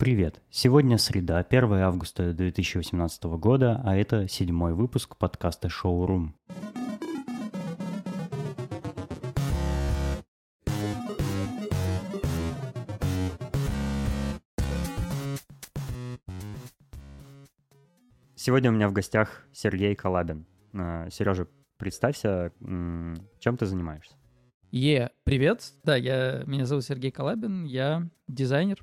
Привет! 0.00 0.40
Сегодня 0.48 0.96
среда, 0.96 1.44
1 1.46 1.74
августа 1.74 2.32
2018 2.32 3.22
года, 3.24 3.82
а 3.84 3.94
это 3.94 4.26
седьмой 4.28 4.72
выпуск 4.72 5.18
подкаста 5.18 5.68
«Шоурум». 5.68 6.34
Сегодня 18.34 18.70
у 18.70 18.72
меня 18.72 18.88
в 18.88 18.94
гостях 18.94 19.44
Сергей 19.52 19.94
Калабин. 19.94 20.46
А, 20.72 21.10
Сережа, 21.10 21.46
представься, 21.76 22.54
чем 22.58 23.58
ты 23.58 23.66
занимаешься? 23.66 24.16
Е, 24.70 25.10
привет. 25.24 25.74
Да, 25.84 25.94
я, 25.94 26.44
меня 26.46 26.64
зовут 26.64 26.84
Сергей 26.84 27.10
Калабин, 27.10 27.64
я 27.64 28.08
дизайнер, 28.28 28.82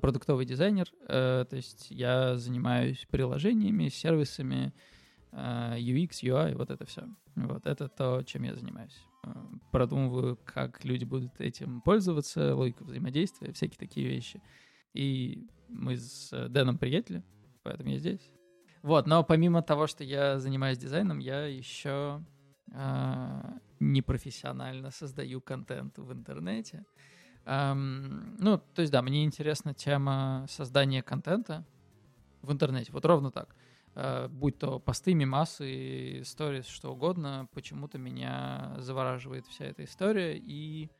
продуктовый 0.00 0.46
дизайнер, 0.46 0.86
э, 1.08 1.44
то 1.48 1.56
есть 1.56 1.90
я 1.90 2.36
занимаюсь 2.36 3.06
приложениями, 3.10 3.88
сервисами, 3.88 4.72
а, 5.32 5.76
UX, 5.76 6.22
UI, 6.22 6.56
вот 6.56 6.70
это 6.70 6.86
все. 6.86 7.02
Вот 7.34 7.66
это 7.66 7.88
то, 7.88 8.22
чем 8.22 8.44
я 8.44 8.54
занимаюсь. 8.54 8.96
Продумываю, 9.72 10.38
как 10.44 10.84
люди 10.84 11.04
будут 11.04 11.40
этим 11.40 11.80
пользоваться, 11.80 12.54
логику 12.54 12.84
взаимодействия, 12.84 13.52
всякие 13.52 13.78
такие 13.78 14.08
вещи. 14.08 14.40
И 14.92 15.48
мы 15.68 15.96
с 15.96 16.30
Дэном 16.48 16.78
приятели, 16.78 17.24
поэтому 17.64 17.90
я 17.90 17.98
здесь. 17.98 18.30
Вот, 18.82 19.06
но 19.06 19.24
помимо 19.24 19.62
того, 19.62 19.88
что 19.88 20.04
я 20.04 20.38
занимаюсь 20.38 20.78
дизайном, 20.78 21.18
я 21.18 21.46
еще 21.46 22.22
э, 22.70 23.40
непрофессионально 23.80 24.90
создаю 24.90 25.40
контент 25.40 25.98
в 25.98 26.12
интернете. 26.12 26.84
Эм, 27.46 28.36
ну, 28.38 28.58
то 28.58 28.80
есть, 28.82 28.92
да, 28.92 29.02
мне 29.02 29.24
интересна 29.24 29.74
тема 29.74 30.46
создания 30.48 31.02
контента 31.02 31.64
в 32.42 32.52
интернете. 32.52 32.92
Вот 32.92 33.04
ровно 33.04 33.30
так. 33.30 33.54
Э, 33.94 34.28
будь 34.28 34.58
то 34.58 34.78
посты, 34.78 35.14
мемасы, 35.14 36.22
сторис, 36.24 36.66
что 36.66 36.92
угодно, 36.92 37.48
почему-то 37.52 37.98
меня 37.98 38.74
завораживает 38.78 39.46
вся 39.46 39.66
эта 39.66 39.84
история. 39.84 40.36
И 40.36 40.90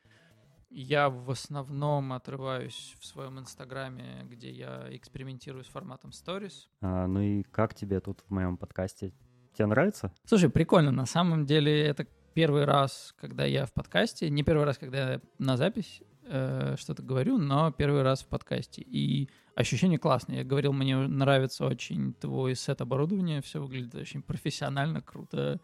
я 0.70 1.08
в 1.08 1.30
основном 1.30 2.12
отрываюсь 2.12 2.94
в 3.00 3.06
своем 3.06 3.38
инстаграме, 3.38 4.26
где 4.28 4.50
я 4.50 4.86
экспериментирую 4.90 5.64
с 5.64 5.68
форматом 5.68 6.10
stories. 6.10 6.68
А, 6.80 7.06
ну 7.06 7.20
и 7.20 7.42
как 7.44 7.74
тебе 7.74 8.00
тут 8.00 8.20
в 8.26 8.30
моем 8.30 8.56
подкасте? 8.56 9.12
Тебе 9.54 9.66
нравится? 9.66 10.12
Слушай, 10.24 10.50
прикольно. 10.50 10.90
На 10.90 11.06
самом 11.06 11.46
деле 11.46 11.80
это 11.86 12.06
первый 12.34 12.64
раз, 12.64 13.14
когда 13.18 13.44
я 13.44 13.66
в 13.66 13.72
подкасте. 13.72 14.28
Не 14.28 14.42
первый 14.42 14.64
раз, 14.64 14.78
когда 14.78 15.12
я 15.12 15.20
на 15.38 15.56
запись 15.56 16.02
э, 16.26 16.76
что-то 16.78 17.02
говорю, 17.02 17.38
но 17.38 17.70
первый 17.70 18.02
раз 18.02 18.22
в 18.22 18.28
подкасте. 18.28 18.82
И 18.82 19.28
ощущение 19.54 19.98
классное. 19.98 20.38
Я 20.38 20.44
говорил, 20.44 20.72
мне 20.72 20.96
нравится 20.96 21.66
очень 21.66 22.14
твой 22.14 22.54
сет 22.54 22.80
оборудования. 22.80 23.40
Все 23.42 23.60
выглядит 23.60 23.94
очень 23.94 24.22
профессионально, 24.22 25.00
круто. 25.00 25.60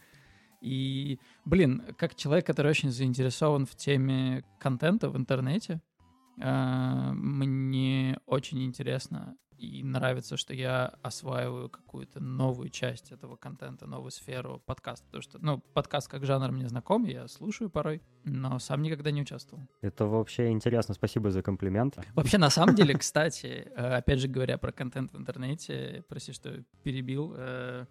И, 0.60 1.18
блин, 1.44 1.82
как 1.96 2.14
человек, 2.14 2.46
который 2.46 2.70
очень 2.70 2.90
заинтересован 2.90 3.66
в 3.66 3.74
теме 3.76 4.44
контента 4.58 5.08
в 5.08 5.16
интернете, 5.16 5.80
а, 6.42 7.12
мне 7.12 8.18
очень 8.26 8.62
интересно 8.64 9.36
и 9.60 9.82
нравится, 9.82 10.36
что 10.36 10.54
я 10.54 10.94
осваиваю 11.02 11.68
какую-то 11.68 12.18
новую 12.20 12.70
часть 12.70 13.12
этого 13.12 13.36
контента, 13.36 13.86
новую 13.86 14.10
сферу 14.10 14.62
подкаста. 14.64 15.04
Потому 15.06 15.22
что, 15.22 15.38
ну, 15.38 15.58
подкаст 15.74 16.08
как 16.08 16.24
жанр 16.24 16.50
мне 16.50 16.68
знаком, 16.68 17.04
я 17.04 17.28
слушаю 17.28 17.68
порой, 17.68 18.00
но 18.24 18.58
сам 18.58 18.80
никогда 18.80 19.10
не 19.10 19.20
участвовал. 19.20 19.62
Это 19.82 20.06
вообще 20.06 20.50
интересно, 20.50 20.94
спасибо 20.94 21.30
за 21.30 21.42
комплимент. 21.42 21.98
Вообще, 22.14 22.38
на 22.38 22.48
самом 22.50 22.74
деле, 22.74 22.94
кстати, 22.94 23.70
э, 23.76 23.96
опять 23.96 24.20
же 24.20 24.28
говоря 24.28 24.56
про 24.56 24.72
контент 24.72 25.12
в 25.12 25.18
интернете, 25.18 26.04
прости, 26.08 26.32
что 26.32 26.64
перебил, 26.82 27.34
э, 27.36 27.84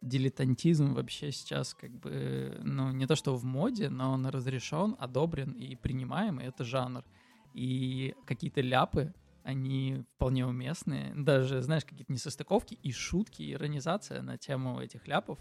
дилетантизм 0.00 0.94
вообще 0.94 1.32
сейчас 1.32 1.74
как 1.74 1.90
бы, 1.90 2.60
ну, 2.62 2.92
не 2.92 3.06
то 3.06 3.16
что 3.16 3.34
в 3.34 3.44
моде, 3.44 3.88
но 3.88 4.12
он 4.12 4.26
разрешен, 4.26 4.94
одобрен 5.00 5.50
и 5.50 5.74
принимаем, 5.74 6.38
и 6.38 6.44
это 6.44 6.62
жанр. 6.64 7.02
И 7.54 8.14
какие-то 8.24 8.60
ляпы, 8.60 9.12
они 9.48 10.04
вполне 10.14 10.46
уместные. 10.46 11.14
Даже, 11.16 11.62
знаешь, 11.62 11.84
какие-то 11.86 12.12
несостыковки 12.12 12.74
и 12.74 12.92
шутки, 12.92 13.50
иронизация 13.50 14.20
на 14.20 14.36
тему 14.36 14.78
этих 14.78 15.08
ляпов. 15.08 15.38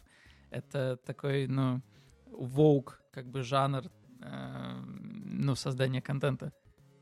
Это 0.49 0.95
такой, 1.05 1.47
ну, 1.47 1.81
воук, 2.31 3.01
как 3.11 3.29
бы 3.29 3.43
жанр, 3.43 3.91
э, 4.21 4.81
ну, 4.85 5.55
создания 5.55 6.01
контента 6.01 6.53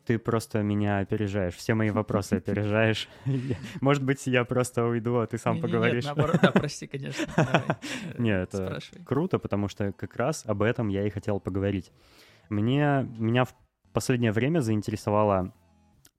ты 0.05 0.19
просто 0.19 0.61
меня 0.61 0.99
опережаешь, 0.99 1.55
все 1.55 1.73
мои 1.73 1.89
вопросы 1.89 2.33
опережаешь. 2.38 3.09
Может 3.81 4.03
быть, 4.03 4.27
я 4.27 4.45
просто 4.45 4.85
уйду, 4.85 5.17
а 5.17 5.25
ты 5.25 5.39
сам 5.39 5.59
поговоришь. 5.59 6.05
Наоборот, 6.05 6.37
да, 6.43 6.51
прости, 6.51 6.85
конечно. 6.85 7.25
Нет, 8.19 8.53
это 8.53 8.79
круто, 9.03 9.39
потому 9.39 9.67
что 9.67 9.93
как 9.93 10.16
раз 10.16 10.45
об 10.45 10.61
этом 10.61 10.89
я 10.89 11.07
и 11.07 11.09
хотел 11.09 11.39
поговорить. 11.39 11.91
Мне, 12.49 13.09
меня 13.17 13.45
в 13.45 13.55
последнее 13.93 14.31
время 14.31 14.59
заинтересовала 14.59 15.51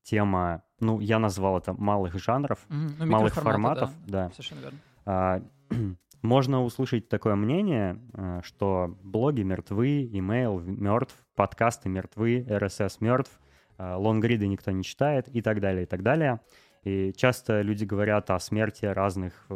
тема, 0.03 0.64
ну, 0.81 1.00
я 1.00 1.19
назвал 1.19 1.59
это 1.59 1.72
малых 1.72 2.19
жанров, 2.19 2.59
ну, 2.69 3.06
малых 3.06 3.34
форматов. 3.34 3.91
Да, 4.06 4.31
Совершенно 4.31 4.60
верно. 4.60 4.78
А, 5.04 5.42
можно 6.22 6.62
услышать 6.62 7.09
такое 7.09 7.34
мнение, 7.34 8.00
э, 8.14 8.41
что 8.44 8.97
блоги 9.03 9.42
мертвы, 9.42 10.09
имейл 10.12 10.60
мертв, 10.60 11.15
подкасты 11.34 11.88
мертвы, 11.88 12.41
RSS 12.48 12.97
мертв, 13.00 13.38
Э, 13.78 13.94
лонгриды 13.97 14.47
никто 14.47 14.70
не 14.70 14.82
читает 14.82 15.28
и 15.28 15.42
так 15.42 15.60
далее, 15.60 15.84
и 15.84 15.86
так 15.86 16.03
далее. 16.03 16.41
И 16.84 17.12
часто 17.16 17.62
люди 17.62 17.84
говорят 17.84 18.31
о 18.31 18.38
смерти 18.38 18.86
разных 18.86 19.48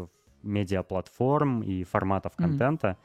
медиаплатформ 0.43 1.63
и 1.63 1.85
форматов 1.85 2.33
mm-hmm. 2.33 2.43
контента. 2.43 2.97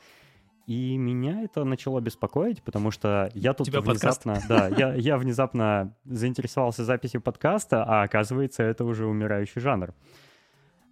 И 0.66 0.98
меня 0.98 1.44
это 1.44 1.64
начало 1.64 2.00
беспокоить, 2.00 2.64
потому 2.64 2.90
что 2.90 3.30
я 3.36 3.54
тут 3.54 3.68
Тебя 3.68 3.82
внезапно, 3.82 4.34
подкаст. 4.34 4.48
да, 4.50 4.68
я, 4.68 4.96
я 4.96 5.18
внезапно 5.18 5.96
заинтересовался 6.06 6.84
записью 6.84 7.22
подкаста, 7.22 7.84
а 7.84 8.04
оказывается, 8.04 8.64
это 8.64 8.84
уже 8.84 9.06
умирающий 9.06 9.62
жанр. 9.62 9.94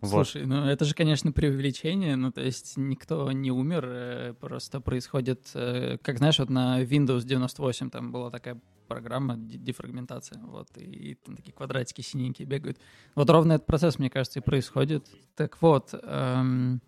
Слушай, 0.04 0.44
вот. 0.44 0.50
ну 0.50 0.66
это 0.66 0.86
же, 0.86 0.94
конечно, 0.94 1.32
преувеличение, 1.32 2.16
ну 2.18 2.32
то 2.32 2.42
есть 2.42 2.78
никто 2.78 3.32
не 3.32 3.52
умер, 3.52 3.86
э, 3.88 4.34
просто 4.40 4.82
происходит, 4.82 5.50
э, 5.54 5.98
как 6.02 6.18
знаешь, 6.18 6.40
вот 6.40 6.50
на 6.50 6.84
Windows 6.84 7.24
98 7.24 7.90
там 7.90 8.12
была 8.12 8.30
такая 8.30 8.60
программа 8.88 9.38
дефрагментация, 9.38 10.42
вот, 10.44 10.68
и, 10.76 10.84
и 10.84 11.16
там 11.16 11.38
такие 11.38 11.54
квадратики 11.54 12.02
синенькие 12.02 12.46
бегают. 12.46 12.80
Вот 13.16 13.30
ровно 13.30 13.54
этот 13.54 13.66
процесс, 13.66 13.98
мне 13.98 14.10
кажется, 14.10 14.40
и 14.40 14.44
происходит. 14.44 15.08
Так 15.36 15.62
вот, 15.62 15.94
эм, 16.04 16.82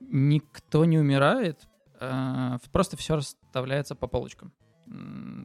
никто 0.00 0.84
не 0.84 0.98
умирает, 0.98 1.68
просто 2.72 2.96
все 2.96 3.16
расставляется 3.16 3.94
по 3.94 4.06
полочкам. 4.06 4.52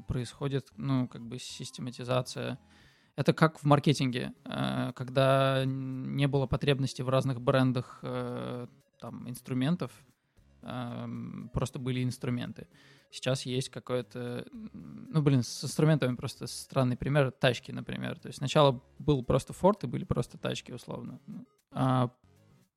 Происходит, 0.08 0.68
ну, 0.78 1.08
как 1.08 1.26
бы 1.26 1.40
систематизация 1.40 2.60
это 3.16 3.34
как 3.34 3.60
в 3.60 3.64
маркетинге, 3.66 4.34
э, 4.46 4.92
когда 4.96 5.64
не 5.66 6.28
было 6.28 6.48
потребности 6.48 7.02
в 7.02 7.10
разных 7.10 7.42
брендах 7.42 8.00
э, 8.02 8.68
там, 9.00 9.30
инструментов, 9.30 9.92
эм, 10.64 11.50
просто 11.54 11.78
были 11.78 12.04
инструменты. 12.04 12.68
Сейчас 13.12 13.46
есть 13.46 13.70
какое-то... 13.70 14.48
Ну, 14.52 15.22
блин, 15.22 15.44
с 15.44 15.64
инструментами 15.64 16.16
просто 16.16 16.48
странный 16.48 16.98
пример. 16.98 17.32
Тачки, 17.32 17.72
например. 17.72 18.18
То 18.18 18.28
есть 18.30 18.40
сначала 18.40 18.82
был 18.98 19.24
просто 19.24 19.54
форт 19.54 19.84
и 19.84 19.88
были 19.88 20.06
просто 20.06 20.40
тачки, 20.40 20.72
условно. 20.72 21.20
А 21.72 22.10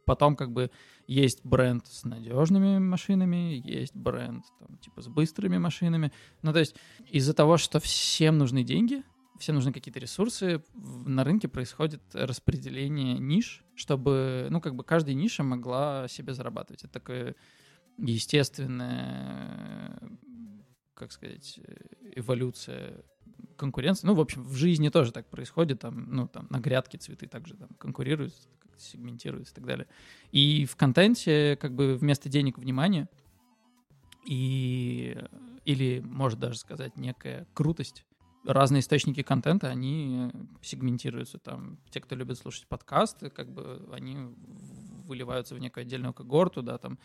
потом 0.06 0.36
как 0.36 0.52
бы 0.52 0.70
есть 1.06 1.44
бренд 1.44 1.86
с 1.86 2.04
надежными 2.04 2.78
машинами, 2.78 3.60
есть 3.62 3.94
бренд 3.94 4.46
там, 4.58 4.78
типа 4.78 5.02
с 5.02 5.08
быстрыми 5.08 5.58
машинами. 5.58 6.12
Ну, 6.40 6.54
то 6.54 6.60
есть 6.60 6.76
из-за 7.10 7.34
того, 7.34 7.58
что 7.58 7.80
всем 7.80 8.38
нужны 8.38 8.64
деньги— 8.64 9.02
все 9.38 9.52
нужны 9.52 9.72
какие-то 9.72 10.00
ресурсы, 10.00 10.62
на 10.74 11.24
рынке 11.24 11.48
происходит 11.48 12.02
распределение 12.12 13.18
ниш, 13.18 13.64
чтобы, 13.74 14.48
ну, 14.50 14.60
как 14.60 14.74
бы 14.74 14.84
каждая 14.84 15.14
ниша 15.14 15.42
могла 15.42 16.06
себе 16.08 16.34
зарабатывать. 16.34 16.84
Это 16.84 16.92
такое 16.92 17.34
естественная, 17.98 19.98
как 20.94 21.12
сказать, 21.12 21.60
эволюция 22.14 23.02
конкуренции. 23.56 24.06
Ну, 24.06 24.14
в 24.14 24.20
общем, 24.20 24.42
в 24.42 24.54
жизни 24.54 24.88
тоже 24.88 25.12
так 25.12 25.26
происходит. 25.28 25.80
Там, 25.80 26.08
ну, 26.10 26.28
там 26.28 26.46
на 26.50 26.58
грядке 26.58 26.98
цветы 26.98 27.26
также 27.26 27.54
там 27.54 27.68
конкурируют, 27.78 28.34
сегментируются 28.78 29.52
и 29.52 29.56
так 29.56 29.66
далее. 29.66 29.86
И 30.32 30.66
в 30.66 30.76
контенте 30.76 31.56
как 31.60 31.74
бы 31.74 31.96
вместо 31.96 32.28
денег 32.28 32.58
внимание 32.58 33.08
и 34.24 35.16
или, 35.64 36.00
может 36.00 36.38
даже 36.38 36.58
сказать, 36.58 36.96
некая 36.96 37.46
крутость 37.52 38.04
разные 38.44 38.80
источники 38.80 39.22
контента, 39.22 39.68
они 39.68 40.30
сегментируются. 40.62 41.38
Там 41.38 41.78
те, 41.90 42.00
кто 42.00 42.14
любит 42.14 42.38
слушать 42.38 42.66
подкасты, 42.68 43.30
как 43.30 43.50
бы 43.52 43.88
они 43.92 44.16
выливаются 45.04 45.54
в 45.54 45.58
некую 45.58 45.82
отдельную 45.82 46.14
когорту, 46.14 46.62
да, 46.62 46.78
там 46.78 46.98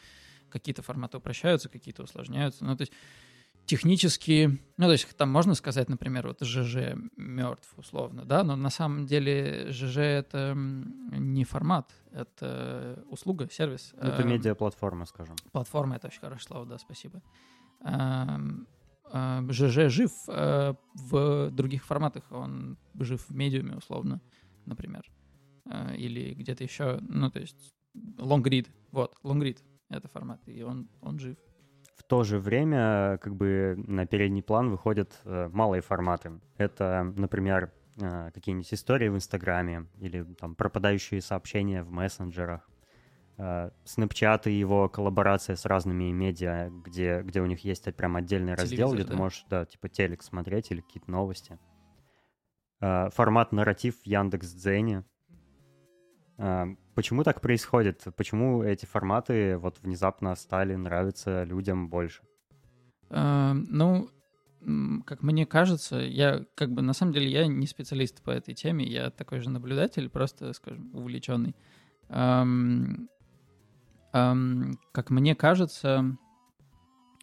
какие-то 0.50 0.84
форматы 0.84 1.18
упрощаются, 1.18 1.70
какие-то 1.70 2.04
усложняются. 2.04 2.64
Ну, 2.64 2.76
то 2.78 2.84
есть 2.84 2.94
технически, 3.72 4.60
ну, 4.76 4.86
то 4.88 4.92
есть 4.92 5.16
там 5.16 5.30
можно 5.30 5.56
сказать, 5.56 5.88
например, 5.88 6.28
вот 6.28 6.44
ЖЖ 6.44 6.94
мертв 7.16 7.74
условно, 7.78 8.26
да, 8.26 8.44
но 8.44 8.58
на 8.58 8.70
самом 8.70 9.06
деле 9.06 9.72
ЖЖ 9.72 9.98
это 9.98 10.54
не 10.58 11.46
формат, 11.46 11.90
это 12.12 13.02
услуга, 13.08 13.48
сервис. 13.50 13.94
Ну, 13.94 14.10
это 14.10 14.26
медиаплатформа, 14.26 15.06
скажем. 15.06 15.38
Платформа— 15.54 15.96
это 15.98 16.08
очень 16.08 16.20
хорошее 16.20 16.48
слово, 16.48 16.66
да, 16.66 16.78
спасибо. 16.80 17.22
ЖЖ 19.50 19.90
жив 19.90 20.12
э, 20.28 20.74
в 20.94 21.50
других 21.52 21.86
форматах, 21.86 22.30
он 22.30 22.78
жив 23.00 23.26
в 23.30 23.34
медиуме 23.34 23.78
условно, 23.78 24.20
например, 24.66 25.10
э, 25.66 25.96
или 25.96 26.34
где-то 26.34 26.66
еще, 26.66 27.00
ну, 27.08 27.32
то 27.32 27.40
есть 27.40 27.74
лонгрид, 28.18 28.70
вот, 28.92 29.16
лонгрид— 29.24 29.64
это 29.90 30.10
формат, 30.10 30.42
и 30.46 30.62
он, 30.62 30.90
он 31.00 31.20
жив 31.20 31.38
в 31.96 32.04
то 32.04 32.24
же 32.24 32.40
время 32.40 33.18
как 33.22 33.36
бы 33.36 33.76
на 33.78 34.06
передний 34.06 34.44
план 34.44 34.70
выходят 34.70 35.20
э, 35.24 35.50
малые 35.52 35.82
форматы. 35.82 36.40
Это, 36.58 37.14
например, 37.16 37.72
э, 38.02 38.32
какие-нибудь 38.34 38.74
истории 38.74 39.10
в 39.10 39.16
Инстаграме 39.16 39.88
или 40.00 40.24
там 40.24 40.56
пропадающие 40.56 41.22
сообщения 41.22 41.84
в 41.84 41.92
мессенджерах. 41.92 42.68
Снэпчат 43.86 44.46
и 44.46 44.52
его 44.52 44.88
коллаборация 44.88 45.56
с 45.56 45.66
разными 45.66 46.12
медиа, 46.12 46.70
где, 46.70 47.22
где 47.24 47.42
у 47.42 47.48
них 47.48 47.64
есть 47.64 47.86
прям 47.96 48.16
отдельный 48.16 48.56
Телевизор, 48.56 48.70
раздел, 48.70 48.94
где 48.94 49.04
да? 49.04 49.10
ты 49.10 49.16
можешь, 49.18 49.46
да, 49.50 49.66
типа 49.66 49.90
телек 49.90 50.22
смотреть 50.22 50.70
или 50.70 50.82
какие-то 50.82 51.10
новости. 51.10 51.58
Э, 52.82 53.10
формат 53.12 53.52
нарратив 53.52 54.02
в 54.02 54.06
Яндекс.Дзене. 54.06 55.06
Почему 56.96 57.24
так 57.24 57.42
происходит? 57.42 58.06
Почему 58.18 58.64
эти 58.64 58.86
форматы 58.86 59.58
вот 59.58 59.80
внезапно 59.82 60.36
стали 60.36 60.76
нравиться 60.76 61.44
людям 61.44 61.90
больше? 61.90 62.22
Э, 63.10 63.54
ну, 63.54 64.10
как 65.06 65.24
мне 65.24 65.46
кажется, 65.46 65.98
я 65.98 66.46
как 66.56 66.72
бы 66.72 66.82
на 66.82 66.94
самом 66.94 67.14
деле 67.14 67.30
я 67.30 67.48
не 67.48 67.66
специалист 67.66 68.22
по 68.22 68.32
этой 68.32 68.54
теме, 68.54 68.86
я 68.86 69.10
такой 69.10 69.40
же 69.40 69.50
наблюдатель, 69.50 70.10
просто, 70.10 70.54
скажем, 70.54 70.94
увлеченный. 70.94 71.56
Эм, 72.10 73.10
эм, 74.14 74.78
как 74.92 75.10
мне 75.10 75.36
кажется, 75.36 76.18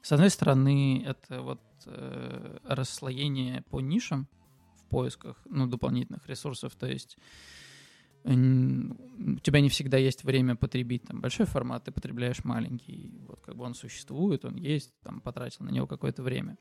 с 0.03 0.13
одной 0.13 0.31
стороны, 0.31 1.05
это 1.07 1.43
вот 1.43 1.61
э, 1.87 2.59
расслоение 2.65 3.63
по 3.71 3.81
нишам 3.81 4.29
в 4.77 4.89
поисках 4.89 5.37
ну, 5.45 5.67
дополнительных 5.67 6.27
ресурсов, 6.27 6.75
то 6.75 6.87
есть 6.87 7.19
у 8.35 9.41
тебя 9.41 9.61
не 9.61 9.69
всегда 9.69 9.97
есть 9.97 10.25
время 10.25 10.55
потребить 10.55 11.05
там 11.05 11.21
большой 11.21 11.47
формат, 11.47 11.85
ты 11.85 11.93
потребляешь 11.93 12.45
маленький. 12.45 13.21
Вот 13.27 13.41
как 13.41 13.57
бы 13.57 13.65
он 13.65 13.75
существует, 13.75 14.45
он 14.45 14.57
есть, 14.57 14.93
там 15.03 15.21
потратил 15.21 15.65
на 15.65 15.71
него 15.71 15.87
какое-то 15.87 16.23
время. 16.23 16.57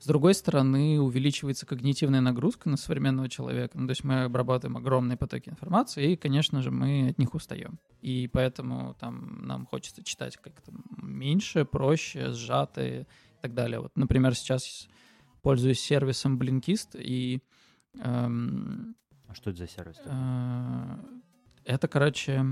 С 0.00 0.06
другой 0.06 0.34
стороны, 0.34 1.00
увеличивается 1.00 1.66
когнитивная 1.66 2.20
нагрузка 2.20 2.68
на 2.68 2.76
современного 2.76 3.28
человека. 3.28 3.76
Ну, 3.76 3.86
то 3.88 3.90
есть 3.90 4.04
мы 4.04 4.22
обрабатываем 4.22 4.76
огромные 4.76 5.16
потоки 5.16 5.48
информации, 5.48 6.12
и, 6.12 6.16
конечно 6.16 6.62
же, 6.62 6.70
мы 6.70 7.08
от 7.08 7.18
них 7.18 7.34
устаем. 7.34 7.80
И 8.00 8.28
поэтому 8.32 8.94
там 9.00 9.44
нам 9.44 9.66
хочется 9.66 10.04
читать 10.04 10.36
как-то 10.36 10.72
меньше, 11.02 11.64
проще, 11.64 12.32
сжатые 12.32 13.02
и 13.02 13.42
так 13.42 13.54
далее. 13.54 13.80
Вот, 13.80 13.90
например, 13.96 14.36
сейчас 14.36 14.88
пользуюсь 15.42 15.80
сервисом 15.80 16.38
Blinkist, 16.38 16.96
и 16.96 17.42
эм, 17.98 18.94
а 19.28 19.34
что 19.34 19.50
это 19.50 19.58
за 19.60 19.68
сервис? 19.68 19.96
Э, 20.04 20.96
это, 21.64 21.86
короче, 21.86 22.44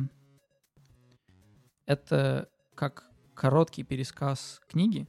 это 1.87 2.49
как 2.75 3.11
короткий 3.34 3.82
пересказ 3.82 4.61
книги, 4.69 5.08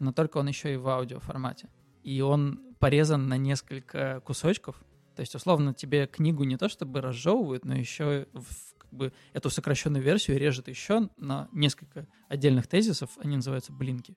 но 0.00 0.12
только 0.12 0.38
он 0.38 0.48
еще 0.48 0.74
и 0.74 0.76
в 0.76 0.88
аудиоформате. 0.88 1.70
И 2.02 2.20
он 2.20 2.60
порезан 2.80 3.28
на 3.28 3.36
несколько 3.38 4.20
кусочков. 4.20 4.76
То 5.14 5.20
есть, 5.20 5.34
условно, 5.34 5.72
тебе 5.72 6.06
книгу 6.06 6.44
не 6.44 6.56
то 6.56 6.68
чтобы 6.68 7.00
разжевывают, 7.00 7.64
но 7.64 7.74
еще 7.74 8.26
в, 8.32 8.74
как 8.76 8.92
бы, 8.92 9.12
эту 9.32 9.48
сокращенную 9.48 10.02
версию 10.02 10.38
режет 10.38 10.68
еще 10.68 11.08
на 11.16 11.48
несколько 11.52 12.06
отдельных 12.28 12.66
тезисов. 12.66 13.10
Они 13.18 13.36
называются 13.36 13.72
блинки. 13.72 14.16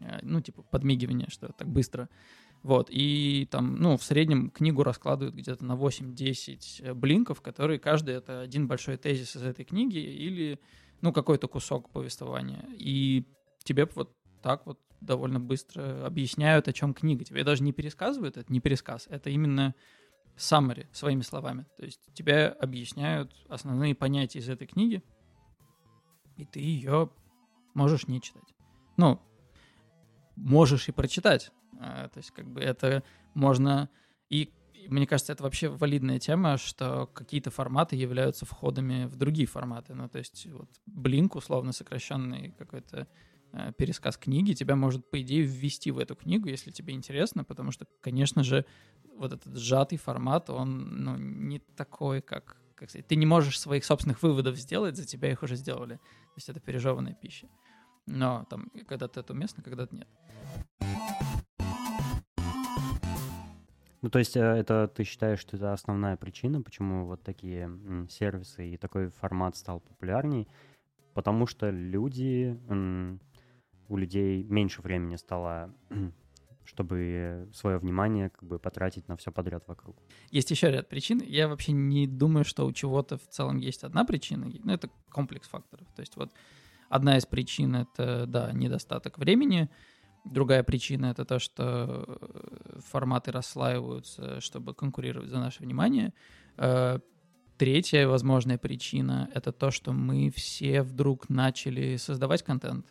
Э, 0.00 0.20
ну, 0.22 0.40
типа 0.40 0.62
подмигивание, 0.62 1.28
что 1.30 1.48
так 1.52 1.68
быстро. 1.68 2.08
Вот, 2.62 2.88
и 2.90 3.48
там, 3.50 3.76
ну, 3.76 3.96
в 3.96 4.04
среднем 4.04 4.50
книгу 4.50 4.84
раскладывают 4.84 5.34
где-то 5.34 5.64
на 5.64 5.72
8-10 5.72 6.82
э, 6.82 6.94
блинков, 6.94 7.40
которые 7.40 7.80
каждый 7.80 8.14
это 8.14 8.40
один 8.40 8.68
большой 8.68 8.96
тезис 8.96 9.34
из 9.34 9.42
этой 9.42 9.64
книги 9.64 9.98
или, 9.98 10.60
ну, 11.00 11.12
какой-то 11.12 11.48
кусок 11.48 11.90
повествования. 11.90 12.64
И 12.78 13.26
тебе 13.64 13.88
вот 13.96 14.14
так 14.42 14.64
вот 14.66 14.78
довольно 15.00 15.40
быстро 15.40 16.06
объясняют, 16.06 16.68
о 16.68 16.72
чем 16.72 16.94
книга. 16.94 17.24
Тебе 17.24 17.42
даже 17.42 17.64
не 17.64 17.72
пересказывают, 17.72 18.36
это 18.36 18.52
не 18.52 18.60
пересказ, 18.60 19.08
это 19.10 19.28
именно 19.30 19.74
summary 20.36 20.86
своими 20.92 21.22
словами. 21.22 21.66
То 21.76 21.84
есть 21.84 22.00
тебе 22.14 22.46
объясняют 22.46 23.34
основные 23.48 23.96
понятия 23.96 24.38
из 24.38 24.48
этой 24.48 24.68
книги, 24.68 25.02
и 26.36 26.44
ты 26.44 26.60
ее 26.60 27.10
можешь 27.74 28.06
не 28.06 28.20
читать. 28.20 28.54
Ну, 28.96 29.20
можешь 30.36 30.88
и 30.88 30.92
прочитать, 30.92 31.50
то 31.82 32.16
есть 32.16 32.30
как 32.30 32.48
бы 32.48 32.60
это 32.60 33.02
можно... 33.34 33.88
И 34.28 34.52
мне 34.88 35.06
кажется, 35.06 35.32
это 35.32 35.42
вообще 35.42 35.68
валидная 35.68 36.18
тема, 36.18 36.56
что 36.56 37.06
какие-то 37.06 37.50
форматы 37.50 37.96
являются 37.96 38.46
входами 38.46 39.06
в 39.06 39.16
другие 39.16 39.46
форматы. 39.46 39.94
Ну, 39.94 40.08
то 40.08 40.18
есть 40.18 40.46
вот 40.46 40.68
Blink, 40.88 41.36
условно 41.36 41.72
сокращенный 41.72 42.54
какой-то 42.58 43.06
э, 43.52 43.72
пересказ 43.76 44.16
книги, 44.16 44.54
тебя 44.54 44.76
может, 44.76 45.08
по 45.10 45.20
идее, 45.20 45.42
ввести 45.42 45.90
в 45.90 45.98
эту 45.98 46.16
книгу, 46.16 46.48
если 46.48 46.70
тебе 46.70 46.94
интересно, 46.94 47.44
потому 47.44 47.70
что, 47.70 47.86
конечно 48.00 48.42
же, 48.42 48.64
вот 49.16 49.32
этот 49.32 49.56
сжатый 49.56 49.98
формат, 49.98 50.50
он 50.50 51.04
ну, 51.04 51.16
не 51.16 51.58
такой, 51.58 52.22
как, 52.22 52.56
как 52.74 52.90
сказать, 52.90 53.06
ты 53.06 53.16
не 53.16 53.26
можешь 53.26 53.60
своих 53.60 53.84
собственных 53.84 54.22
выводов 54.22 54.56
сделать, 54.56 54.96
за 54.96 55.06
тебя 55.06 55.30
их 55.30 55.42
уже 55.42 55.56
сделали. 55.56 55.96
То 55.96 56.36
есть 56.36 56.48
это 56.48 56.60
пережеванная 56.60 57.14
пища. 57.14 57.48
Но 58.06 58.46
там 58.50 58.70
когда-то 58.88 59.20
это 59.20 59.32
уместно, 59.32 59.62
когда-то 59.62 59.94
нет. 59.94 60.08
Ну, 64.02 64.10
то 64.10 64.18
есть 64.18 64.36
э, 64.36 64.40
это 64.40 64.88
ты 64.88 65.04
считаешь, 65.04 65.38
что 65.38 65.56
это 65.56 65.72
основная 65.72 66.16
причина, 66.16 66.60
почему 66.60 67.06
вот 67.06 67.22
такие 67.22 67.70
сервисы 68.10 68.74
и 68.74 68.76
такой 68.76 69.08
формат 69.10 69.56
стал 69.56 69.80
популярней? 69.80 70.48
Потому 71.14 71.46
что 71.46 71.70
люди, 71.70 72.58
у 73.88 73.96
людей 73.96 74.42
меньше 74.44 74.82
времени 74.82 75.16
стало 75.16 75.72
чтобы 76.64 77.48
свое 77.52 77.78
внимание 77.78 78.30
как 78.30 78.44
бы 78.44 78.58
потратить 78.58 79.08
на 79.08 79.16
все 79.16 79.30
подряд 79.30 79.64
вокруг. 79.66 79.96
Есть 80.30 80.50
еще 80.50 80.70
ряд 80.70 80.88
причин. 80.88 81.20
Я 81.20 81.48
вообще 81.48 81.72
не 81.72 82.06
думаю, 82.06 82.44
что 82.44 82.66
у 82.66 82.72
чего-то 82.72 83.18
в 83.18 83.28
целом 83.28 83.58
есть 83.58 83.84
одна 83.84 84.04
причина. 84.04 84.50
Ну, 84.62 84.72
это 84.72 84.88
комплекс 85.10 85.48
факторов. 85.48 85.86
То 85.94 86.00
есть 86.00 86.16
вот 86.16 86.32
одна 86.88 87.18
из 87.18 87.26
причин— 87.26 87.74
это, 87.76 88.26
да, 88.26 88.52
недостаток 88.52 89.18
времени— 89.18 89.68
Другая 90.24 90.62
причина 90.62 91.06
это 91.06 91.24
то, 91.24 91.38
что 91.38 92.04
э, 92.06 92.80
форматы 92.86 93.32
расслаиваются, 93.32 94.40
чтобы 94.40 94.72
конкурировать 94.72 95.30
за 95.30 95.38
наше 95.38 95.62
внимание. 95.62 96.14
Э, 96.56 97.00
третья 97.58 98.06
возможная 98.06 98.56
причина 98.56 99.28
это 99.34 99.52
то, 99.52 99.70
что 99.72 99.92
мы 99.92 100.30
все 100.30 100.82
вдруг 100.82 101.28
начали 101.28 101.96
создавать 101.96 102.44
контент. 102.44 102.86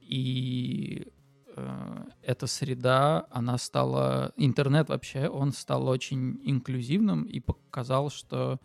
И 0.00 1.06
э, 1.54 2.04
эта 2.22 2.48
среда, 2.48 3.26
она 3.30 3.56
стала... 3.56 4.32
Интернет 4.36 4.88
вообще, 4.88 5.28
он 5.28 5.52
стал 5.52 5.86
очень 5.86 6.40
инклюзивным 6.42 7.22
и 7.22 7.38
показал, 7.38 8.10
что 8.10 8.58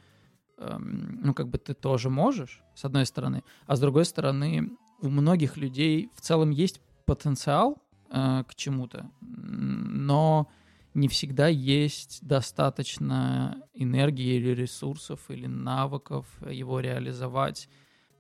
эм, 0.58 1.20
ну, 1.24 1.34
как 1.36 1.50
бы 1.50 1.60
ты 1.60 1.76
тоже 1.76 2.10
можешь, 2.10 2.64
с 2.74 2.84
одной 2.84 3.06
стороны, 3.06 3.44
а 3.68 3.76
с 3.76 3.80
другой 3.80 4.06
стороны, 4.06 4.72
у 5.02 5.10
многих 5.10 5.58
людей 5.58 6.10
в 6.16 6.22
целом 6.22 6.50
есть 6.50 6.82
потенциал 7.06 7.82
э, 8.10 8.44
к 8.48 8.56
чему-то, 8.56 9.10
но 9.22 10.50
не 10.94 11.08
всегда 11.08 11.48
есть 11.48 12.26
достаточно 12.26 13.62
энергии 13.74 14.36
или 14.36 14.50
ресурсов 14.50 15.20
или 15.30 15.46
навыков 15.46 16.26
его 16.50 16.80
реализовать 16.80 17.70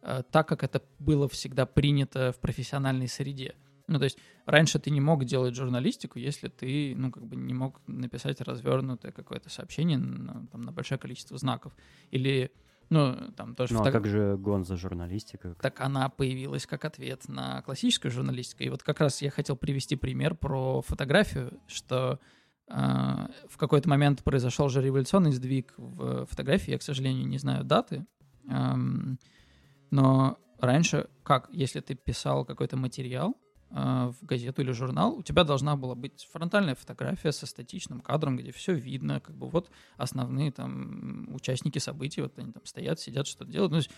э, 0.01 0.23
так, 0.29 0.47
как 0.47 0.63
это 0.63 0.81
было 0.99 1.27
всегда 1.29 1.65
принято 1.65 2.33
в 2.33 2.39
профессиональной 2.39 3.07
среде. 3.07 3.55
Ну, 3.87 3.99
то 3.99 4.05
есть 4.05 4.17
раньше 4.45 4.79
ты 4.79 4.89
не 4.89 4.99
мог 4.99 5.25
делать 5.25 5.55
журналистику, 5.55 6.19
если 6.19 6.47
ты, 6.49 6.95
ну, 6.97 7.11
как 7.11 7.25
бы 7.25 7.35
не 7.35 7.53
мог 7.53 7.79
написать 7.87 8.41
развернутое 8.41 9.11
какое-то 9.11 9.49
сообщение 9.49 9.97
на, 9.97 10.47
там, 10.47 10.61
на 10.63 10.71
большое 10.71 10.99
количество 10.99 11.37
знаков. 11.37 11.73
Или 12.11 12.51
ну, 12.89 13.31
там 13.35 13.55
тоже... 13.55 13.73
Ну, 13.73 13.79
фото... 13.79 13.89
а 13.89 13.93
как 13.93 14.07
же 14.07 14.37
гонза 14.37 14.77
журналистика? 14.77 15.55
Так 15.61 15.81
она 15.81 16.09
появилась 16.09 16.65
как 16.65 16.85
ответ 16.85 17.27
на 17.27 17.61
классическую 17.63 18.11
журналистику. 18.11 18.63
И 18.63 18.69
вот 18.69 18.83
как 18.83 18.99
раз 18.99 19.21
я 19.21 19.31
хотел 19.31 19.55
привести 19.55 19.95
пример 19.95 20.35
про 20.35 20.81
фотографию, 20.81 21.59
что 21.67 22.19
э, 22.67 22.73
в 22.73 23.57
какой-то 23.57 23.89
момент 23.89 24.23
произошел 24.23 24.69
же 24.69 24.81
революционный 24.81 25.31
сдвиг 25.31 25.73
в 25.77 26.25
фотографии. 26.27 26.71
Я, 26.71 26.77
к 26.77 26.83
сожалению, 26.83 27.27
не 27.27 27.37
знаю 27.37 27.63
даты. 27.63 28.05
Эм, 28.47 29.19
но 29.89 30.37
раньше, 30.59 31.07
как, 31.23 31.49
если 31.51 31.79
ты 31.79 31.95
писал 31.95 32.45
какой-то 32.45 32.77
материал, 32.77 33.31
э, 33.31 33.44
в 33.69 34.15
газету 34.21 34.61
или 34.61 34.71
журнал, 34.71 35.17
у 35.17 35.23
тебя 35.23 35.43
должна 35.43 35.75
была 35.75 35.95
быть 35.95 36.27
фронтальная 36.31 36.75
фотография 36.75 37.31
со 37.31 37.45
статичным 37.45 37.99
кадром, 37.99 38.37
где 38.37 38.51
все 38.51 38.73
видно, 38.73 39.19
как 39.19 39.35
бы 39.35 39.49
вот 39.49 39.69
основные 39.97 40.51
там 40.51 41.33
участники 41.33 41.79
событий, 41.79 42.21
вот 42.21 42.37
они 42.37 42.51
там 42.51 42.65
стоят, 42.65 42.99
сидят, 42.99 43.27
что-то 43.27 43.51
делают. 43.51 43.71
Ну, 43.71 43.79
то 43.79 43.87
есть 43.87 43.91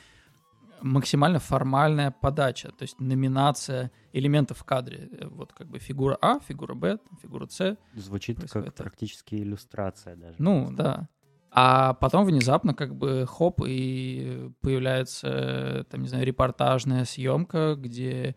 максимально 0.82 1.40
формальная 1.40 2.12
подача, 2.12 2.70
то 2.70 2.84
есть 2.84 3.00
номинация 3.00 3.92
элементов 4.14 4.60
в 4.60 4.64
кадре. 4.64 5.10
Э, 5.12 5.28
вот 5.28 5.54
как 5.54 5.68
бы 5.68 5.80
фигура 5.80 6.18
А, 6.22 6.40
фигура 6.40 6.76
Б, 6.76 7.00
фигура 7.22 7.48
С. 7.48 7.78
Звучит 7.94 8.40
как 8.50 8.74
практически 8.74 9.36
иллюстрация 9.36 10.16
даже. 10.16 10.36
Ну, 10.40 10.72
да. 10.72 11.10
А 11.52 11.94
потом 11.94 12.26
внезапно 12.26 12.74
как 12.74 12.96
бы 12.96 13.26
хоп, 13.28 13.62
и 13.66 14.52
появляется, 14.62 15.86
там, 15.90 16.02
не 16.02 16.08
знаю, 16.08 16.26
репортажная 16.26 17.06
съемка, 17.06 17.76
где 17.76 18.36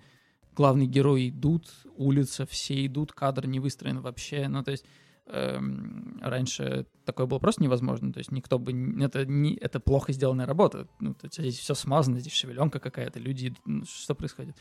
главные 0.60 0.86
герои 0.86 1.30
идут, 1.30 1.70
улица, 1.96 2.44
все 2.44 2.84
идут, 2.84 3.12
кадр 3.12 3.46
не 3.46 3.60
выстроен 3.60 4.00
вообще. 4.00 4.46
Ну, 4.46 4.62
то 4.62 4.72
есть 4.72 4.84
эм, 5.24 6.18
раньше 6.20 6.86
такое 7.06 7.24
было 7.24 7.38
просто 7.38 7.62
невозможно. 7.62 8.12
То 8.12 8.18
есть 8.18 8.30
никто 8.30 8.58
бы... 8.58 8.72
Это, 9.02 9.24
не, 9.24 9.54
это 9.54 9.80
плохо 9.80 10.12
сделанная 10.12 10.44
работа. 10.44 10.86
Ну, 11.00 11.14
то 11.14 11.24
есть 11.24 11.38
здесь 11.38 11.58
все 11.58 11.74
смазано, 11.74 12.20
здесь 12.20 12.34
шевеленка 12.34 12.78
какая-то, 12.78 13.18
люди... 13.18 13.54
Ну, 13.64 13.86
что 13.86 14.14
происходит? 14.14 14.54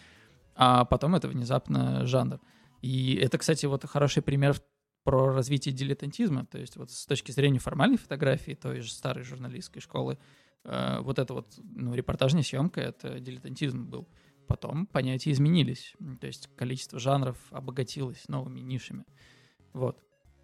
А 0.56 0.86
потом 0.86 1.16
это 1.16 1.28
внезапно 1.28 2.06
жанр. 2.06 2.40
И 2.82 3.16
это, 3.16 3.38
кстати, 3.38 3.66
вот 3.66 3.84
хороший 3.84 4.24
пример 4.24 4.56
про 5.04 5.34
развитие 5.34 5.76
дилетантизма, 5.76 6.46
то 6.46 6.60
есть 6.60 6.78
вот 6.78 6.92
с 6.92 7.06
точки 7.06 7.32
зрения 7.32 7.60
формальной 7.60 7.98
фотографии 7.98 8.54
той 8.54 8.80
же 8.80 8.92
старой 8.92 9.26
журналистской 9.26 9.82
школы, 9.82 10.18
э, 10.64 11.00
вот 11.02 11.20
это 11.20 11.34
вот, 11.34 11.48
ну, 11.58 11.94
репортажная 11.94 12.44
съемка— 12.44 12.80
это 12.82 13.20
дилетантизм 13.20 13.86
был. 13.86 14.08
Потом 14.50 14.88
понятия 14.88 15.32
изменились, 15.32 15.94
то 16.20 16.26
есть 16.26 16.50
количество 16.56 16.98
жанров 16.98 17.38
обогатилось 17.52 18.28
новыми 18.28 18.62
нишами. 18.62 19.06
Вот. 19.74 20.02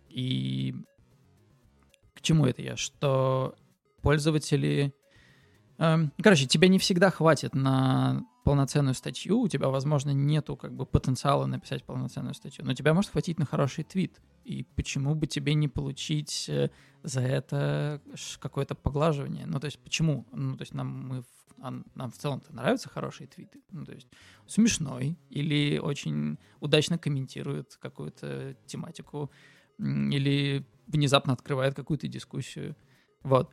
И 0.10 0.76
к 2.14 2.22
чему 2.22 2.46
это 2.46 2.62
я? 2.62 2.78
Что 2.78 3.56
пользователи... 4.04 4.94
Э, 5.80 5.98
короче, 6.22 6.46
тебе 6.46 6.70
не 6.70 6.78
всегда 6.78 7.10
хватит 7.10 7.56
на 7.56 8.24
полноценную 8.46 8.94
статью, 8.94 9.40
у 9.42 9.48
тебя, 9.48 9.70
возможно, 9.70 10.12
нету 10.12 10.56
как 10.56 10.72
бы 10.72 10.86
потенциала 10.86 11.48
написать 11.48 11.84
полноценную 11.84 12.36
статью, 12.36 12.64
но 12.64 12.74
тебя 12.74 12.94
может 12.94 13.12
хватить 13.12 13.40
на 13.40 13.46
хороший 13.46 13.84
твит. 13.84 14.22
И 14.46 14.64
почему 14.76 15.16
бы 15.16 15.26
тебе 15.26 15.56
не 15.56 15.68
получить 15.68 16.48
э, 16.48 16.70
за 17.04 17.22
это 17.22 18.02
какое-то 18.40 18.76
поглаживание? 18.76 19.48
Ну, 19.48 19.60
то 19.60 19.66
есть, 19.66 19.80
почему? 19.80 20.28
Ну, 20.32 20.56
то 20.56 20.62
есть, 20.62 20.76
нам, 20.76 21.08
мы, 21.08 21.24
нам 21.96 22.12
в 22.12 22.18
целом-то 22.18 22.54
нравятся 22.54 22.88
хорошие 22.88 23.28
твиты. 23.28 23.64
Ну, 23.72 23.84
то 23.84 23.94
есть, 23.94 24.08
смешной 24.46 25.18
или 25.30 25.80
очень 25.80 26.38
удачно 26.60 27.00
комментирует 27.00 27.76
какую-то 27.82 28.56
тематику, 28.68 29.32
или 29.80 30.66
внезапно 30.88 31.34
открывает 31.34 31.74
какую-то 31.74 32.08
дискуссию. 32.08 32.76
Вот. 33.24 33.50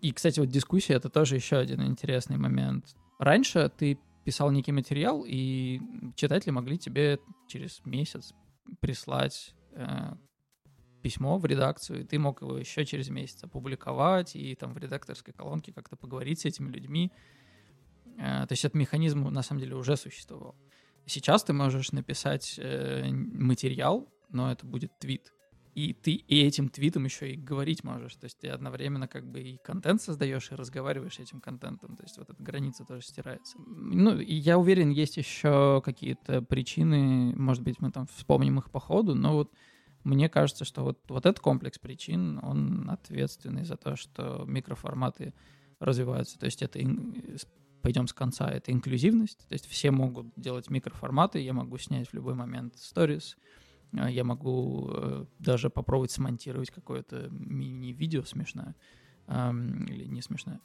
И, 0.00 0.12
кстати, 0.12 0.40
вот 0.40 0.48
дискуссия— 0.48 0.94
это 0.94 1.08
тоже 1.08 1.34
еще 1.34 1.56
один 1.56 1.82
интересный 1.82 2.36
момент. 2.36 2.96
Раньше 3.20 3.68
ты 3.68 3.98
писал 4.24 4.50
некий 4.50 4.72
материал, 4.72 5.24
и 5.26 5.78
читатели 6.16 6.52
могли 6.52 6.78
тебе 6.78 7.18
через 7.48 7.84
месяц 7.84 8.32
прислать 8.80 9.54
э, 9.72 10.14
письмо 11.02 11.36
в 11.36 11.44
редакцию, 11.44 12.00
и 12.00 12.04
ты 12.04 12.18
мог 12.18 12.40
его 12.40 12.56
еще 12.56 12.86
через 12.86 13.10
месяц 13.10 13.44
опубликовать, 13.44 14.36
и 14.36 14.54
там 14.54 14.72
в 14.72 14.78
редакторской 14.78 15.34
колонке 15.34 15.70
как-то 15.70 15.96
поговорить 15.96 16.40
с 16.40 16.44
этими 16.46 16.70
людьми. 16.72 17.12
Э, 18.16 18.46
то 18.46 18.52
есть 18.52 18.64
этот 18.64 18.76
механизм 18.76 19.24
на 19.24 19.42
самом 19.42 19.60
деле 19.60 19.74
уже 19.74 19.98
существовал. 19.98 20.56
Сейчас 21.04 21.44
ты 21.44 21.52
можешь 21.52 21.92
написать 21.92 22.54
э, 22.56 23.10
материал, 23.12 24.08
но 24.30 24.50
это 24.50 24.64
будет 24.64 24.98
твит 24.98 25.34
и 25.86 25.92
ты 25.92 26.12
и 26.12 26.42
этим 26.42 26.68
твитом 26.68 27.04
еще 27.04 27.32
и 27.32 27.36
говорить 27.36 27.84
можешь. 27.84 28.14
То 28.16 28.24
есть 28.24 28.38
ты 28.38 28.48
одновременно 28.48 29.08
как 29.08 29.26
бы 29.26 29.40
и 29.40 29.58
контент 29.58 30.02
создаешь, 30.02 30.50
и 30.50 30.54
разговариваешь 30.54 31.18
этим 31.18 31.40
контентом. 31.40 31.96
То 31.96 32.02
есть 32.02 32.18
вот 32.18 32.30
эта 32.30 32.42
граница 32.42 32.84
тоже 32.84 33.02
стирается. 33.02 33.56
Ну, 33.66 34.18
и 34.18 34.34
я 34.34 34.58
уверен, 34.58 34.90
есть 34.90 35.16
еще 35.16 35.82
какие-то 35.84 36.42
причины, 36.42 37.34
может 37.36 37.62
быть, 37.62 37.80
мы 37.80 37.90
там 37.90 38.06
вспомним 38.06 38.58
их 38.58 38.70
по 38.70 38.80
ходу, 38.80 39.14
но 39.14 39.34
вот 39.34 39.52
мне 40.04 40.28
кажется, 40.28 40.64
что 40.64 40.82
вот, 40.82 40.98
вот 41.08 41.26
этот 41.26 41.40
комплекс 41.40 41.78
причин, 41.78 42.40
он 42.42 42.88
ответственный 42.88 43.64
за 43.64 43.76
то, 43.76 43.96
что 43.96 44.44
микроформаты 44.46 45.34
развиваются. 45.78 46.38
То 46.38 46.46
есть 46.46 46.62
это 46.62 46.78
пойдем 47.82 48.06
с 48.06 48.12
конца, 48.12 48.50
это 48.50 48.72
инклюзивность, 48.72 49.46
то 49.48 49.52
есть 49.54 49.66
все 49.66 49.90
могут 49.90 50.26
делать 50.36 50.70
микроформаты, 50.70 51.40
я 51.40 51.52
могу 51.52 51.78
снять 51.78 52.08
в 52.08 52.14
любой 52.14 52.34
момент 52.34 52.74
а, 52.76 53.36
я 53.92 54.24
могу 54.24 54.90
э, 54.92 55.24
даже 55.38 55.70
попробовать 55.70 56.10
смонтировать 56.10 56.70
какое-то 56.70 57.28
мини-видео 57.30 58.22
смешное 58.24 58.74
или 59.28 60.06
не 60.06 60.22
смешное. 60.22 60.60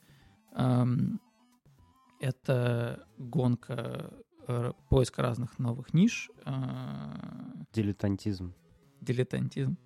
Это 2.20 3.08
гонка, 3.18 4.14
э, 4.48 4.72
поиск 4.90 5.18
разных 5.20 5.60
новых 5.60 5.94
ниш. 5.94 6.32
А, 6.46 7.54
Дилетантизм. 7.74 8.54
Дилетантизм. 9.02 9.78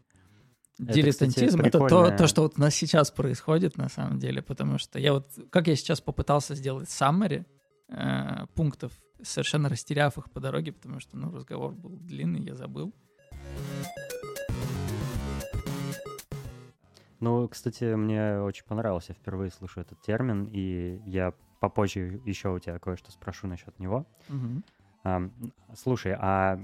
Это, 0.80 0.94
Дилетантизм 0.94 1.58
кстати, 1.58 1.68
это 1.68 1.88
то, 1.88 2.16
то, 2.16 2.28
что 2.28 2.44
вот 2.44 2.54
у 2.58 2.62
нас 2.62 2.76
сейчас 2.76 3.12
происходит 3.12 3.78
на 3.78 3.90
самом 3.90 4.20
деле, 4.20 4.42
потому 4.42 4.78
что 4.78 5.00
я 5.00 5.14
вот, 5.14 5.28
как 5.50 5.68
я 5.68 5.76
сейчас 5.76 6.00
попытался 6.00 6.56
сделать 6.56 6.88
summary 6.88 7.46
э, 7.90 8.46
пунктов, 8.56 8.94
совершенно 9.22 9.68
растеряв 9.68 10.18
их 10.18 10.32
по 10.32 10.40
дороге, 10.40 10.72
потому 10.72 11.00
что, 11.00 11.18
ну, 11.18 11.36
разговор 11.36 11.74
был 11.74 11.98
длинный, 11.98 12.42
я 12.42 12.56
забыл. 12.56 12.94
Ну, 17.20 17.48
кстати, 17.50 17.96
мне 17.96 18.40
очень 18.40 18.64
понравился, 18.66 19.14
впервые 19.14 19.52
слышу 19.52 19.82
этот 19.82 20.02
термин, 20.02 20.48
и 20.52 21.02
я 21.06 21.34
попозже 21.60 22.22
еще 22.26 22.50
у 22.50 22.60
тебя 22.60 22.80
кое-что 22.80 23.12
спрошу 23.12 23.48
насчет 23.48 23.78
него. 23.78 24.06
Угу. 24.30 24.64
А, 25.04 25.30
слушай, 25.76 26.16
а 26.18 26.60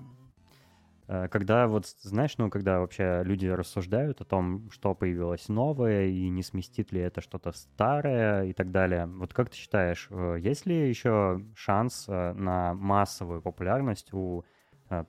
э, 1.07 1.27
когда 1.27 1.67
вот, 1.67 1.87
знаешь, 2.01 2.37
ну, 2.37 2.49
когда 2.49 2.79
вообще 2.79 3.21
люди 3.25 3.47
рассуждают 3.47 4.21
о 4.21 4.25
том, 4.25 4.69
что 4.71 4.95
появилось 4.95 5.49
новое, 5.49 6.05
и 6.05 6.29
не 6.29 6.41
сместит 6.41 6.93
ли 6.93 7.01
это 7.01 7.19
что-то 7.19 7.51
старое 7.51 8.45
и 8.45 8.53
так 8.53 8.71
далее, 8.71 9.07
вот 9.07 9.33
как 9.33 9.49
ты 9.49 9.57
считаешь, 9.57 10.07
э, 10.09 10.37
есть 10.39 10.65
ли 10.65 10.87
еще 10.87 11.45
шанс 11.53 12.05
э, 12.07 12.33
на 12.33 12.73
массовую 12.73 13.41
популярность 13.41 14.13
у 14.13 14.45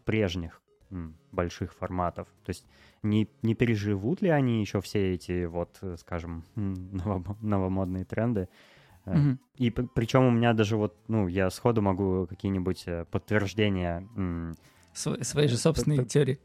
прежних 0.07 0.63
больших 1.33 1.73
форматов. 1.75 2.28
То 2.45 2.50
есть 2.50 2.66
не, 3.02 3.28
не 3.43 3.55
переживут 3.55 4.23
ли 4.23 4.28
они 4.28 4.61
еще 4.61 4.81
все 4.81 5.14
эти 5.14 5.45
вот, 5.45 5.78
э, 5.83 5.97
скажем, 5.99 6.45
новомодные 6.55 8.05
тренды? 8.05 8.49
Mm-hmm. 9.05 9.38
И 9.57 9.71
причем 9.71 10.25
у 10.25 10.31
меня 10.31 10.52
даже 10.52 10.76
вот, 10.76 10.97
ну, 11.09 11.28
я 11.28 11.50
сходу 11.50 11.83
могу 11.83 12.26
какие-нибудь 12.26 12.85
э, 12.87 13.05
подтверждения... 13.11 14.07
Сво- 14.95 15.23
свои 15.23 15.47
же 15.47 15.57
собственные 15.57 16.05
теории. 16.07 16.40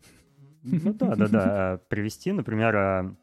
Ну 0.63 0.93
да, 0.93 1.15
да, 1.15 1.27
да. 1.27 1.81
Привести, 1.89 2.31
например, 2.31 3.15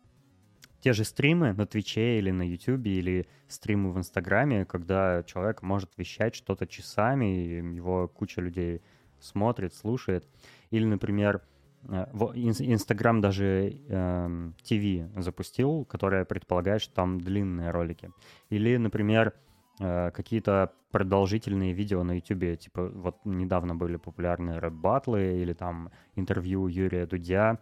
те 0.80 0.92
же 0.92 1.04
стримы 1.04 1.52
на 1.52 1.66
Твиче 1.66 2.18
или 2.18 2.30
на 2.30 2.42
Ютубе, 2.42 2.92
или 2.92 3.28
стримы 3.48 3.92
в 3.92 3.98
Инстаграме, 3.98 4.64
когда 4.64 5.22
человек 5.24 5.62
может 5.62 5.90
вещать 5.96 6.34
что-то 6.34 6.66
часами, 6.66 7.44
и 7.44 7.74
его 7.76 8.08
куча 8.08 8.40
людей 8.40 8.82
смотрит, 9.20 9.74
слушает. 9.74 10.26
Или, 10.70 10.84
например, 10.84 11.42
э, 11.88 12.06
Инстаграм 12.34 13.20
даже 13.20 13.80
э, 13.88 14.50
TV 14.62 15.20
запустил, 15.20 15.84
которая 15.84 16.24
предполагает, 16.24 16.82
что 16.82 16.94
там 16.94 17.20
длинные 17.20 17.70
ролики. 17.70 18.10
Или, 18.50 18.76
например, 18.76 19.34
э, 19.80 20.10
какие-то 20.10 20.72
продолжительные 20.90 21.72
видео 21.72 22.02
на 22.02 22.12
YouTube, 22.12 22.58
типа 22.58 22.88
вот 22.88 23.16
недавно 23.24 23.74
были 23.74 23.96
популярные 23.96 24.58
рэп-батлы 24.58 25.40
или 25.42 25.52
там 25.52 25.90
интервью 26.16 26.66
Юрия 26.66 27.06
Дудя. 27.06 27.58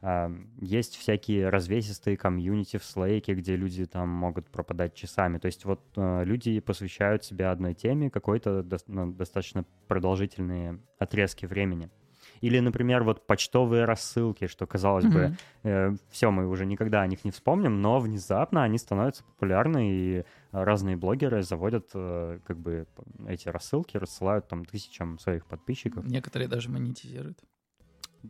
Э, 0.00 0.30
есть 0.60 0.96
всякие 0.96 1.48
развесистые 1.48 2.16
комьюнити 2.16 2.76
в 2.76 2.84
Слейке, 2.84 3.34
где 3.34 3.56
люди 3.56 3.86
там 3.86 4.08
могут 4.08 4.48
пропадать 4.50 4.94
часами. 4.94 5.38
То 5.38 5.46
есть 5.46 5.64
вот 5.64 5.80
э, 5.96 6.24
люди 6.24 6.60
посвящают 6.60 7.24
себя 7.24 7.50
одной 7.50 7.74
теме 7.74 8.10
какой-то 8.10 8.64
ну, 8.86 9.12
достаточно 9.12 9.64
продолжительные 9.88 10.80
отрезки 10.98 11.46
времени. 11.46 11.90
Или, 12.40 12.58
например, 12.60 13.02
вот 13.02 13.26
почтовые 13.26 13.84
рассылки, 13.84 14.46
что, 14.46 14.66
казалось 14.66 15.04
mm-hmm. 15.04 15.12
бы, 15.12 15.36
э, 15.64 15.96
все, 16.10 16.30
мы 16.30 16.48
уже 16.48 16.66
никогда 16.66 17.02
о 17.02 17.06
них 17.06 17.24
не 17.24 17.30
вспомним, 17.30 17.80
но 17.80 17.98
внезапно 18.00 18.62
они 18.62 18.78
становятся 18.78 19.24
популярны, 19.24 19.90
и 19.90 20.24
разные 20.52 20.96
блогеры 20.96 21.42
заводят 21.42 21.90
э, 21.94 22.40
как 22.46 22.58
бы 22.58 22.86
эти 23.26 23.48
рассылки, 23.48 23.96
рассылают 23.96 24.48
там 24.48 24.64
тысячам 24.64 25.18
своих 25.18 25.46
подписчиков. 25.46 26.04
Некоторые 26.04 26.48
даже 26.48 26.70
монетизируют. 26.70 27.38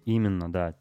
Именно, 0.04 0.52
да. 0.52 0.74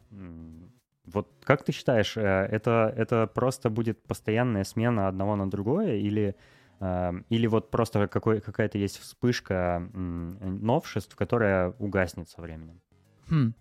Вот 1.04 1.28
как 1.42 1.64
ты 1.64 1.72
считаешь, 1.72 2.16
э, 2.16 2.20
это, 2.20 2.92
это 2.96 3.26
просто 3.26 3.70
будет 3.70 4.02
постоянная 4.02 4.64
смена 4.64 5.08
одного 5.08 5.36
на 5.36 5.50
другое, 5.50 5.96
или 5.96 6.36
Эм, 6.80 7.24
или 7.28 7.46
вот 7.46 7.70
просто 7.70 8.06
какой, 8.06 8.40
какая-то 8.40 8.78
есть 8.78 8.98
вспышка 8.98 9.88
новшеств, 9.92 11.16
которая 11.16 11.70
угаснет 11.78 12.28
со 12.28 12.40
временем? 12.40 12.80
Хм. 13.28 13.54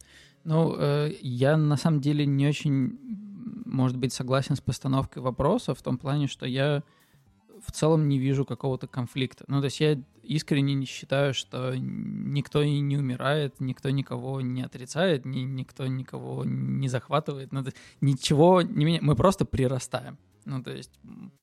Ну, 0.44 0.76
э, 0.78 1.14
я 1.22 1.58
на 1.58 1.78
самом 1.78 2.00
деле 2.00 2.26
не 2.26 2.48
очень, 2.48 2.98
может 3.66 3.98
быть, 3.98 4.14
согласен 4.14 4.56
с 4.56 4.62
постановкой 4.62 5.22
вопроса 5.22 5.74
в 5.74 5.82
том 5.82 5.98
плане, 5.98 6.28
что 6.28 6.46
я 6.46 6.84
в 7.66 7.72
целом 7.72 8.08
не 8.08 8.18
вижу 8.18 8.46
какого-то 8.46 8.88
конфликта. 8.88 9.44
Ну, 9.48 9.60
то 9.60 9.66
есть 9.66 9.80
я 9.80 10.02
искренне 10.24 10.74
не 10.74 10.86
считаю, 10.86 11.34
что 11.34 11.74
никто 11.76 12.62
и 12.62 12.80
не 12.80 12.98
умирает, 12.98 13.60
никто 13.60 13.90
никого 13.90 14.42
не 14.42 14.62
отрицает, 14.62 15.26
ни, 15.26 15.40
никто 15.40 15.88
никого 15.88 16.44
не 16.46 16.88
захватывает. 16.88 17.52
Ну, 17.52 17.64
ничего 18.02 18.62
не 18.62 18.86
меня. 18.86 19.00
Мы 19.02 19.16
просто 19.16 19.46
прирастаем. 19.46 20.18
Ну, 20.46 20.64
то 20.64 20.72
есть 20.72 20.98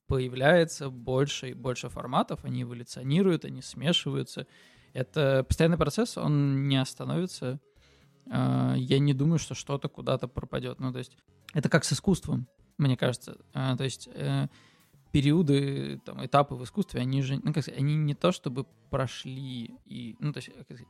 появляется 0.06 0.88
больше 0.88 1.50
и 1.50 1.54
больше 1.54 1.88
форматов, 1.90 2.44
они 2.44 2.62
эволюционируют, 2.62 3.44
они 3.44 3.60
смешиваются. 3.60 4.46
Это 4.94 5.44
постоянный 5.46 5.76
процесс, 5.76 6.16
он 6.16 6.68
не 6.68 6.80
остановится. 6.80 7.60
А, 8.30 8.74
я 8.76 8.98
не 8.98 9.14
думаю, 9.14 9.38
что 9.38 9.54
что-то 9.54 9.88
куда-то 9.88 10.28
пропадет. 10.28 10.80
Ну, 10.80 10.92
то 10.92 10.98
есть 10.98 11.16
это 11.52 11.68
как 11.68 11.84
с 11.84 11.92
искусством, 11.92 12.48
мне 12.78 12.96
кажется. 12.96 13.38
А, 13.52 13.76
то 13.76 13.84
есть 13.84 14.08
э, 14.12 14.48
периоды, 15.12 16.00
там, 16.04 16.24
этапы 16.24 16.54
в 16.54 16.64
искусстве, 16.64 17.00
они 17.00 17.22
же, 17.22 17.40
ну, 17.42 17.52
как 17.52 17.62
сказать, 17.62 17.80
они 17.80 17.94
не 17.94 18.14
то 18.14 18.32
чтобы 18.32 18.66
прошли 18.90 19.74
и, 19.84 20.16
ну, 20.18 20.32
то 20.32 20.38
есть, 20.38 20.52
как 20.52 20.64
сказать, 20.64 20.86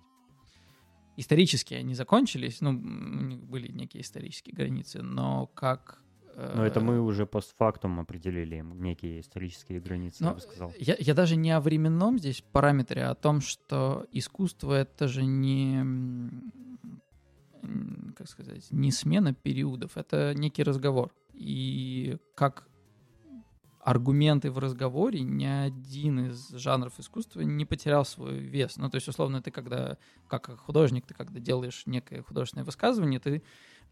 исторически 1.16 1.74
они 1.74 1.94
закончились, 1.94 2.60
ну, 2.60 2.72
были 2.72 3.70
некие 3.70 4.02
исторические 4.02 4.54
границы, 4.54 5.02
но 5.02 5.46
как... 5.48 6.00
Но 6.36 6.66
это 6.66 6.80
мы 6.80 6.94
э, 6.94 6.98
уже 6.98 7.26
постфактум 7.26 8.00
определили 8.00 8.64
некие 8.74 9.20
исторические 9.20 9.80
границы, 9.80 10.24
но 10.24 10.30
я 10.30 10.34
бы 10.34 10.40
сказал. 10.40 10.72
Я, 10.78 10.96
я 10.98 11.14
даже 11.14 11.36
не 11.36 11.52
о 11.52 11.60
временном 11.60 12.18
здесь 12.18 12.42
параметре, 12.50 13.04
а 13.04 13.10
о 13.10 13.14
том, 13.14 13.40
что 13.40 14.06
искусство— 14.10 14.72
это 14.74 15.06
же 15.06 15.24
не 15.24 15.84
как 18.16 18.28
сказать, 18.28 18.66
не 18.70 18.90
смена 18.90 19.34
периодов, 19.34 19.96
это 19.96 20.34
некий 20.34 20.62
разговор. 20.62 21.12
И 21.32 22.16
как 22.34 22.68
аргументы 23.84 24.50
в 24.50 24.58
разговоре 24.58 25.20
ни 25.20 25.44
один 25.44 26.30
из 26.30 26.48
жанров 26.50 26.98
искусства 26.98 27.42
не 27.42 27.66
потерял 27.66 28.04
свой 28.04 28.38
вес. 28.38 28.78
Ну, 28.78 28.88
то 28.88 28.96
есть, 28.96 29.08
условно, 29.08 29.42
ты 29.42 29.50
когда, 29.50 29.98
как 30.26 30.58
художник, 30.58 31.06
ты 31.06 31.12
когда 31.12 31.38
делаешь 31.38 31.82
некое 31.84 32.22
художественное 32.22 32.64
высказывание, 32.64 33.20
ты 33.20 33.42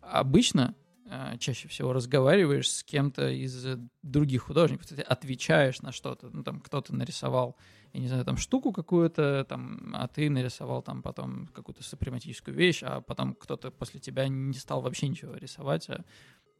обычно 0.00 0.74
э, 1.04 1.36
чаще 1.38 1.68
всего 1.68 1.92
разговариваешь 1.92 2.70
с 2.70 2.82
кем-то 2.82 3.28
из 3.28 3.66
других 4.02 4.44
художников, 4.44 4.86
ты 4.86 5.02
отвечаешь 5.02 5.82
на 5.82 5.92
что-то, 5.92 6.30
ну, 6.30 6.42
там, 6.42 6.60
кто-то 6.60 6.94
нарисовал, 6.94 7.56
я 7.92 8.00
не 8.00 8.08
знаю, 8.08 8.24
там, 8.24 8.36
штуку 8.36 8.72
какую-то, 8.72 9.44
там, 9.48 9.92
а 9.94 10.08
ты 10.08 10.30
нарисовал 10.30 10.82
там 10.82 11.02
потом 11.02 11.48
какую-то 11.48 11.82
супрематическую 11.82 12.56
вещь, 12.56 12.82
а 12.82 13.00
потом 13.00 13.34
кто-то 13.34 13.70
после 13.70 14.00
тебя 14.00 14.28
не 14.28 14.54
стал 14.54 14.80
вообще 14.80 15.08
ничего 15.08 15.34
рисовать, 15.34 15.90
а 15.90 16.04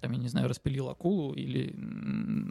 там, 0.00 0.12
я 0.12 0.18
не 0.18 0.28
знаю, 0.28 0.48
распилил 0.48 0.88
акулу 0.88 1.32
или 1.32 1.74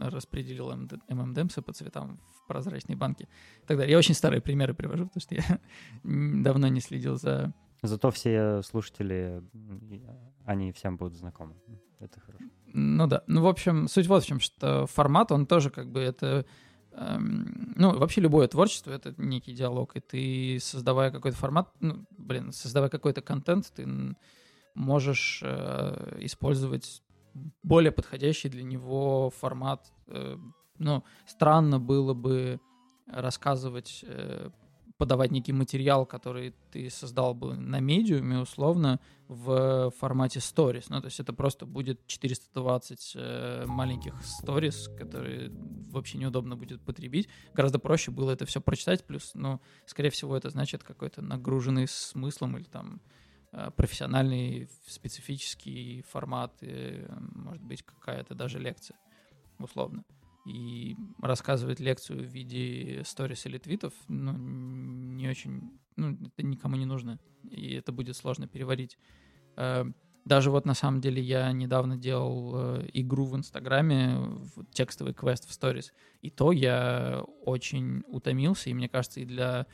распределил 0.00 0.72
ММДМС 1.08 1.54
по 1.64 1.72
цветам 1.72 2.18
в 2.34 2.46
прозрачной 2.48 2.96
банке 2.96 3.28
и 3.62 3.66
так 3.66 3.76
далее. 3.76 3.92
Я 3.92 3.98
очень 3.98 4.14
старые 4.14 4.40
примеры 4.40 4.74
привожу, 4.74 5.06
потому 5.06 5.20
что 5.20 5.34
я 5.34 5.60
давно 6.02 6.68
не 6.68 6.80
следил 6.80 7.16
за... 7.16 7.52
Зато 7.82 8.10
все 8.10 8.62
слушатели, 8.62 9.42
они 10.46 10.72
всем 10.72 10.96
будут 10.96 11.14
знакомы. 11.14 11.54
Это 12.00 12.20
хорошо. 12.20 12.44
Ну 12.72 13.06
да. 13.06 13.22
Ну, 13.26 13.42
в 13.42 13.46
общем, 13.46 13.86
суть 13.86 14.06
вот 14.06 14.24
в 14.24 14.26
чем, 14.26 14.40
что 14.40 14.86
формат, 14.86 15.30
он 15.30 15.46
тоже 15.46 15.70
как 15.70 15.90
бы 15.90 16.00
это... 16.00 16.46
Эм, 16.94 17.72
ну, 17.76 17.98
вообще 17.98 18.20
любое 18.20 18.48
творчество— 18.48 18.90
это 18.92 19.14
некий 19.16 19.52
диалог, 19.54 19.96
и 19.96 20.00
ты, 20.00 20.58
создавая 20.60 21.10
какой-то 21.10 21.36
формат, 21.36 21.70
ну, 21.80 22.04
блин, 22.10 22.52
создавая 22.52 22.90
какой-то 22.90 23.22
контент, 23.22 23.72
ты 23.74 23.86
можешь 24.74 25.40
э, 25.42 26.18
использовать 26.20 27.02
более 27.62 27.92
подходящий 27.92 28.48
для 28.48 28.62
него 28.62 29.30
формат. 29.30 29.90
Э, 30.08 30.36
ну, 30.78 31.04
странно 31.26 31.78
было 31.80 32.14
бы 32.14 32.60
рассказывать, 33.06 34.04
э, 34.06 34.50
подавать 34.96 35.30
некий 35.30 35.52
материал, 35.52 36.06
который 36.06 36.54
ты 36.70 36.90
создал 36.90 37.34
бы 37.34 37.56
на 37.56 37.80
медиуме, 37.80 38.38
условно, 38.38 39.00
в 39.28 39.90
формате 39.98 40.40
stories. 40.40 40.86
Ну, 40.88 41.00
то 41.00 41.06
есть 41.06 41.20
это 41.20 41.32
просто 41.32 41.66
будет 41.66 42.06
420 42.06 43.12
э, 43.14 43.64
маленьких 43.66 44.14
stories, 44.20 44.96
которые 44.96 45.50
вообще 45.90 46.18
неудобно 46.18 46.56
будет 46.56 46.80
потребить. 46.82 47.28
Гораздо 47.54 47.78
проще 47.78 48.10
было 48.10 48.30
это 48.30 48.46
все 48.46 48.60
прочитать, 48.60 49.04
плюс, 49.04 49.32
ну, 49.34 49.60
скорее 49.86 50.10
всего, 50.10 50.36
это 50.36 50.50
значит 50.50 50.82
какой-то 50.82 51.22
нагруженный 51.22 51.88
смыслом 51.88 52.56
или 52.56 52.64
там 52.64 53.00
Э, 53.52 53.70
профессиональный 53.70 54.68
специфический 54.86 56.02
формат, 56.08 56.52
может 57.34 57.62
быть, 57.62 57.82
какая-то 57.82 58.34
даже 58.34 58.58
лекция, 58.58 58.96
условно. 59.58 60.04
И 60.44 60.96
рассказывать 61.20 61.78
лекцию 61.78 62.20
в 62.20 62.26
виде 62.26 63.02
сторис 63.04 63.46
или 63.46 63.58
твитов, 63.58 63.92
ну, 64.08 64.32
не 64.32 65.28
очень, 65.28 65.78
ну, 65.96 66.12
это 66.14 66.44
никому 66.44 66.76
не 66.76 66.84
нужно, 66.84 67.20
и 67.48 67.74
это 67.74 67.92
будет 67.92 68.16
сложно 68.16 68.48
переварить. 68.48 68.98
Э, 69.56 69.84
даже 70.24 70.50
вот 70.50 70.66
на 70.66 70.74
самом 70.74 71.00
деле 71.00 71.22
я 71.22 71.50
недавно 71.52 71.96
делал 71.96 72.52
э, 72.54 72.88
игру 72.92 73.24
в 73.24 73.36
Инстаграме, 73.36 74.16
в 74.16 74.64
текстовый 74.72 75.14
квест 75.14 75.48
в 75.48 75.52
сторис, 75.52 75.92
и 76.22 76.30
то 76.30 76.50
я 76.50 77.24
очень 77.44 78.02
утомился, 78.08 78.70
и 78.70 78.74
мне 78.74 78.88
кажется, 78.88 79.20
и 79.20 79.24
для 79.24 79.66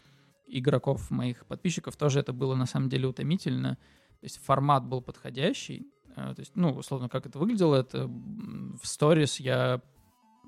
игроков, 0.47 1.11
моих 1.11 1.47
подписчиков, 1.47 1.97
тоже 1.97 2.21
это 2.21 2.33
было 2.33 2.55
на 2.55 2.67
самом 2.67 2.89
деле 2.89 3.09
утомительно. 3.09 3.77
То 4.21 4.25
есть 4.25 4.39
формат 4.39 4.85
был 4.85 5.01
подходящий. 5.01 5.87
Э, 6.17 6.35
то 6.35 6.41
есть, 6.41 6.53
ну, 6.57 6.73
условно, 6.73 7.09
как 7.09 7.27
это 7.27 7.39
выглядело, 7.39 7.77
это 7.77 8.07
в 8.07 8.87
сторис 8.87 9.41
я 9.41 9.83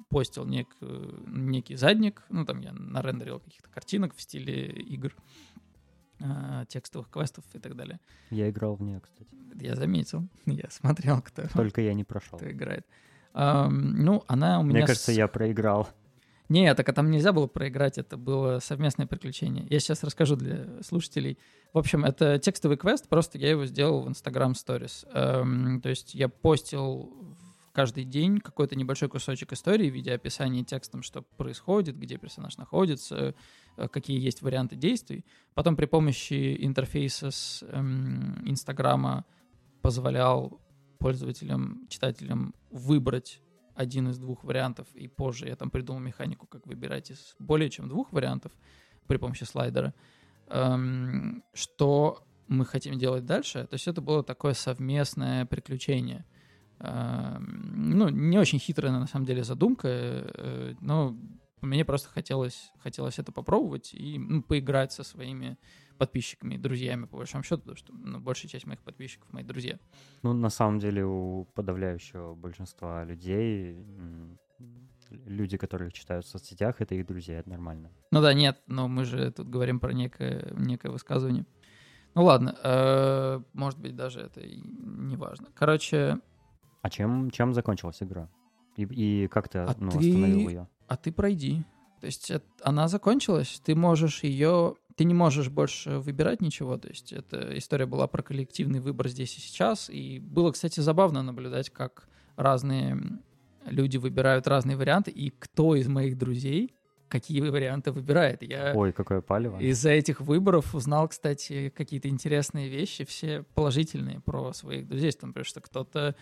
постил 0.08 0.44
нек, 0.44 0.68
некий 1.26 1.76
задник, 1.76 2.22
ну, 2.28 2.44
там 2.44 2.60
я 2.60 2.72
нарендерил 2.72 3.40
каких-то 3.40 3.68
картинок 3.70 4.14
в 4.14 4.20
стиле 4.20 4.66
игр, 4.66 5.14
э, 6.20 6.64
текстовых 6.68 7.10
квестов 7.10 7.44
и 7.54 7.58
так 7.58 7.76
далее. 7.76 8.00
Я 8.30 8.50
играл 8.50 8.76
в 8.76 8.82
нее, 8.82 9.00
кстати. 9.00 9.30
Я 9.60 9.76
заметил, 9.76 10.28
я 10.46 10.68
смотрел, 10.70 11.22
кто... 11.22 11.46
Только 11.48 11.80
я 11.80 11.94
не 11.94 12.04
прошел. 12.04 12.38
Кто 12.38 12.50
играет. 12.50 12.86
ну, 13.34 14.24
она 14.26 14.60
у 14.60 14.62
меня... 14.62 14.78
Мне 14.78 14.86
кажется, 14.86 15.12
с... 15.12 15.14
я 15.14 15.28
проиграл. 15.28 15.88
Не, 16.50 16.74
так 16.74 16.88
а 16.88 16.92
там 16.92 17.12
нельзя 17.12 17.32
было 17.32 17.46
проиграть, 17.46 17.96
это 17.96 18.16
было 18.16 18.58
совместное 18.58 19.06
приключение. 19.06 19.64
Я 19.70 19.78
сейчас 19.78 20.02
расскажу 20.02 20.34
для 20.34 20.82
слушателей. 20.82 21.38
В 21.72 21.78
общем, 21.78 22.04
это 22.04 22.40
текстовый 22.40 22.76
квест, 22.76 23.08
просто 23.08 23.38
я 23.38 23.50
его 23.50 23.66
сделал 23.66 24.02
в 24.02 24.08
Instagram 24.08 24.52
Stories. 24.52 25.06
Эм, 25.12 25.80
то 25.80 25.88
есть 25.88 26.12
я 26.12 26.28
постил 26.28 27.36
каждый 27.80 28.04
день 28.04 28.40
какой-то 28.40 28.76
небольшой 28.76 29.08
кусочек 29.08 29.54
истории 29.54 29.88
в 29.88 29.94
виде 29.94 30.12
описания 30.12 30.62
текстом, 30.62 31.02
что 31.02 31.22
происходит, 31.22 31.98
где 31.98 32.18
персонаж 32.18 32.58
находится, 32.58 33.34
э, 33.78 33.88
какие 33.88 34.20
есть 34.20 34.42
варианты 34.42 34.76
действий. 34.76 35.24
Потом 35.54 35.76
при 35.76 35.86
помощи 35.86 36.58
интерфейса 36.62 37.30
с 37.30 37.64
эм, 37.66 38.36
Инстаграма 38.44 39.24
позволял 39.80 40.60
пользователям, 40.98 41.86
читателям 41.88 42.54
выбрать 42.70 43.40
один 43.74 44.10
из 44.10 44.18
двух 44.18 44.44
вариантов, 44.44 44.86
и 44.92 45.08
позже 45.08 45.48
я 45.48 45.56
там 45.56 45.70
придумал 45.70 46.00
механику, 46.00 46.46
как 46.46 46.66
выбирать 46.66 47.10
из 47.10 47.34
более 47.38 47.70
чем 47.70 47.88
двух 47.88 48.12
вариантов 48.12 48.52
при 49.06 49.16
помощи 49.16 49.44
слайдера. 49.44 49.94
Эм, 50.48 51.42
что 51.54 52.26
мы 52.46 52.66
хотим 52.66 52.98
делать 52.98 53.24
дальше? 53.24 53.66
То 53.66 53.74
есть 53.76 53.88
это 53.88 54.02
было 54.02 54.22
такое 54.22 54.52
совместное 54.52 55.46
приключение. 55.46 56.26
Эм, 56.80 57.98
ну, 57.98 58.08
не 58.08 58.38
очень 58.38 58.58
хитрая 58.58 58.92
на 58.92 59.06
самом 59.06 59.26
деле 59.26 59.44
задумка, 59.44 59.88
э, 59.88 60.74
но 60.80 61.16
мне 61.60 61.84
просто 61.84 62.08
хотелось, 62.08 62.72
хотелось 62.78 63.18
это 63.18 63.32
попробовать 63.32 63.92
и 63.92 64.18
ну, 64.18 64.42
поиграть 64.42 64.92
со 64.92 65.04
своими 65.04 65.58
подписчиками, 65.98 66.56
друзьями, 66.56 67.04
по 67.04 67.18
большому 67.18 67.44
счету, 67.44 67.58
потому 67.58 67.76
что 67.76 67.92
ну, 67.92 68.18
большая 68.18 68.50
часть 68.50 68.66
моих 68.66 68.80
подписчиков 68.80 69.30
мои 69.32 69.44
друзья. 69.44 69.78
Ну, 70.22 70.32
на 70.32 70.48
самом 70.48 70.78
деле, 70.78 71.04
у 71.04 71.44
подавляющего 71.54 72.34
большинства 72.34 73.04
людей 73.04 73.76
люди, 75.26 75.58
которые 75.58 75.90
читают 75.90 76.24
в 76.24 76.28
соцсетях, 76.28 76.80
это 76.80 76.94
их 76.94 77.06
друзья, 77.06 77.40
это 77.40 77.50
нормально. 77.50 77.90
Ну 78.10 78.22
да, 78.22 78.32
нет, 78.32 78.58
но 78.66 78.88
мы 78.88 79.04
же 79.04 79.30
тут 79.32 79.50
говорим 79.50 79.80
про 79.80 79.92
некое, 79.92 80.50
некое 80.56 80.90
высказывание. 80.90 81.44
Ну 82.14 82.24
ладно, 82.24 82.56
э, 82.62 83.40
может 83.52 83.78
быть, 83.78 83.94
даже 83.94 84.20
это 84.20 84.40
и 84.40 84.60
не 84.60 85.16
важно. 85.16 85.48
Короче... 85.54 86.20
А 86.82 86.90
чем, 86.90 87.30
чем 87.30 87.54
закончилась 87.54 88.02
игра? 88.02 88.28
И, 88.76 88.82
и 88.84 89.28
как 89.28 89.48
ты, 89.48 89.58
а 89.58 89.74
ну, 89.78 89.90
ты... 89.90 89.98
остановил 89.98 90.48
ее? 90.48 90.68
А 90.86 90.96
ты 90.96 91.12
пройди. 91.12 91.62
То 92.00 92.06
есть 92.06 92.30
это, 92.30 92.46
она 92.62 92.88
закончилась, 92.88 93.60
ты 93.64 93.74
можешь 93.74 94.22
ее 94.22 94.76
ты 94.96 95.04
не 95.04 95.14
можешь 95.14 95.48
больше 95.48 95.98
выбирать 95.98 96.42
ничего, 96.42 96.76
то 96.76 96.88
есть 96.88 97.14
эта 97.14 97.56
история 97.56 97.86
была 97.86 98.06
про 98.06 98.22
коллективный 98.22 98.80
выбор 98.80 99.08
здесь 99.08 99.34
и 99.38 99.40
сейчас, 99.40 99.88
и 99.88 100.18
было, 100.18 100.52
кстати, 100.52 100.80
забавно 100.80 101.22
наблюдать, 101.22 101.70
как 101.70 102.06
разные 102.36 102.98
люди 103.64 103.96
выбирают 103.96 104.46
разные 104.46 104.76
варианты, 104.76 105.10
и 105.10 105.30
кто 105.30 105.74
из 105.74 105.88
моих 105.88 106.18
друзей 106.18 106.74
какие 107.08 107.40
варианты 107.40 107.92
выбирает. 107.92 108.42
Я 108.42 108.72
Ой, 108.74 108.92
какое 108.92 109.20
палево. 109.20 109.58
Из-за 109.58 109.90
этих 109.90 110.20
выборов 110.20 110.74
узнал, 110.74 111.08
кстати, 111.08 111.72
какие-то 111.76 112.08
интересные 112.08 112.68
вещи, 112.68 113.04
все 113.04 113.42
положительные 113.54 114.20
про 114.20 114.52
своих 114.52 114.86
друзей. 114.86 115.10
Там, 115.12 115.30
например, 115.30 115.44
что 115.46 115.60
кто-то 115.60 116.14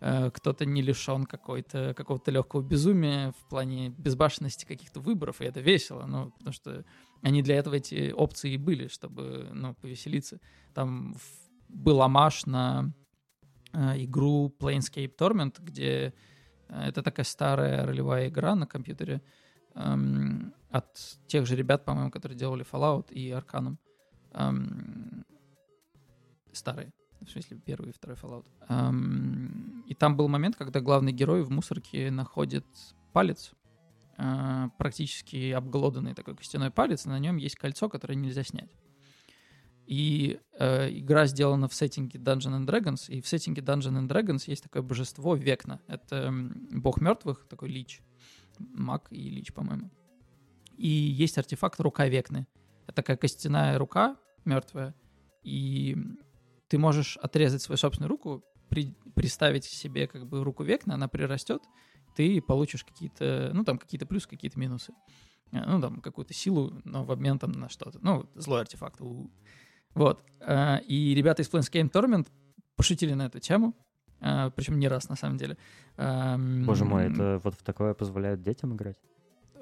кто-то 0.00 0.66
не 0.66 0.82
лишен 0.82 1.24
какой-то, 1.24 1.94
какого-то 1.94 2.30
легкого 2.30 2.62
безумия 2.62 3.32
в 3.32 3.48
плане 3.48 3.88
безбашенности 3.90 4.66
каких-то 4.66 5.00
выборов, 5.00 5.40
и 5.40 5.44
это 5.44 5.60
весело, 5.60 6.04
ну, 6.06 6.30
потому 6.32 6.52
что 6.52 6.84
они 7.22 7.42
для 7.42 7.56
этого 7.56 7.76
эти 7.76 8.12
опции 8.12 8.52
и 8.52 8.58
были, 8.58 8.88
чтобы, 8.88 9.48
ну, 9.52 9.74
повеселиться. 9.74 10.40
Там 10.74 11.16
был 11.68 12.02
амаш 12.02 12.46
на 12.46 12.92
э, 13.72 14.04
игру 14.04 14.54
Planescape 14.58 15.16
Torment, 15.16 15.56
где 15.60 16.12
э, 16.68 16.88
это 16.88 17.02
такая 17.02 17.24
старая 17.24 17.86
ролевая 17.86 18.28
игра 18.28 18.54
на 18.54 18.66
компьютере, 18.66 19.22
эм, 19.74 20.54
от 20.70 21.18
тех 21.26 21.46
же 21.46 21.56
ребят, 21.56 21.84
по-моему, 21.84 22.10
которые 22.10 22.38
делали 22.38 22.64
Fallout 22.70 23.12
и 23.12 23.30
Arcanum. 23.30 23.76
Эм, 24.32 25.24
старые. 26.52 26.92
В 27.20 27.30
смысле, 27.30 27.58
первый 27.64 27.90
и 27.90 27.92
второй 27.92 28.16
Fallout. 28.16 28.44
Эм, 28.68 29.84
и 29.88 29.94
там 29.94 30.16
был 30.16 30.28
момент, 30.28 30.56
когда 30.56 30.80
главный 30.80 31.12
герой 31.12 31.42
в 31.42 31.50
мусорке 31.50 32.10
находит 32.10 32.66
палец, 33.12 33.52
э, 34.18 34.68
практически 34.78 35.52
обглоданный 35.52 36.14
такой 36.14 36.36
костяной 36.36 36.70
палец, 36.70 37.06
и 37.06 37.08
на 37.08 37.18
нем 37.18 37.36
есть 37.36 37.56
кольцо, 37.56 37.88
которое 37.88 38.14
нельзя 38.14 38.44
снять. 38.44 38.70
И 39.86 40.38
э, 40.58 40.90
игра 40.90 41.26
сделана 41.26 41.68
в 41.68 41.74
сеттинге 41.74 42.18
Dungeons 42.18 42.60
and 42.60 42.66
Dragons, 42.66 43.08
и 43.08 43.20
в 43.20 43.28
сеттинге 43.28 43.62
Dungeons 43.62 43.98
and 44.00 44.08
Dragons 44.08 44.44
есть 44.46 44.62
такое 44.62 44.82
божество 44.82 45.34
Векна. 45.34 45.80
Это 45.86 46.32
бог 46.72 47.00
мертвых, 47.00 47.46
такой 47.48 47.68
лич 47.68 48.02
маг 48.58 49.06
и 49.10 49.30
лич, 49.30 49.52
по-моему. 49.52 49.90
И 50.76 50.88
есть 50.88 51.38
артефакт 51.38 51.80
рука 51.80 52.06
Векны. 52.06 52.46
Это 52.86 52.96
такая 52.96 53.16
костяная 53.16 53.78
рука 53.78 54.16
мертвая, 54.44 54.94
и 55.42 55.96
ты 56.74 56.78
можешь 56.78 57.16
отрезать 57.18 57.62
свою 57.62 57.76
собственную 57.76 58.10
руку, 58.10 58.42
при, 58.68 58.96
приставить 59.14 59.64
себе 59.64 60.08
как 60.08 60.26
бы 60.26 60.42
руку 60.42 60.64
Векны, 60.64 60.94
она 60.94 61.06
прирастет, 61.06 61.62
ты 62.16 62.42
получишь 62.42 62.82
какие-то, 62.82 63.52
ну 63.54 63.62
там 63.62 63.78
какие-то 63.78 64.06
плюсы, 64.06 64.28
какие-то 64.28 64.58
минусы. 64.58 64.92
Э, 65.52 65.64
ну 65.64 65.80
там 65.80 66.00
какую-то 66.00 66.34
силу, 66.34 66.72
но 66.82 67.04
в 67.04 67.12
обмен 67.12 67.38
там 67.38 67.52
на 67.52 67.68
что-то. 67.68 68.00
Ну, 68.02 68.28
злой 68.34 68.62
артефакт. 68.62 68.98
Вот. 69.94 70.24
Э, 70.40 70.80
и 70.80 71.14
ребята 71.14 71.42
из 71.42 71.48
Planescape 71.48 71.92
Torment 71.92 72.26
пошутили 72.74 73.14
на 73.14 73.26
эту 73.26 73.38
тему, 73.38 73.72
а, 74.20 74.50
причем 74.50 74.80
не 74.80 74.88
раз 74.88 75.08
на 75.08 75.14
самом 75.14 75.38
деле. 75.38 75.56
Боже 75.96 76.84
мой, 76.84 77.04
это 77.04 77.40
вот 77.44 77.54
в 77.54 77.62
такое 77.62 77.94
позволяет 77.94 78.42
детям 78.42 78.74
играть? 78.74 78.96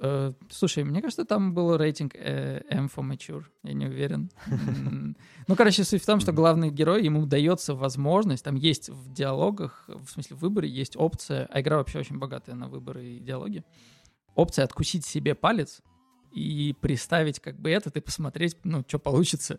Э, 0.05 0.33
слушай, 0.51 0.83
мне 0.83 1.01
кажется, 1.01 1.25
там 1.25 1.55
был 1.55 1.77
рейтинг 1.77 2.17
э, 2.17 2.63
M 2.69 2.87
for 2.87 3.09
Mature, 3.09 3.45
я 3.63 3.73
не 3.73 3.87
уверен. 3.87 4.31
Ну, 5.49 5.57
короче, 5.57 5.85
суть 5.85 6.03
в 6.03 6.07
том, 6.07 6.21
что 6.21 6.33
главный 6.33 6.71
герой, 6.71 7.05
ему 7.05 7.27
дается 7.27 7.75
возможность, 7.75 8.45
там 8.45 8.55
есть 8.55 8.89
в 8.89 9.13
диалогах, 9.13 9.85
в 9.89 10.09
смысле 10.09 10.37
в 10.37 10.41
выборе, 10.41 10.69
есть 10.69 10.97
опция, 10.97 11.47
а 11.51 11.61
игра 11.61 11.77
вообще 11.77 11.99
очень 11.99 12.19
богатая 12.19 12.55
на 12.55 12.69
выборы 12.69 13.05
и 13.05 13.19
диалоги, 13.19 13.65
опция 14.37 14.65
откусить 14.65 15.05
себе 15.05 15.35
палец 15.35 15.83
и 16.33 16.75
приставить 16.81 17.41
как 17.41 17.61
бы 17.61 17.71
этот 17.71 17.97
и 17.97 18.01
посмотреть, 18.01 18.57
ну, 18.65 18.85
что 18.87 18.99
получится. 18.99 19.59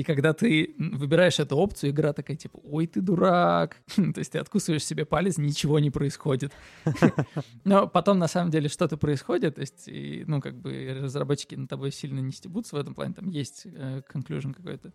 И 0.00 0.02
когда 0.02 0.32
ты 0.32 0.74
выбираешь 0.78 1.38
эту 1.40 1.58
опцию, 1.58 1.90
игра 1.90 2.14
такая 2.14 2.34
типа, 2.34 2.58
ой, 2.64 2.86
ты 2.86 3.02
дурак. 3.02 3.76
То 3.96 4.18
есть 4.18 4.32
ты 4.32 4.38
откусываешь 4.38 4.82
себе 4.82 5.04
палец, 5.04 5.36
ничего 5.36 5.78
не 5.78 5.90
происходит. 5.90 6.52
Но 7.64 7.86
потом 7.86 8.18
на 8.18 8.26
самом 8.26 8.50
деле 8.50 8.70
что-то 8.70 8.96
происходит, 8.96 9.56
то 9.56 9.60
есть, 9.60 9.90
ну, 10.26 10.40
как 10.40 10.54
бы 10.54 11.00
разработчики 11.02 11.54
на 11.54 11.68
тобой 11.68 11.92
сильно 11.92 12.20
не 12.20 12.32
стебутся 12.32 12.76
в 12.76 12.78
этом 12.78 12.94
плане, 12.94 13.12
там 13.12 13.28
есть 13.28 13.66
э, 13.66 14.00
conclusion 14.10 14.54
какой-то. 14.54 14.90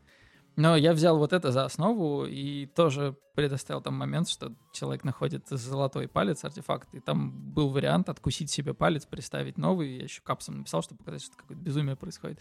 Но 0.56 0.76
я 0.76 0.94
взял 0.94 1.20
вот 1.20 1.34
это 1.34 1.52
за 1.52 1.66
основу 1.66 2.26
и 2.26 2.66
тоже 2.66 3.16
предоставил 3.36 3.82
там 3.82 3.94
момент, 3.94 4.28
что 4.28 4.54
человек 4.74 5.04
находит 5.04 5.48
золотой 5.50 6.08
палец, 6.08 6.44
артефакт, 6.44 6.96
и 6.96 7.00
там 7.00 7.32
был 7.54 7.70
вариант 7.70 8.10
откусить 8.10 8.50
себе 8.50 8.74
палец, 8.74 9.06
приставить 9.06 9.60
новый. 9.60 9.98
Я 9.98 10.04
еще 10.06 10.22
капсом 10.24 10.58
написал, 10.58 10.82
чтобы 10.82 10.98
показать, 10.98 11.24
что 11.24 11.38
какое-то 11.38 11.62
безумие 11.62 11.96
происходит. 11.96 12.40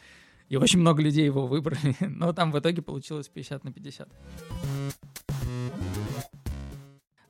И 0.48 0.56
очень 0.56 0.80
много 0.80 1.02
людей 1.02 1.24
его 1.24 1.46
выбрали, 1.46 1.96
но 2.00 2.32
там 2.32 2.52
в 2.52 2.58
итоге 2.58 2.82
получилось 2.82 3.28
50 3.28 3.64
на 3.64 3.72
50. 3.72 4.08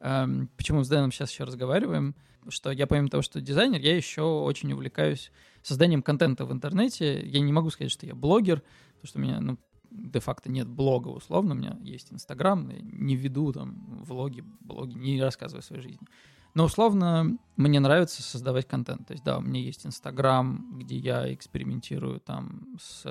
Эм, 0.00 0.50
почему 0.56 0.84
с 0.84 0.88
Дэном 0.88 1.12
сейчас 1.12 1.30
еще 1.30 1.44
разговариваем? 1.44 2.14
Что 2.48 2.70
я 2.70 2.86
помимо 2.86 3.08
того, 3.08 3.22
что 3.22 3.40
дизайнер, 3.40 3.80
я 3.80 3.96
еще 3.96 4.22
очень 4.22 4.70
увлекаюсь 4.72 5.32
созданием 5.62 6.02
контента 6.02 6.44
в 6.44 6.52
интернете. 6.52 7.26
Я 7.26 7.40
не 7.40 7.52
могу 7.52 7.70
сказать, 7.70 7.90
что 7.90 8.04
я 8.04 8.14
блогер, 8.14 8.62
потому 9.00 9.08
что 9.08 9.18
у 9.18 9.22
меня, 9.22 9.40
ну, 9.40 9.58
де-факто 9.90 10.50
нет 10.50 10.68
блога 10.68 11.08
условно, 11.08 11.54
у 11.54 11.56
меня 11.56 11.78
есть 11.80 12.12
Инстаграм, 12.12 12.68
не 12.82 13.16
веду 13.16 13.52
там 13.52 14.02
влоги, 14.04 14.44
блоги, 14.60 14.94
не 14.94 15.22
рассказываю 15.22 15.60
о 15.60 15.62
своей 15.62 15.82
жизни. 15.82 16.06
Но 16.54 16.64
условно 16.64 17.36
мне 17.56 17.80
нравится 17.80 18.22
создавать 18.22 18.66
контент. 18.66 19.06
То 19.06 19.12
есть, 19.12 19.24
да, 19.24 19.38
у 19.38 19.40
меня 19.40 19.60
есть 19.60 19.84
Инстаграм, 19.86 20.78
где 20.78 20.96
я 20.96 21.32
экспериментирую 21.34 22.20
там 22.20 22.76
с 22.80 23.04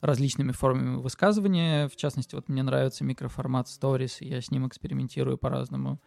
различными 0.00 0.52
формами 0.52 0.96
высказывания. 0.96 1.88
В 1.88 1.96
частности, 1.96 2.34
вот 2.34 2.48
мне 2.48 2.62
нравится 2.62 3.04
микроформат 3.04 3.66
Stories, 3.66 4.18
я 4.20 4.40
с 4.40 4.50
ним 4.50 4.66
экспериментирую 4.66 5.38
по-разному. 5.38 6.00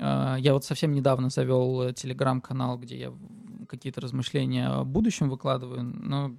А, 0.00 0.36
я 0.36 0.52
вот 0.52 0.64
совсем 0.64 0.92
недавно 0.92 1.30
завел 1.30 1.92
телеграм-канал, 1.92 2.78
где 2.78 2.98
я 2.98 3.12
какие-то 3.68 4.00
размышления 4.00 4.68
о 4.68 4.84
будущем 4.84 5.30
выкладываю, 5.30 5.82
но 5.82 6.36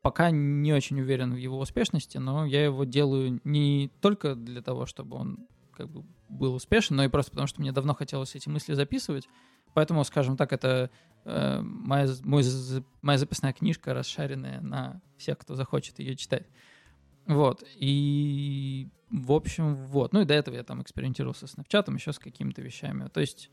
пока 0.00 0.30
не 0.30 0.72
очень 0.72 1.00
уверен 1.00 1.32
в 1.32 1.36
его 1.36 1.58
успешности, 1.58 2.18
но 2.18 2.44
я 2.44 2.64
его 2.64 2.84
делаю 2.84 3.40
не 3.44 3.90
только 4.00 4.34
для 4.34 4.62
того, 4.62 4.86
чтобы 4.86 5.16
он 5.16 5.46
как 5.72 5.90
бы 5.90 6.04
был 6.28 6.54
успешен, 6.54 6.96
но 6.96 7.04
и 7.04 7.08
просто 7.08 7.32
потому, 7.32 7.46
что 7.46 7.60
мне 7.60 7.72
давно 7.72 7.94
хотелось 7.94 8.34
эти 8.34 8.48
мысли 8.48 8.74
записывать. 8.74 9.28
Поэтому, 9.74 10.04
скажем 10.04 10.36
так, 10.36 10.52
это 10.52 10.90
э, 11.24 11.60
моя, 11.62 12.08
мой, 12.22 12.44
моя 13.00 13.18
записная 13.18 13.52
книжка, 13.52 13.94
расшаренная 13.94 14.60
на 14.60 15.00
всех, 15.16 15.38
кто 15.38 15.54
захочет 15.54 15.98
ее 15.98 16.16
читать. 16.16 16.46
Вот. 17.26 17.64
И, 17.76 18.88
в 19.10 19.32
общем, 19.32 19.74
вот. 19.74 20.12
Ну 20.12 20.20
и 20.22 20.24
до 20.24 20.34
этого 20.34 20.54
я 20.54 20.64
там 20.64 20.82
экспериментировал 20.82 21.34
со 21.34 21.46
Snapchat, 21.46 21.92
еще 21.94 22.12
с 22.12 22.18
какими-то 22.18 22.60
вещами. 22.62 23.08
То 23.08 23.20
есть, 23.20 23.50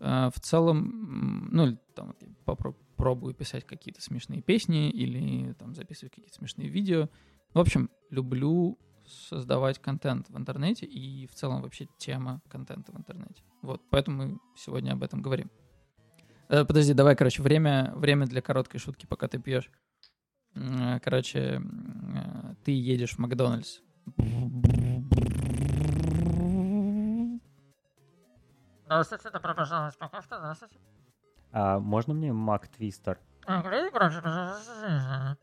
э, 0.00 0.30
в 0.34 0.40
целом, 0.40 1.48
ну, 1.52 1.78
там 1.94 2.14
попробую 2.44 3.34
писать 3.34 3.64
какие-то 3.64 4.02
смешные 4.02 4.42
песни 4.42 4.90
или 4.90 5.52
там 5.54 5.74
записывать 5.74 6.14
какие-то 6.14 6.34
смешные 6.34 6.68
видео. 6.68 7.08
В 7.54 7.58
общем, 7.58 7.90
люблю 8.10 8.78
создавать 9.12 9.78
контент 9.78 10.28
в 10.28 10.36
интернете 10.36 10.86
и 10.86 11.26
в 11.26 11.34
целом 11.34 11.62
вообще 11.62 11.86
тема 11.98 12.40
контента 12.48 12.92
в 12.92 12.96
интернете. 12.96 13.42
Вот, 13.62 13.80
поэтому 13.90 14.24
мы 14.24 14.38
сегодня 14.56 14.92
об 14.92 15.02
этом 15.02 15.22
говорим. 15.22 15.50
Э, 16.48 16.64
подожди, 16.64 16.92
давай, 16.94 17.16
короче, 17.16 17.42
время, 17.42 17.92
время 17.94 18.26
для 18.26 18.42
короткой 18.42 18.80
шутки, 18.80 19.06
пока 19.06 19.28
ты 19.28 19.38
пьешь. 19.38 19.70
Короче, 21.02 21.62
э, 21.62 22.54
ты 22.64 22.72
едешь 22.72 23.12
в 23.12 23.18
Макдональдс. 23.18 23.80
Здравствуйте, 28.84 29.30
добро 29.30 29.54
пожаловать 29.54 29.94
в 29.94 30.00
Макафта, 30.00 30.38
здравствуйте. 30.38 30.76
А 31.52 31.78
можно 31.78 32.12
мне 32.12 32.32
Мак 32.32 32.68
Твистер? 32.68 33.18
Говорите 33.46 33.90
громче, 33.90 34.20
пожалуйста. 34.20 35.38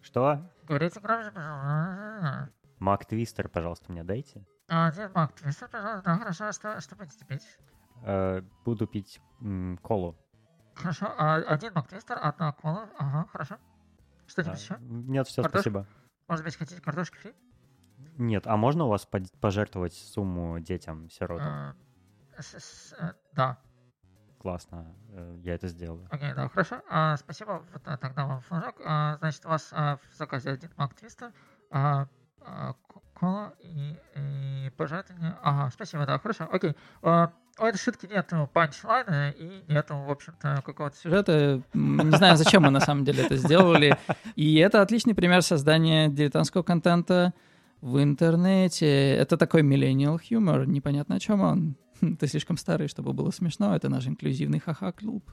Что? 0.00 0.50
Говорите 0.68 1.00
громче, 1.00 1.32
пожалуйста. 1.32 2.52
Мак 2.82 3.06
Твистер, 3.06 3.48
пожалуйста, 3.48 3.92
мне 3.92 4.02
дайте. 4.02 4.44
А, 4.68 4.90
Мак 5.14 5.32
Твистер? 5.34 5.68
Да, 5.70 6.02
хорошо. 6.18 6.46
А 6.48 6.52
что, 6.52 6.80
что 6.80 6.96
будете 6.96 7.24
пить? 7.24 7.46
Э, 8.04 8.42
буду 8.64 8.88
пить 8.88 9.20
м, 9.40 9.78
колу. 9.78 10.18
Хорошо. 10.74 11.06
А, 11.16 11.36
один 11.36 11.74
Мак 11.74 11.86
Твистер, 11.86 12.18
одна 12.20 12.50
кола. 12.50 12.88
Ага, 12.98 13.28
хорошо. 13.30 13.58
Что-нибудь 14.26 14.54
А, 14.54 14.56
еще? 14.56 14.76
Нет, 14.80 15.28
все, 15.28 15.42
Картошку? 15.42 15.70
спасибо. 15.70 15.86
Может 16.26 16.44
быть, 16.44 16.56
хотите 16.56 16.82
картошки 16.82 17.16
фри? 17.18 17.32
Нет, 18.18 18.48
а 18.48 18.56
можно 18.56 18.86
у 18.86 18.88
вас 18.88 19.08
пожертвовать 19.40 19.94
сумму 19.94 20.58
детям 20.58 21.08
сиротам? 21.08 21.76
С- 22.36 22.94
э, 22.98 23.12
Да. 23.32 23.60
Классно, 24.40 24.96
э, 25.10 25.36
я 25.44 25.54
это 25.54 25.68
сделаю. 25.68 26.08
Окей, 26.10 26.34
да, 26.34 26.48
хорошо. 26.48 26.82
А, 26.90 27.16
спасибо. 27.16 27.64
Вот 27.72 28.00
тогда 28.00 28.26
вам 28.26 28.40
флажок. 28.40 28.74
А, 28.84 29.18
значит, 29.18 29.46
у 29.46 29.50
вас 29.50 29.70
в 29.70 30.00
заказе 30.14 30.50
один 30.50 30.72
Мак 30.76 30.94
Твистер, 30.94 31.32
кола 33.14 33.54
и, 33.60 33.96
и 34.16 34.70
пожатие. 34.76 35.16
Ага, 35.42 35.70
спасибо, 35.72 36.06
да, 36.06 36.18
хорошо. 36.18 36.48
Окей. 36.50 36.74
А, 37.02 37.32
у 37.58 37.64
этой 37.64 37.78
шутки 37.78 38.06
нету 38.06 38.48
панчлайна 38.52 39.30
и 39.30 39.62
нету, 39.68 39.96
в 39.96 40.10
общем-то, 40.10 40.62
какого-то 40.64 40.96
сюжета. 40.96 41.62
Не 41.74 42.16
знаю, 42.16 42.36
зачем 42.36 42.62
мы 42.62 42.70
на 42.70 42.80
самом 42.80 43.04
деле 43.04 43.24
это 43.24 43.36
сделали. 43.36 43.96
И 44.36 44.56
это 44.56 44.82
отличный 44.82 45.14
пример 45.14 45.42
создания 45.42 46.08
дилетантского 46.08 46.62
контента 46.62 47.32
в 47.80 48.02
интернете. 48.02 48.86
Это 49.14 49.36
такой 49.36 49.62
millennial 49.62 50.18
humor, 50.18 50.66
непонятно 50.66 51.16
о 51.16 51.20
чем 51.20 51.42
он. 51.42 51.76
Хм, 52.00 52.16
Ты 52.16 52.26
слишком 52.26 52.56
старый, 52.56 52.88
чтобы 52.88 53.12
было 53.12 53.30
смешно. 53.30 53.76
Это 53.76 53.88
наш 53.88 54.06
инклюзивный 54.06 54.58
ха-ха-клуб. 54.58 55.30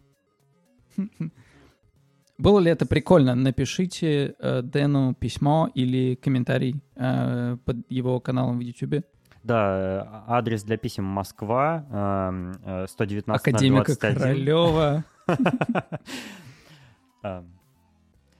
Было 2.40 2.60
ли 2.60 2.72
это 2.72 2.86
прикольно? 2.86 3.36
Напишите 3.36 4.34
э, 4.40 4.62
Дэну 4.62 5.14
письмо 5.14 5.70
или 5.76 6.16
комментарий 6.16 6.82
э, 6.96 7.58
под 7.66 7.78
его 7.92 8.20
каналом 8.22 8.60
в 8.60 8.62
YouTube. 8.62 9.06
Да, 9.44 9.78
э, 9.78 10.04
адрес 10.28 10.64
для 10.64 10.78
писем 10.78 11.04
Москва, 11.04 12.56
э, 12.66 12.86
119 12.88 13.42
Академика 13.42 13.96
Королева. 14.00 15.04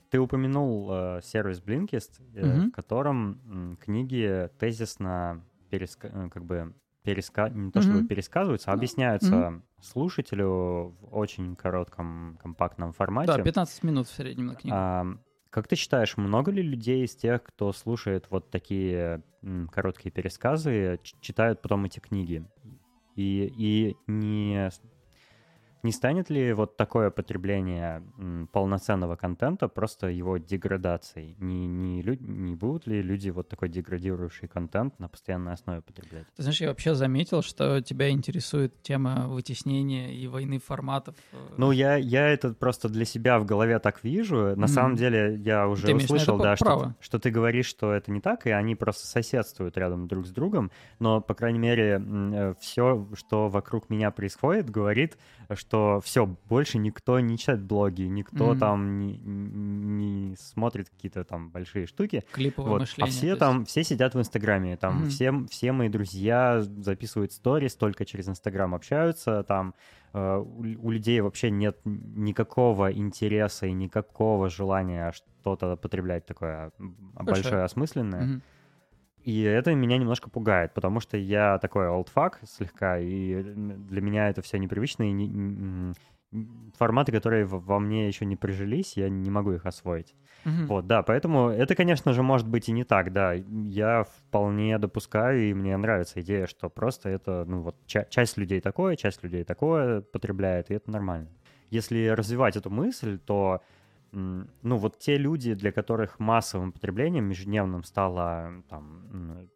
Ты 0.10 0.20
упомянул 0.20 0.90
э, 0.92 1.20
сервис 1.22 1.62
Blinkist, 1.62 2.22
э, 2.36 2.68
в 2.68 2.72
котором 2.72 3.78
книги 3.82 4.50
тезисно. 4.60 5.44
Э, 5.72 6.30
как 6.32 6.46
бы 6.46 6.74
переска... 7.14 7.50
не 7.50 7.72
то 7.72 7.82
чтобы 7.82 8.06
пересказываются, 8.08 8.72
а 8.72 8.74
объясняются 8.74 9.62
слушателю 9.82 10.96
в 11.00 11.10
очень 11.12 11.56
коротком 11.56 12.38
компактном 12.42 12.94
формате. 12.94 13.34
Да, 13.34 13.42
15 13.42 13.84
минут 13.84 14.08
в 14.08 14.12
среднем 14.12 14.48
на 14.48 14.56
книгу. 14.56 14.76
А, 14.78 15.06
как 15.50 15.68
ты 15.68 15.76
считаешь, 15.76 16.18
много 16.18 16.52
ли 16.52 16.62
людей 16.62 17.06
из 17.06 17.16
тех, 17.16 17.44
кто 17.44 17.72
слушает 17.72 18.28
вот 18.30 18.50
такие 18.52 19.24
короткие 19.72 20.12
пересказы, 20.12 21.00
читают 21.22 21.62
потом 21.62 21.86
эти 21.86 22.00
книги? 22.00 22.46
И, 23.16 23.52
и 23.58 23.98
не 24.08 24.70
не 25.84 25.92
станет 25.92 26.30
ли 26.30 26.54
вот 26.54 26.78
такое 26.78 27.10
потребление 27.10 28.04
полноценного 28.52 29.16
контента 29.16 29.68
просто 29.68 30.08
его 30.08 30.38
деградацией? 30.38 31.36
Не, 31.40 31.68
не, 31.68 32.02
не 32.02 32.56
будут 32.56 32.88
ли 32.88 33.02
люди 33.02 33.30
вот 33.30 33.48
такой 33.48 33.70
деградирующий 33.70 34.48
контент 34.48 35.00
на 35.00 35.08
постоянной 35.08 35.54
основе 35.54 35.82
потреблять? 35.82 36.26
Ты 36.36 36.44
знаешь, 36.44 36.60
я 36.62 36.68
вообще 36.68 36.96
заметил, 36.96 37.42
что 37.42 37.82
тебя 37.82 38.10
интересует 38.10 38.82
тема 38.82 39.28
вытеснения 39.28 40.12
и 40.12 40.28
войны 40.28 40.60
форматов. 40.60 41.16
Э. 41.32 41.38
Ну, 41.58 41.72
я, 41.72 41.96
я 41.96 42.28
это 42.28 42.54
просто 42.54 42.90
для 42.90 43.06
себя 43.06 43.40
в 43.40 43.46
голове 43.46 43.80
так 43.80 44.04
вижу. 44.04 44.56
На 44.56 44.66
mm. 44.66 44.68
самом 44.68 44.96
деле 44.96 45.36
я 45.38 45.68
уже 45.68 45.88
ты 45.88 45.96
услышал, 45.96 46.38
да, 46.38 46.56
что, 46.56 46.96
что 47.00 47.20
ты 47.20 47.30
говоришь, 47.30 47.68
что 47.68 47.94
это 47.94 48.12
не 48.12 48.20
так, 48.20 48.48
и 48.48 48.52
они 48.52 48.76
просто 48.76 49.08
соседствуют 49.08 49.78
рядом 49.78 50.08
друг 50.08 50.28
с 50.28 50.32
другом. 50.32 50.72
Но, 51.00 51.22
по 51.22 51.34
крайней 51.34 51.60
мере, 51.60 52.02
э, 52.02 52.54
все, 52.60 53.08
что 53.14 53.48
вокруг 53.48 53.90
меня 53.90 54.12
происходит, 54.12 54.70
говорит, 54.70 55.18
что 55.54 55.69
все, 56.04 56.26
больше 56.48 56.78
никто 56.78 57.20
не 57.20 57.38
читает 57.38 57.62
блоги, 57.62 58.04
никто 58.04 58.54
mm-hmm. 58.54 58.60
там 58.60 59.00
не, 59.00 59.18
не 59.18 60.36
смотрит 60.36 60.90
какие-то 60.90 61.24
там 61.24 61.50
большие 61.50 61.86
штуки. 61.86 62.24
Клиповое 62.32 62.72
вот. 62.72 62.78
А 62.78 62.80
мышление. 62.82 63.10
А 63.10 63.12
все 63.12 63.36
там, 63.36 63.66
все 63.66 63.84
сидят 63.84 64.16
в 64.16 64.20
Инстаграме, 64.20 64.78
там 64.78 65.04
mm-hmm. 65.04 65.10
все, 65.10 65.46
все 65.50 65.72
мои 65.72 65.90
друзья 65.90 66.62
записывают 66.62 67.32
сторис, 67.32 67.76
только 67.76 68.06
через 68.06 68.28
Инстаграм 68.30 68.74
общаются, 68.74 69.44
там 69.44 69.74
э, 70.14 70.38
у, 70.38 70.88
у 70.88 70.92
людей 70.92 71.22
вообще 71.22 71.52
нет 71.52 71.78
никакого 71.84 72.92
интереса 72.92 73.68
и 73.68 73.74
никакого 73.74 74.50
желания 74.50 75.12
что-то 75.12 75.76
потреблять 75.76 76.26
такое 76.26 76.72
Хорошо. 77.16 77.26
большое, 77.26 77.64
осмысленное. 77.64 78.24
Mm-hmm. 78.24 78.42
И 79.24 79.42
это 79.42 79.74
меня 79.76 79.98
немножко 79.98 80.30
пугает, 80.30 80.74
потому 80.74 81.00
что 81.00 81.18
я 81.18 81.58
такой 81.60 81.88
олдфак 81.88 82.40
слегка, 82.46 83.00
и 83.00 83.44
для 83.44 84.02
меня 84.02 84.30
это 84.30 84.42
все 84.42 84.58
непривычно, 84.58 85.04
и 85.04 85.12
не, 85.12 85.94
форматы, 86.78 87.12
которые 87.12 87.46
во 87.46 87.80
мне 87.80 88.08
еще 88.08 88.26
не 88.26 88.36
прижились, 88.36 88.98
я 88.98 89.10
не 89.10 89.30
могу 89.30 89.54
их 89.54 89.66
освоить. 89.66 90.16
Mm-hmm. 90.46 90.66
Вот, 90.68 90.88
да, 90.88 91.02
поэтому 91.04 91.50
это, 91.50 91.76
конечно 91.76 92.14
же, 92.14 92.24
может 92.24 92.48
быть 92.48 92.70
и 92.70 92.72
не 92.72 92.84
так, 92.84 93.12
да. 93.12 93.34
Я 93.34 94.04
вполне 94.04 94.78
допускаю, 94.78 95.50
и 95.50 95.54
мне 95.54 95.76
нравится 95.76 96.22
идея, 96.22 96.46
что 96.48 96.70
просто 96.70 97.10
это, 97.10 97.46
ну 97.48 97.62
вот, 97.62 97.76
ча- 97.88 98.06
часть 98.06 98.38
людей 98.38 98.62
такое, 98.62 98.96
часть 98.96 99.24
людей 99.24 99.44
такое 99.44 100.02
потребляет, 100.02 100.70
и 100.70 100.76
это 100.76 100.92
нормально. 100.92 101.30
Если 101.72 102.08
развивать 102.08 102.56
эту 102.56 102.70
мысль, 102.70 103.20
то 103.20 103.62
ну 104.12 104.78
вот 104.78 105.00
те 105.00 105.18
люди, 105.18 105.54
для 105.54 105.72
которых 105.72 106.20
массовым 106.20 106.72
потреблением 106.72 107.30
ежедневным 107.30 107.84
стало 107.84 108.64
там 108.70 109.50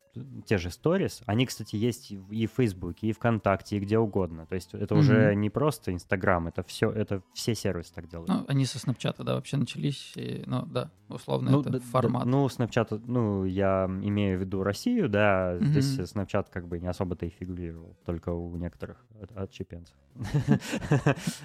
те 0.45 0.57
же 0.57 0.69
сторис, 0.69 1.23
они, 1.25 1.45
кстати, 1.45 1.75
есть 1.75 2.11
и 2.11 2.47
в 2.47 2.51
Фейсбуке, 2.51 3.07
и 3.07 3.13
ВКонтакте, 3.13 3.77
и 3.77 3.79
где 3.79 3.97
угодно. 3.97 4.45
То 4.45 4.55
есть 4.55 4.73
это 4.73 4.93
mm-hmm. 4.93 4.99
уже 4.99 5.35
не 5.35 5.49
просто 5.49 5.91
Инстаграм, 5.91 6.47
это 6.47 6.61
все, 6.63 6.91
это 6.91 7.23
все 7.33 7.55
сервисы 7.55 7.93
так 7.93 8.07
делают. 8.07 8.29
Ну, 8.29 8.45
они 8.47 8.65
со 8.65 8.77
Снапчата, 8.79 9.23
да, 9.23 9.35
вообще 9.35 9.57
начались, 9.57 10.13
и, 10.15 10.43
ну, 10.45 10.65
да, 10.65 10.91
условно, 11.09 11.51
ну, 11.51 11.61
это 11.61 11.71
да, 11.71 11.79
формат. 11.79 12.25
Да, 12.25 12.29
ну, 12.29 12.47
Снапчат, 12.47 12.91
ну, 12.91 13.45
я 13.45 13.85
имею 13.87 14.37
в 14.37 14.41
виду 14.41 14.61
Россию, 14.63 15.09
да, 15.09 15.55
mm-hmm. 15.55 15.65
здесь 15.65 16.09
Снапчат 16.09 16.49
как 16.49 16.67
бы 16.67 16.79
не 16.79 16.87
особо-то 16.87 17.25
и 17.25 17.29
фигурировал, 17.29 17.97
только 18.05 18.29
у 18.29 18.55
некоторых 18.55 19.03
отчепенцев. 19.35 19.95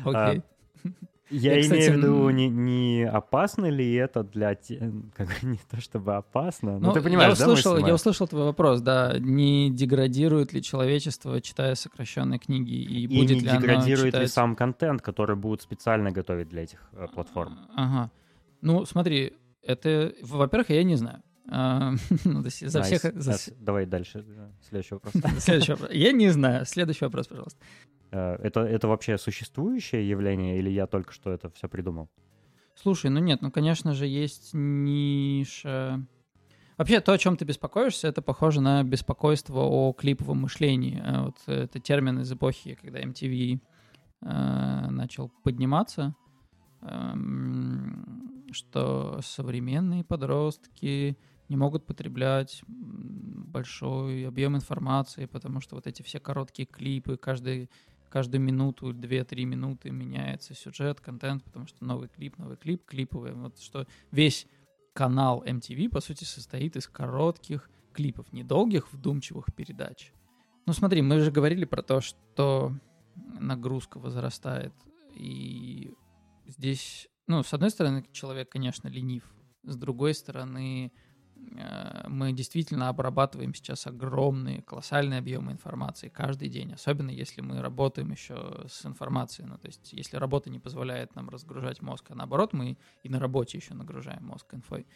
Окей. 0.05 0.43
Я, 1.31 1.57
я 1.57 1.67
имею 1.67 1.93
в 1.93 1.97
виду, 1.97 2.31
не, 2.31 2.49
не 2.49 3.05
опасно 3.05 3.67
ли 3.67 3.95
это 3.95 4.23
для... 4.23 4.55
Как 5.17 5.43
не 5.43 5.59
то 5.71 5.81
чтобы 5.81 6.17
опасно, 6.17 6.79
но 6.79 6.89
ну, 6.89 6.93
ты 6.93 7.03
понимаешь, 7.03 7.39
я 7.39 7.45
услышал, 7.45 7.79
да, 7.79 7.87
Я 7.87 7.95
услышал 7.95 8.27
твой 8.27 8.45
вопрос, 8.45 8.81
да. 8.81 9.17
Не 9.19 9.71
деградирует 9.71 10.53
ли 10.53 10.63
человечество, 10.63 11.41
читая 11.41 11.75
сокращенные 11.75 12.39
книги, 12.39 12.73
и, 12.73 13.03
и 13.03 13.07
будет 13.07 13.37
не 13.37 13.41
ли 13.41 13.49
деградирует 13.49 14.13
читать... 14.13 14.23
ли 14.23 14.27
сам 14.27 14.57
контент, 14.57 15.03
который 15.03 15.37
будут 15.37 15.63
специально 15.63 16.11
готовить 16.11 16.49
для 16.49 16.63
этих 16.63 16.81
э, 16.93 17.07
платформ? 17.13 17.59
Ага. 17.75 18.11
Ну, 18.63 18.85
смотри, 18.87 19.35
это... 19.63 20.15
Во-первых, 20.23 20.71
я 20.71 20.83
не 20.83 20.97
знаю. 20.97 21.23
А, 21.51 21.93
ну, 22.25 22.43
за 22.43 22.83
всех... 22.83 23.03
Давай 23.61 23.87
дальше. 23.87 24.25
Следующий 24.69 24.95
вопрос. 24.95 25.15
Следующий 25.39 25.73
вопрос. 25.73 25.91
Я 25.93 26.13
не 26.13 26.31
знаю. 26.31 26.67
Следующий 26.67 27.05
вопрос, 27.05 27.27
пожалуйста. 27.27 27.59
Э, 28.11 28.37
это, 28.43 28.61
это 28.61 28.89
вообще 28.89 29.19
существующее 29.19 30.09
явление, 30.09 30.59
или 30.59 30.71
я 30.71 30.87
только 30.87 31.13
что 31.13 31.31
это 31.31 31.51
все 31.51 31.69
придумал? 31.69 32.09
Слушай, 32.75 33.11
ну 33.11 33.21
нет, 33.21 33.43
ну, 33.43 33.51
конечно 33.51 33.93
же, 33.93 34.07
есть 34.07 34.51
ниша... 34.53 36.07
Вообще, 36.77 37.01
то, 37.01 37.13
о 37.13 37.19
чем 37.19 37.37
ты 37.37 37.45
беспокоишься, 37.45 38.07
это 38.07 38.23
похоже 38.23 38.61
на 38.61 38.85
беспокойство 38.85 39.63
о 39.63 39.93
клиповом 39.93 40.43
мышлении. 40.43 41.03
Э, 41.05 41.25
вот 41.25 41.37
это 41.47 41.81
термин 41.81 42.21
из 42.21 42.31
эпохи, 42.33 42.79
когда 42.81 43.01
MTV 43.01 43.59
э, 44.21 44.91
начал 44.91 45.33
подниматься, 45.43 46.15
э, 46.83 47.15
что 48.53 49.21
современные 49.23 50.05
подростки 50.05 51.19
не 51.49 51.57
могут 51.57 51.85
потреблять 51.85 52.63
большой 52.69 54.29
объем 54.29 54.55
информации, 54.55 55.27
потому 55.27 55.61
что 55.61 55.75
вот 55.75 55.87
эти 55.87 56.03
все 56.03 56.21
короткие 56.21 56.67
клипы, 56.67 57.17
каждый 57.17 57.71
каждую 58.09 58.41
минуту, 58.41 58.93
две-три 58.93 59.45
минуты 59.45 59.91
меняется 59.91 60.55
сюжет, 60.55 61.01
контент, 61.01 61.45
потому 61.45 61.67
что 61.67 61.85
новый 61.85 62.09
клип, 62.09 62.39
новый 62.39 62.57
клип, 62.57 62.85
клиповый. 62.85 63.33
Вот 63.35 63.59
что 63.61 63.87
весь 64.11 64.47
канал 64.93 65.45
MTV, 65.45 65.89
по 65.91 66.01
сути, 66.01 66.25
состоит 66.25 66.77
из 66.77 66.89
коротких 66.89 67.71
клипов, 67.93 68.33
недолгих, 68.33 68.93
вдумчивых 68.93 69.47
передач. 69.55 70.13
Ну 70.67 70.73
смотри, 70.73 71.03
мы 71.03 71.21
же 71.21 71.31
говорили 71.31 71.65
про 71.65 71.83
то, 71.83 72.01
что 72.01 72.73
нагрузка 73.41 73.99
возрастает, 73.99 74.73
и 75.15 75.95
здесь, 76.47 77.09
ну, 77.27 77.43
с 77.43 77.53
одной 77.55 77.71
стороны, 77.71 78.07
человек, 78.13 78.51
конечно, 78.51 78.89
ленив, 78.89 79.25
с 79.65 79.77
другой 79.77 80.15
стороны, 80.15 80.93
мы 82.09 82.33
действительно 82.33 82.89
обрабатываем 82.89 83.55
сейчас 83.55 83.87
огромные, 83.87 84.63
колоссальные 84.63 85.19
объемы 85.19 85.53
информации 85.53 86.09
каждый 86.09 86.49
день, 86.49 86.73
особенно 86.73 87.11
если 87.11 87.41
мы 87.41 87.61
работаем 87.61 88.11
еще 88.11 88.65
с 88.69 88.87
информацией. 88.87 89.49
Ну, 89.49 89.59
то 89.59 89.67
есть, 89.67 89.93
если 89.93 90.17
работа 90.17 90.51
не 90.51 90.59
позволяет 90.59 91.15
нам 91.17 91.29
разгружать 91.29 91.83
мозг, 91.83 92.07
а 92.11 92.15
наоборот, 92.15 92.53
мы 92.53 92.79
и 93.03 93.09
на 93.09 93.19
работе 93.19 93.59
еще 93.59 93.75
нагружаем 93.75 94.25
мозг 94.25 94.55
инфой. 94.55 94.87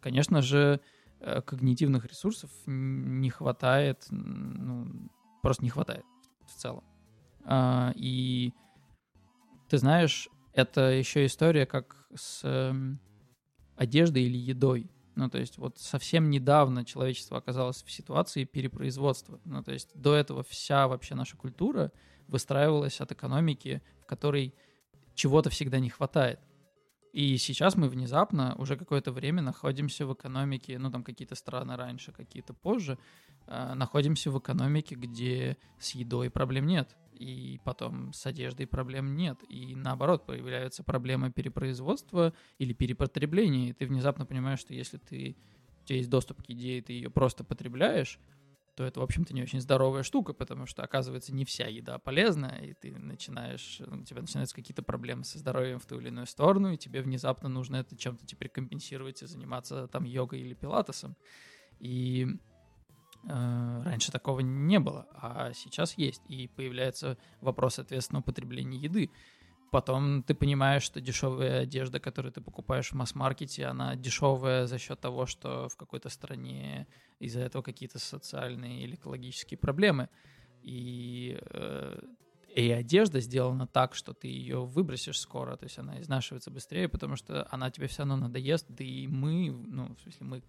Конечно 0.00 0.42
же, 0.42 0.80
э, 1.20 1.42
когнитивных 1.42 2.06
ресурсов 2.06 2.50
не 2.66 3.30
хватает, 3.30 4.06
ну, 4.10 5.10
просто 5.42 5.64
не 5.64 5.70
хватает 5.70 6.04
в 6.46 6.54
целом. 6.54 6.84
А, 7.44 7.92
и 7.94 8.52
ты 9.68 9.78
знаешь, 9.78 10.28
это 10.52 10.92
еще 10.92 11.26
история 11.26 11.66
как 11.66 12.08
с 12.14 12.42
одеждой 13.76 14.22
или 14.22 14.38
едой. 14.38 14.90
Ну, 15.16 15.30
то 15.30 15.38
есть 15.38 15.56
вот 15.56 15.78
совсем 15.78 16.28
недавно 16.28 16.84
человечество 16.84 17.38
оказалось 17.38 17.82
в 17.82 17.90
ситуации 17.90 18.44
перепроизводства. 18.44 19.40
Ну, 19.44 19.62
то 19.62 19.72
есть 19.72 19.90
до 19.94 20.14
этого 20.14 20.42
вся 20.42 20.86
вообще 20.88 21.14
наша 21.14 21.38
культура 21.38 21.90
выстраивалась 22.28 23.00
от 23.00 23.12
экономики, 23.12 23.82
в 24.02 24.06
которой 24.06 24.54
чего-то 25.14 25.48
всегда 25.48 25.78
не 25.78 25.88
хватает. 25.88 26.38
И 27.14 27.38
сейчас 27.38 27.76
мы 27.76 27.88
внезапно 27.88 28.54
уже 28.58 28.76
какое-то 28.76 29.10
время 29.10 29.40
находимся 29.40 30.06
в 30.06 30.12
экономике, 30.12 30.78
ну 30.78 30.90
там 30.90 31.02
какие-то 31.02 31.34
страны 31.34 31.74
раньше, 31.74 32.12
какие-то 32.12 32.52
позже, 32.52 32.98
э, 33.46 33.72
находимся 33.72 34.30
в 34.30 34.38
экономике, 34.38 34.96
где 34.96 35.56
с 35.78 35.92
едой 35.92 36.28
проблем 36.28 36.66
нет 36.66 36.94
и 37.16 37.58
потом 37.64 38.12
с 38.12 38.26
одеждой 38.26 38.66
проблем 38.66 39.16
нет. 39.16 39.38
И 39.48 39.74
наоборот, 39.74 40.26
появляются 40.26 40.84
проблемы 40.84 41.30
перепроизводства 41.30 42.34
или 42.58 42.72
перепотребления, 42.72 43.70
и 43.70 43.72
ты 43.72 43.86
внезапно 43.86 44.26
понимаешь, 44.26 44.60
что 44.60 44.74
если 44.74 44.98
ты, 44.98 45.36
у 45.82 45.86
тебя 45.86 45.96
есть 45.96 46.10
доступ 46.10 46.42
к 46.42 46.50
идее, 46.50 46.82
ты 46.82 46.92
ее 46.92 47.10
просто 47.10 47.44
потребляешь, 47.44 48.18
то 48.76 48.84
это, 48.84 49.00
в 49.00 49.02
общем-то, 49.02 49.32
не 49.32 49.42
очень 49.42 49.60
здоровая 49.60 50.02
штука, 50.02 50.34
потому 50.34 50.66
что, 50.66 50.82
оказывается, 50.82 51.34
не 51.34 51.46
вся 51.46 51.66
еда 51.66 51.98
полезна, 51.98 52.58
и 52.62 52.74
ты 52.74 52.94
начинаешь, 52.94 53.80
у 53.80 54.04
тебя 54.04 54.20
начинаются 54.20 54.54
какие-то 54.54 54.82
проблемы 54.82 55.24
со 55.24 55.38
здоровьем 55.38 55.78
в 55.78 55.86
ту 55.86 55.98
или 55.98 56.08
иную 56.08 56.26
сторону, 56.26 56.72
и 56.72 56.76
тебе 56.76 57.00
внезапно 57.00 57.48
нужно 57.48 57.76
это 57.76 57.96
чем-то 57.96 58.26
теперь 58.26 58.50
компенсировать 58.50 59.22
и 59.22 59.26
заниматься 59.26 59.88
там 59.88 60.04
йогой 60.04 60.40
или 60.40 60.52
пилатесом. 60.52 61.16
И 61.78 62.26
раньше 63.28 64.12
такого 64.12 64.40
не 64.40 64.78
было, 64.78 65.06
а 65.14 65.52
сейчас 65.52 65.98
есть. 65.98 66.22
И 66.28 66.48
появляется 66.48 67.18
вопрос 67.40 67.78
ответственного 67.78 68.22
потребления 68.22 68.78
еды. 68.78 69.10
Потом 69.72 70.22
ты 70.22 70.34
понимаешь, 70.34 70.84
что 70.84 71.00
дешевая 71.00 71.62
одежда, 71.62 71.98
которую 71.98 72.32
ты 72.32 72.40
покупаешь 72.40 72.90
в 72.90 72.94
масс-маркете, 72.94 73.66
она 73.66 73.96
дешевая 73.96 74.66
за 74.66 74.78
счет 74.78 75.00
того, 75.00 75.26
что 75.26 75.68
в 75.68 75.76
какой-то 75.76 76.08
стране 76.08 76.86
из-за 77.18 77.40
этого 77.40 77.62
какие-то 77.62 77.98
социальные 77.98 78.84
или 78.84 78.94
экологические 78.94 79.58
проблемы. 79.58 80.08
И, 80.62 81.38
э, 81.50 82.00
и 82.54 82.70
одежда 82.70 83.20
сделана 83.20 83.66
так, 83.66 83.94
что 83.94 84.14
ты 84.14 84.28
ее 84.28 84.64
выбросишь 84.64 85.20
скоро, 85.20 85.56
то 85.56 85.64
есть 85.64 85.78
она 85.78 86.00
изнашивается 86.00 86.50
быстрее, 86.50 86.88
потому 86.88 87.16
что 87.16 87.46
она 87.50 87.70
тебе 87.70 87.88
все 87.88 87.98
равно 87.98 88.16
надоест, 88.16 88.66
да 88.68 88.84
и 88.84 89.06
мы, 89.06 89.50
ну, 89.50 89.94
в 89.94 90.00
смысле 90.00 90.26
мы, 90.26 90.42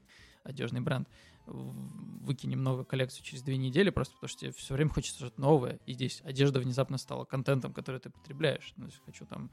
одежный 0.43 0.81
бренд, 0.81 1.09
выкинем 1.47 2.63
новую 2.63 2.85
коллекцию 2.85 3.23
через 3.23 3.43
две 3.43 3.57
недели, 3.57 3.89
просто 3.89 4.15
потому 4.15 4.29
что 4.29 4.39
тебе 4.41 4.51
все 4.51 4.73
время 4.73 4.89
хочется 4.89 5.19
что-то 5.19 5.41
новое. 5.41 5.79
И 5.85 5.93
здесь 5.93 6.21
одежда 6.23 6.59
внезапно 6.59 6.97
стала 6.97 7.25
контентом, 7.25 7.73
который 7.73 7.99
ты 7.99 8.09
потребляешь. 8.09 8.73
Ну, 8.77 8.89
хочу 9.05 9.25
там, 9.25 9.51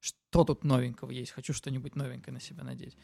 что 0.00 0.44
тут 0.44 0.64
новенького 0.64 1.10
есть, 1.10 1.32
хочу 1.32 1.52
что-нибудь 1.52 1.96
новенькое 1.96 2.34
на 2.34 2.40
себя 2.40 2.64
надеть. 2.64 2.96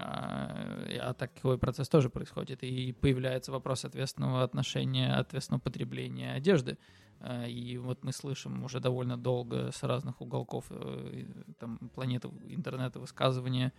А, 0.00 0.86
а 1.00 1.14
такой 1.14 1.58
процесс 1.58 1.88
тоже 1.88 2.08
происходит. 2.08 2.62
И 2.62 2.92
появляется 2.92 3.52
вопрос 3.52 3.84
ответственного 3.84 4.42
отношения, 4.42 5.12
ответственного 5.14 5.60
потребления 5.60 6.32
одежды. 6.32 6.78
А, 7.20 7.46
и 7.46 7.76
вот 7.78 8.04
мы 8.04 8.12
слышим 8.12 8.64
уже 8.64 8.80
довольно 8.80 9.16
долго 9.16 9.70
с 9.72 9.82
разных 9.82 10.20
уголков 10.20 10.66
э, 10.70 11.24
там, 11.58 11.78
планеты 11.94 12.28
интернета 12.44 13.00
высказывания 13.00 13.72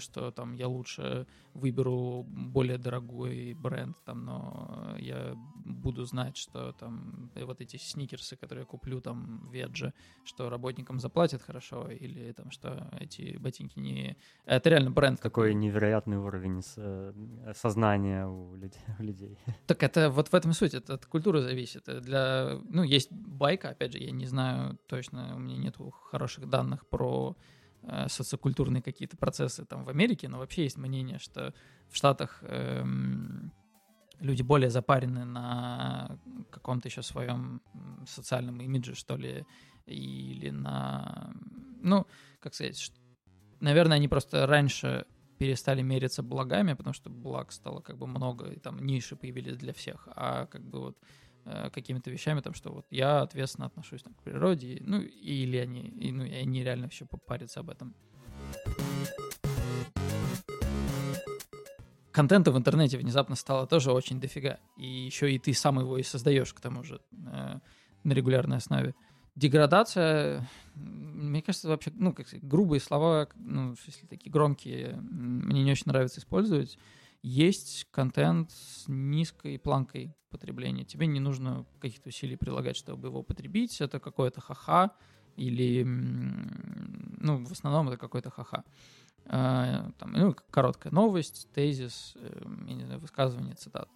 что 0.00 0.30
там 0.30 0.54
я 0.54 0.68
лучше 0.68 1.26
выберу 1.54 2.24
более 2.28 2.78
дорогой 2.78 3.54
бренд, 3.54 3.96
там, 4.04 4.24
но 4.24 4.94
я 4.98 5.34
буду 5.64 6.04
знать, 6.04 6.36
что 6.36 6.72
там 6.72 7.30
вот 7.34 7.60
эти 7.60 7.76
сникерсы, 7.76 8.36
которые 8.36 8.62
я 8.62 8.66
куплю 8.66 9.00
там 9.00 9.40
в 9.46 9.52
Ведже, 9.52 9.92
что 10.24 10.50
работникам 10.50 11.00
заплатят 11.00 11.42
хорошо, 11.42 11.88
или 11.88 12.32
там, 12.32 12.50
что 12.50 12.88
эти 13.00 13.36
ботинки 13.38 13.78
не... 13.78 14.16
Это 14.44 14.70
реально 14.70 14.90
бренд. 14.90 15.20
Такой 15.20 15.54
невероятный 15.54 16.18
уровень 16.18 16.62
э, 16.76 17.52
сознания 17.54 18.26
у 18.28 18.54
людей. 18.98 19.38
Так 19.66 19.82
это 19.82 20.10
вот 20.10 20.28
в 20.28 20.34
этом 20.34 20.52
суть, 20.52 20.74
это 20.74 20.94
от 20.94 21.06
культуры 21.06 21.40
зависит. 21.40 21.84
Для... 22.02 22.60
Ну, 22.68 22.82
есть 22.82 23.10
байка, 23.12 23.70
опять 23.70 23.92
же, 23.92 23.98
я 23.98 24.10
не 24.10 24.26
знаю 24.26 24.78
точно, 24.86 25.36
у 25.36 25.38
меня 25.38 25.56
нет 25.56 25.76
хороших 26.10 26.48
данных 26.48 26.86
про 26.86 27.36
Э, 27.36 27.55
социокультурные 28.08 28.82
какие-то 28.82 29.16
процессы 29.16 29.64
там 29.64 29.84
в 29.84 29.88
Америке, 29.88 30.28
но 30.28 30.38
вообще 30.38 30.64
есть 30.64 30.76
мнение, 30.76 31.18
что 31.18 31.54
в 31.88 31.96
Штатах 31.96 32.38
эм, 32.42 33.52
люди 34.20 34.42
более 34.42 34.70
запарены 34.70 35.24
на 35.24 36.18
каком-то 36.50 36.88
еще 36.88 37.02
своем 37.02 37.60
социальном 38.06 38.60
имидже, 38.60 38.94
что 38.94 39.16
ли, 39.16 39.44
или 39.86 40.50
на... 40.50 41.32
Ну, 41.82 42.06
как 42.40 42.54
сказать, 42.54 42.78
что, 42.78 42.96
наверное, 43.60 43.96
они 43.96 44.08
просто 44.08 44.46
раньше 44.46 45.06
перестали 45.38 45.82
мериться 45.82 46.22
благами, 46.22 46.72
потому 46.72 46.94
что 46.94 47.10
благ 47.10 47.52
стало 47.52 47.80
как 47.80 47.98
бы 47.98 48.06
много, 48.06 48.50
и 48.50 48.58
там 48.58 48.84
ниши 48.84 49.16
появились 49.16 49.56
для 49.56 49.72
всех, 49.72 50.08
а 50.16 50.46
как 50.46 50.62
бы 50.62 50.80
вот 50.80 50.98
Э, 51.48 51.70
какими-то 51.70 52.10
вещами, 52.10 52.40
там, 52.40 52.54
что 52.54 52.72
вот 52.72 52.86
я 52.90 53.20
ответственно 53.20 53.66
отношусь 53.68 54.02
там, 54.02 54.14
к 54.14 54.22
природе, 54.24 54.78
ну, 54.80 55.00
или 55.00 55.58
они, 55.58 55.82
и, 55.82 56.10
ну, 56.10 56.24
и 56.24 56.34
они 56.34 56.64
реально 56.64 56.86
еще 56.86 57.04
попарятся 57.04 57.60
об 57.60 57.70
этом. 57.70 57.94
Контента 62.10 62.50
в 62.50 62.56
интернете 62.56 62.98
внезапно 62.98 63.36
стало 63.36 63.68
тоже 63.68 63.92
очень 63.92 64.18
дофига. 64.18 64.58
И 64.76 64.86
еще 64.86 65.32
и 65.32 65.38
ты 65.38 65.54
сам 65.54 65.78
его 65.78 65.98
и 65.98 66.02
создаешь, 66.02 66.52
к 66.52 66.60
тому 66.60 66.82
же, 66.82 67.00
э, 67.12 67.60
на 68.02 68.12
регулярной 68.12 68.56
основе. 68.56 68.96
Деградация, 69.36 70.48
мне 70.74 71.42
кажется, 71.42 71.68
вообще, 71.68 71.92
ну, 71.94 72.12
как 72.12 72.26
грубые 72.42 72.80
слова, 72.80 73.28
ну, 73.36 73.76
если 73.86 74.06
такие 74.06 74.32
громкие, 74.32 74.96
мне 74.96 75.62
не 75.62 75.70
очень 75.70 75.84
нравится 75.86 76.18
использовать 76.18 76.76
есть 77.26 77.88
контент 77.90 78.52
с 78.52 78.84
низкой 78.86 79.58
планкой 79.58 80.14
потребления. 80.30 80.84
Тебе 80.84 81.08
не 81.08 81.18
нужно 81.18 81.66
каких-то 81.80 82.10
усилий 82.10 82.36
прилагать, 82.36 82.76
чтобы 82.76 83.08
его 83.08 83.24
потребить. 83.24 83.80
Это 83.80 83.98
какое-то 83.98 84.40
ха-ха 84.40 84.92
или, 85.34 85.82
ну, 85.82 87.44
в 87.44 87.50
основном 87.50 87.88
это 87.88 87.96
какой-то 87.96 88.30
ха-ха. 88.30 88.62
А, 89.24 89.90
там, 89.98 90.12
ну, 90.12 90.36
короткая 90.50 90.92
новость, 90.92 91.48
тезис, 91.52 92.12
э, 92.14 92.42
я 92.68 92.74
не 92.74 92.84
знаю, 92.84 93.00
высказывание, 93.00 93.56
цитата 93.56 93.88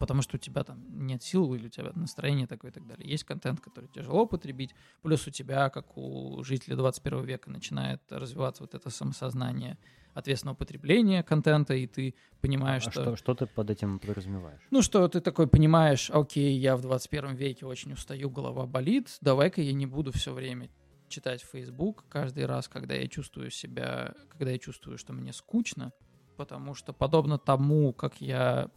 потому 0.00 0.22
что 0.22 0.36
у 0.36 0.40
тебя 0.40 0.64
там 0.64 0.82
нет 1.06 1.22
сил 1.22 1.54
или 1.54 1.66
у 1.66 1.68
тебя 1.68 1.92
настроение 1.94 2.46
такое 2.46 2.70
и 2.70 2.74
так 2.74 2.86
далее. 2.86 3.08
Есть 3.08 3.24
контент, 3.24 3.60
который 3.60 3.86
тяжело 3.86 4.24
потребить, 4.26 4.74
плюс 5.02 5.26
у 5.26 5.30
тебя, 5.30 5.68
как 5.68 5.96
у 5.98 6.42
жителя 6.42 6.74
21 6.74 7.22
века, 7.22 7.50
начинает 7.50 8.00
развиваться 8.10 8.62
вот 8.62 8.74
это 8.74 8.88
самосознание 8.88 9.76
ответственного 10.14 10.56
потребления 10.56 11.22
контента, 11.22 11.74
и 11.74 11.86
ты 11.86 12.14
понимаешь, 12.40 12.86
а 12.86 12.90
что... 12.90 13.02
что... 13.02 13.16
Что 13.16 13.34
ты 13.34 13.46
под 13.46 13.68
этим 13.68 13.98
подразумеваешь? 13.98 14.60
Ну, 14.70 14.80
что 14.80 15.06
ты 15.06 15.20
такой 15.20 15.46
понимаешь, 15.46 16.10
окей, 16.10 16.58
я 16.58 16.76
в 16.76 16.80
21 16.80 17.34
веке 17.34 17.66
очень 17.66 17.92
устаю, 17.92 18.30
голова 18.30 18.66
болит, 18.66 19.18
давай-ка 19.20 19.60
я 19.60 19.74
не 19.74 19.86
буду 19.86 20.12
все 20.12 20.32
время 20.32 20.70
читать 21.08 21.42
Facebook 21.42 22.04
каждый 22.08 22.46
раз, 22.46 22.68
когда 22.68 22.94
я 22.94 23.06
чувствую 23.06 23.50
себя, 23.50 24.14
когда 24.30 24.50
я 24.50 24.58
чувствую, 24.58 24.96
что 24.96 25.12
мне 25.12 25.34
скучно, 25.34 25.92
потому 26.38 26.74
что 26.74 26.94
подобно 26.94 27.38
тому, 27.38 27.92
как 27.92 28.22
я 28.22 28.70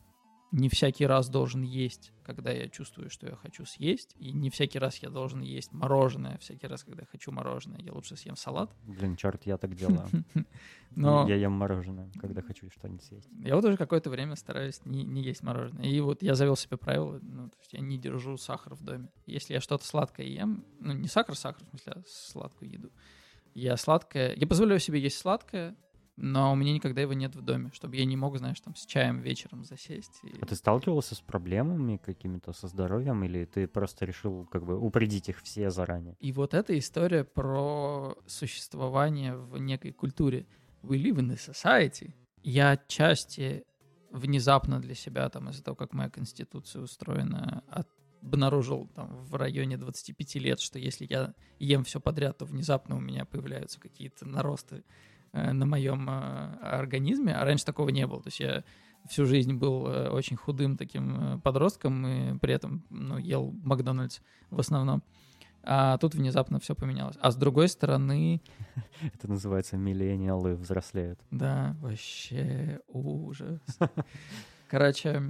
не 0.54 0.70
всякий 0.70 1.08
раз 1.08 1.30
должен 1.30 1.64
есть, 1.64 2.14
когда 2.22 2.52
я 2.52 2.70
чувствую, 2.70 3.10
что 3.10 3.26
я 3.26 3.36
хочу 3.36 3.66
съесть, 3.66 4.16
и 4.20 4.32
не 4.32 4.52
всякий 4.52 4.78
раз 4.78 4.98
я 4.98 5.10
должен 5.10 5.42
есть 5.42 5.74
мороженое, 5.74 6.38
всякий 6.38 6.68
раз, 6.68 6.84
когда 6.84 7.02
я 7.02 7.08
хочу 7.08 7.32
мороженое, 7.32 7.80
я 7.82 7.92
лучше 7.92 8.16
съем 8.16 8.36
салат. 8.36 8.72
Блин, 8.84 9.16
черт, 9.16 9.48
я 9.48 9.58
так 9.58 9.74
делаю. 9.76 10.08
Но... 10.92 11.28
Я 11.28 11.38
ем 11.38 11.54
мороженое, 11.54 12.12
когда 12.22 12.44
хочу 12.44 12.70
что-нибудь 12.70 13.04
съесть. 13.04 13.28
Я 13.40 13.56
вот 13.56 13.66
уже 13.66 13.78
какое-то 13.78 14.12
время 14.12 14.36
стараюсь 14.36 14.80
не, 14.86 15.04
не 15.04 15.24
есть 15.24 15.42
мороженое. 15.42 15.86
И 15.86 16.00
вот 16.02 16.22
я 16.22 16.36
завел 16.36 16.56
себе 16.56 16.78
правило, 16.78 17.20
ну, 17.24 17.50
то 17.50 17.58
есть 17.60 17.74
я 17.74 17.80
не 17.80 17.98
держу 17.98 18.38
сахар 18.38 18.76
в 18.76 18.84
доме. 18.84 19.10
Если 19.26 19.56
я 19.56 19.60
что-то 19.60 19.88
сладкое 19.88 20.28
ем, 20.28 20.66
ну, 20.80 20.94
не 20.94 21.08
сахар, 21.08 21.36
сахар, 21.36 21.64
в 21.66 21.70
смысле, 21.70 21.94
а 21.96 22.04
сладкую 22.06 22.72
еду, 22.72 22.92
я 23.56 23.76
сладкое, 23.76 24.36
я 24.36 24.46
позволяю 24.46 24.80
себе 24.80 25.00
есть 25.00 25.18
сладкое, 25.18 25.76
но 26.16 26.52
у 26.52 26.56
меня 26.56 26.74
никогда 26.74 27.02
его 27.02 27.14
нет 27.14 27.36
в 27.36 27.42
доме, 27.42 27.72
чтобы 27.74 27.96
я 27.96 28.06
не 28.06 28.16
мог, 28.16 28.38
знаешь, 28.38 28.60
там 28.62 28.76
с 28.76 28.86
чаем 28.86 29.20
вечером 29.20 29.64
засесть. 29.64 30.20
И... 30.24 30.34
А 30.42 30.46
ты 30.46 30.56
сталкивался 30.56 31.16
с 31.16 31.22
проблемами 31.22 31.98
какими-то 31.98 32.54
со 32.54 32.68
здоровьем, 32.68 33.24
или 33.24 33.46
ты 33.46 33.68
просто 33.68 34.06
решил 34.06 34.46
как 34.52 34.64
бы 34.64 34.80
упредить 34.80 35.30
их 35.30 35.42
все 35.42 35.72
заранее? 35.72 36.16
И 36.20 36.32
вот 36.32 36.54
эта 36.54 36.78
история 36.78 37.24
про 37.24 38.16
существование 38.28 39.36
в 39.36 39.58
некой 39.58 39.92
культуре. 39.92 40.46
We 40.84 41.02
live 41.02 41.18
in 41.18 41.32
a 41.32 41.36
society. 41.36 42.14
Я 42.44 42.72
отчасти 42.72 43.64
внезапно 44.12 44.80
для 44.80 44.94
себя, 44.94 45.30
там, 45.30 45.50
из-за 45.50 45.64
того, 45.64 45.76
как 45.76 45.94
моя 45.94 46.10
конституция 46.10 46.84
устроена, 46.84 47.64
обнаружил 48.22 48.88
там 48.96 49.18
в 49.18 49.36
районе 49.36 49.78
25 49.78 50.36
лет, 50.36 50.60
что 50.60 50.78
если 50.78 51.08
я 51.10 51.34
ем 51.60 51.84
все 51.84 52.00
подряд, 52.00 52.38
то 52.38 52.46
внезапно 52.46 52.96
у 52.96 53.00
меня 53.00 53.26
появляются 53.26 53.80
какие-то 53.80 54.26
наросты 54.26 54.84
на 55.34 55.66
моем 55.66 56.10
э, 56.10 56.58
организме, 56.62 57.34
а 57.34 57.44
раньше 57.44 57.66
такого 57.66 57.90
не 57.90 58.06
было. 58.08 58.22
То 58.22 58.28
есть 58.28 58.40
я 58.40 58.64
всю 59.10 59.26
жизнь 59.26 59.54
был 59.54 59.88
э, 59.88 60.10
очень 60.10 60.38
худым 60.38 60.78
таким 60.78 61.42
подростком 61.42 62.06
и 62.08 62.38
при 62.38 62.54
этом 62.54 62.86
ну, 62.90 63.18
ел 63.18 63.52
Макдональдс 63.64 64.20
в 64.50 64.60
основном. 64.60 65.04
А 65.66 65.98
тут 65.98 66.14
внезапно 66.14 66.60
все 66.60 66.76
поменялось. 66.76 67.18
А 67.22 67.32
с 67.32 67.36
другой 67.36 67.70
стороны... 67.70 68.42
Это 69.02 69.30
называется 69.30 69.78
миллениалы 69.78 70.56
взрослеют. 70.56 71.20
Да, 71.32 71.76
вообще 71.80 72.82
ужас. 72.88 73.62
Короче, 74.68 75.24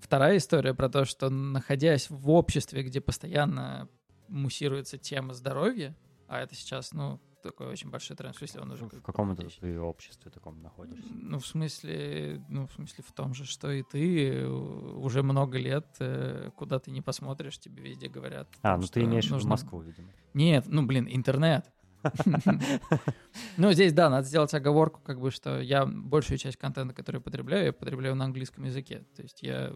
вторая 0.00 0.38
история 0.38 0.74
про 0.74 0.88
то, 0.88 1.04
что 1.04 1.30
находясь 1.30 2.10
в 2.10 2.28
обществе, 2.30 2.82
где 2.82 3.00
постоянно 3.00 3.88
муссируется 4.26 4.98
тема 4.98 5.32
здоровья, 5.32 5.96
а 6.26 6.40
это 6.40 6.54
сейчас, 6.54 6.92
ну, 6.92 7.20
такой 7.42 7.66
очень 7.68 7.90
большой 7.90 8.16
тренд. 8.16 8.34
В 8.34 8.38
смысле, 8.38 8.60
он 8.62 8.70
уже... 8.72 8.86
В 8.86 9.02
каком 9.02 9.32
это 9.32 9.48
ты 9.48 9.78
обществе 9.80 10.30
таком 10.30 10.62
находишься? 10.62 11.08
Ну, 11.10 11.38
в 11.38 11.46
смысле, 11.46 12.44
ну, 12.48 12.66
в 12.66 12.72
смысле 12.72 13.04
в 13.06 13.12
том 13.12 13.34
же, 13.34 13.44
что 13.44 13.70
и 13.70 13.82
ты 13.82 14.46
уже 14.46 15.22
много 15.22 15.58
лет, 15.58 15.86
э, 16.00 16.50
куда 16.56 16.78
ты 16.78 16.90
не 16.90 17.02
посмотришь, 17.02 17.58
тебе 17.58 17.82
везде 17.82 18.08
говорят. 18.08 18.48
А, 18.62 18.76
ну 18.76 18.86
ты 18.86 19.04
имеешь 19.04 19.30
нужно... 19.30 19.48
в 19.48 19.50
Москву, 19.50 19.80
видимо. 19.80 20.08
Нет, 20.34 20.64
ну, 20.66 20.86
блин, 20.86 21.08
интернет. 21.10 21.70
Ну, 23.56 23.72
здесь, 23.72 23.92
да, 23.92 24.08
надо 24.10 24.26
сделать 24.26 24.54
оговорку, 24.54 25.00
как 25.02 25.20
бы, 25.20 25.30
что 25.30 25.60
я 25.60 25.86
большую 25.86 26.38
часть 26.38 26.56
контента, 26.56 26.94
который 26.94 27.20
потребляю, 27.20 27.66
я 27.66 27.72
потребляю 27.72 28.14
на 28.14 28.24
английском 28.24 28.64
языке. 28.64 29.04
То 29.16 29.22
есть 29.22 29.42
я 29.42 29.72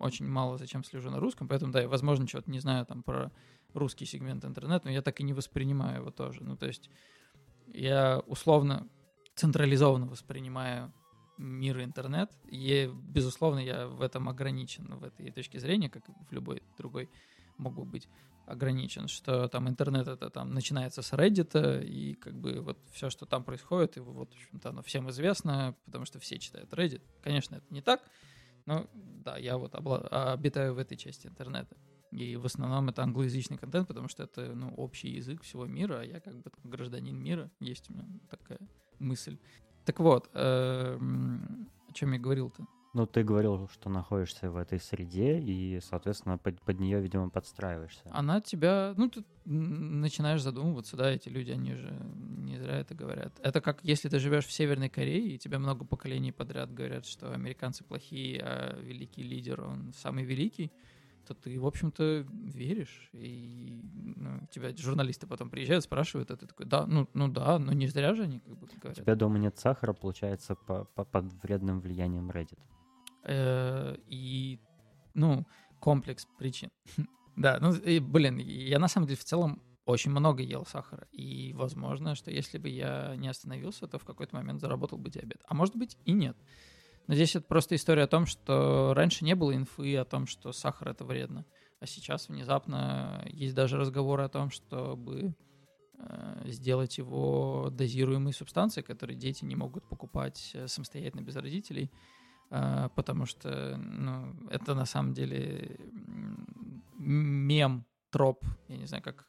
очень 0.00 0.26
мало 0.26 0.58
зачем 0.58 0.84
слежу 0.84 1.10
на 1.10 1.20
русском, 1.20 1.48
поэтому, 1.48 1.72
да, 1.72 1.80
я, 1.82 1.88
возможно, 1.88 2.26
что-то 2.26 2.50
не 2.50 2.60
знаю 2.60 2.84
там 2.86 3.02
про 3.02 3.32
русский 3.74 4.04
сегмент 4.04 4.44
интернета, 4.44 4.86
но 4.86 4.90
я 4.90 5.02
так 5.02 5.20
и 5.20 5.22
не 5.22 5.32
воспринимаю 5.32 6.00
его 6.00 6.10
тоже. 6.10 6.42
Ну, 6.42 6.56
то 6.56 6.66
есть 6.66 6.90
я 7.66 8.22
условно 8.26 8.88
централизованно 9.34 10.06
воспринимаю 10.06 10.92
мир 11.38 11.82
интернет, 11.82 12.30
и, 12.46 12.90
безусловно, 12.92 13.58
я 13.58 13.86
в 13.86 14.02
этом 14.02 14.28
ограничен, 14.28 14.94
в 14.94 15.04
этой 15.04 15.30
точке 15.30 15.58
зрения, 15.58 15.88
как 15.88 16.02
в 16.06 16.32
любой 16.32 16.62
другой 16.76 17.08
могу 17.56 17.84
быть 17.84 18.08
ограничен, 18.46 19.08
что 19.08 19.48
там 19.48 19.68
интернет 19.68 20.08
это 20.08 20.30
там 20.30 20.52
начинается 20.54 21.02
с 21.02 21.12
Reddit, 21.12 21.84
и 21.84 22.14
как 22.14 22.34
бы 22.34 22.60
вот 22.60 22.78
все, 22.92 23.10
что 23.10 23.26
там 23.26 23.44
происходит, 23.44 23.96
и 23.96 24.00
вот, 24.00 24.30
в 24.30 24.36
общем-то, 24.36 24.70
оно 24.70 24.82
всем 24.82 25.08
известно, 25.10 25.74
потому 25.84 26.04
что 26.04 26.18
все 26.18 26.38
читают 26.38 26.72
Reddit. 26.72 27.02
Конечно, 27.22 27.56
это 27.56 27.66
не 27.70 27.82
так, 27.82 28.00
но 28.66 28.88
да, 28.94 29.36
я 29.36 29.58
вот 29.58 29.74
обитаю 29.74 30.74
в 30.74 30.78
этой 30.78 30.96
части 30.96 31.26
интернета. 31.26 31.76
И 32.10 32.36
в 32.36 32.44
основном 32.44 32.90
это 32.90 33.02
англоязычный 33.02 33.56
контент, 33.56 33.88
потому 33.88 34.06
что 34.08 34.24
это 34.24 34.54
ну, 34.54 34.74
общий 34.74 35.08
язык 35.08 35.42
всего 35.42 35.64
мира, 35.66 36.00
а 36.00 36.04
я 36.04 36.20
как 36.20 36.36
бы 36.36 36.50
гражданин 36.62 37.16
мира, 37.16 37.50
есть 37.58 37.88
у 37.88 37.94
меня 37.94 38.06
такая 38.28 38.58
мысль. 38.98 39.38
Так 39.86 39.98
вот, 39.98 40.30
э, 40.34 40.98
о 40.98 41.92
чем 41.92 42.12
я 42.12 42.18
говорил-то? 42.18 42.66
Ну, 42.94 43.06
ты 43.06 43.22
говорил, 43.22 43.68
что 43.72 43.88
находишься 43.88 44.50
в 44.50 44.56
этой 44.56 44.78
среде, 44.78 45.38
и, 45.38 45.80
соответственно, 45.80 46.36
под, 46.36 46.60
под 46.60 46.78
нее, 46.78 47.00
видимо, 47.00 47.30
подстраиваешься. 47.30 48.02
Она 48.10 48.42
тебя, 48.42 48.92
ну, 48.98 49.08
ты 49.08 49.24
начинаешь 49.46 50.42
задумываться, 50.42 50.96
да, 50.98 51.10
эти 51.10 51.30
люди, 51.30 51.52
они 51.52 51.74
же 51.74 51.90
не 52.36 52.58
зря 52.58 52.78
это 52.78 52.94
говорят. 52.94 53.32
Это 53.42 53.62
как 53.62 53.82
если 53.82 54.10
ты 54.10 54.18
живешь 54.18 54.44
в 54.44 54.52
Северной 54.52 54.90
Корее, 54.90 55.34
и 55.34 55.38
тебя 55.38 55.58
много 55.58 55.86
поколений 55.86 56.32
подряд 56.32 56.72
говорят, 56.74 57.06
что 57.06 57.32
американцы 57.32 57.82
плохие, 57.82 58.42
а 58.42 58.78
великий 58.82 59.22
лидер, 59.22 59.62
он 59.62 59.94
самый 59.94 60.24
великий, 60.24 60.70
то 61.26 61.34
ты, 61.34 61.58
в 61.58 61.66
общем-то, 61.66 62.26
веришь. 62.30 63.08
И 63.12 63.80
ну, 64.16 64.46
тебя 64.50 64.76
журналисты 64.76 65.26
потом 65.26 65.48
приезжают, 65.48 65.84
спрашивают, 65.84 66.30
а 66.30 66.36
ты 66.36 66.46
такой, 66.46 66.66
да, 66.66 66.86
ну, 66.86 67.08
ну 67.14 67.28
да, 67.28 67.58
но 67.58 67.72
не 67.72 67.86
зря 67.86 68.14
же 68.14 68.24
они 68.24 68.40
как 68.40 68.58
бы 68.58 68.66
говорят. 68.76 68.98
У 68.98 69.02
тебя 69.02 69.14
дома 69.14 69.38
нет 69.38 69.58
сахара, 69.58 69.94
получается, 69.94 70.56
по, 70.56 70.84
по, 70.84 71.04
под 71.04 71.32
вредным 71.42 71.80
влиянием 71.80 72.30
Reddit. 72.30 72.58
Э, 73.24 73.96
и, 74.06 74.60
ну, 75.14 75.46
комплекс 75.80 76.26
причин. 76.38 76.70
да, 77.36 77.58
ну, 77.60 77.74
и, 77.74 77.98
блин, 77.98 78.38
я 78.38 78.78
на 78.78 78.88
самом 78.88 79.06
деле 79.06 79.18
в 79.18 79.24
целом 79.24 79.62
очень 79.84 80.10
много 80.10 80.42
ел 80.42 80.64
сахара. 80.64 81.06
И 81.12 81.52
возможно, 81.54 82.14
что 82.14 82.30
если 82.30 82.58
бы 82.58 82.68
я 82.68 83.14
не 83.16 83.28
остановился, 83.28 83.86
то 83.86 83.98
в 83.98 84.04
какой-то 84.04 84.36
момент 84.36 84.60
заработал 84.60 84.98
бы 84.98 85.10
диабет. 85.10 85.42
А 85.46 85.54
может 85.54 85.76
быть 85.76 85.96
и 86.04 86.12
нет. 86.12 86.36
Но 87.08 87.14
здесь 87.14 87.34
это 87.34 87.46
просто 87.46 87.74
история 87.74 88.04
о 88.04 88.08
том, 88.08 88.26
что 88.26 88.92
раньше 88.94 89.24
не 89.24 89.34
было 89.34 89.54
инфы 89.54 89.96
о 89.96 90.04
том, 90.04 90.26
что 90.26 90.52
сахар 90.52 90.88
это 90.88 91.04
вредно. 91.04 91.44
А 91.80 91.86
сейчас 91.86 92.28
внезапно 92.28 93.24
есть 93.28 93.54
даже 93.54 93.76
разговоры 93.76 94.22
о 94.22 94.28
том, 94.28 94.50
чтобы 94.50 95.34
э, 95.98 96.42
сделать 96.46 96.98
его 96.98 97.70
дозируемой 97.72 98.32
субстанцией, 98.32 98.84
которые 98.84 99.16
дети 99.16 99.44
не 99.44 99.56
могут 99.56 99.88
покупать 99.88 100.52
э, 100.54 100.68
самостоятельно 100.68 101.22
без 101.22 101.34
родителей. 101.34 101.90
А, 102.54 102.90
потому 102.90 103.24
что 103.24 103.78
ну, 103.78 104.36
это 104.50 104.74
на 104.74 104.84
самом 104.84 105.14
деле 105.14 105.78
мем, 106.98 107.86
троп, 108.10 108.44
я 108.68 108.76
не 108.76 108.84
знаю, 108.84 109.02
как 109.02 109.26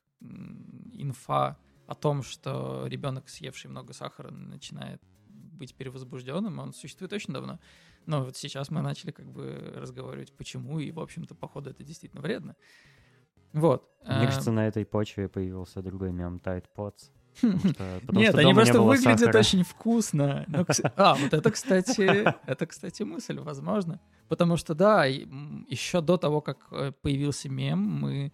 инфа 0.91 1.57
о 1.87 1.95
том, 1.95 2.21
что 2.21 2.85
ребенок, 2.85 3.29
съевший 3.29 3.69
много 3.69 3.93
сахара, 3.93 4.29
начинает 4.29 5.01
быть 5.29 5.73
перевозбужденным, 5.73 6.59
он 6.59 6.73
существует 6.73 7.13
очень 7.13 7.33
давно. 7.33 7.59
Но 8.05 8.25
вот 8.25 8.35
сейчас 8.35 8.69
мы 8.69 8.81
начали 8.81 9.11
как 9.11 9.31
бы 9.31 9.73
разговаривать, 9.77 10.35
почему, 10.35 10.79
и, 10.79 10.91
в 10.91 10.99
общем-то, 10.99 11.33
походу, 11.33 11.69
это 11.69 11.81
действительно 11.81 12.21
вредно. 12.21 12.57
Вот. 13.53 13.89
Мне 14.05 14.25
кажется, 14.25 14.51
на 14.51 14.67
этой 14.67 14.85
почве 14.85 15.29
появился 15.29 15.81
другой 15.81 16.11
мем 16.11 16.41
Tide 16.43 16.65
Pods. 16.75 17.11
Нет, 17.41 18.35
они 18.35 18.53
просто 18.53 18.81
выглядят 18.81 19.35
очень 19.35 19.63
вкусно. 19.63 20.45
Ну, 20.47 20.65
а, 20.95 21.15
вот 21.15 21.33
это, 21.33 21.51
кстати, 21.51 22.33
это, 22.45 22.65
кстати, 22.65 23.03
мысль, 23.03 23.39
возможно. 23.39 23.99
Потому 24.27 24.57
что, 24.57 24.73
да, 24.73 25.05
еще 25.05 26.01
до 26.01 26.17
того, 26.17 26.41
как 26.41 26.67
э, 26.71 26.91
появился 27.01 27.49
мем, 27.49 27.79
мы 27.79 28.31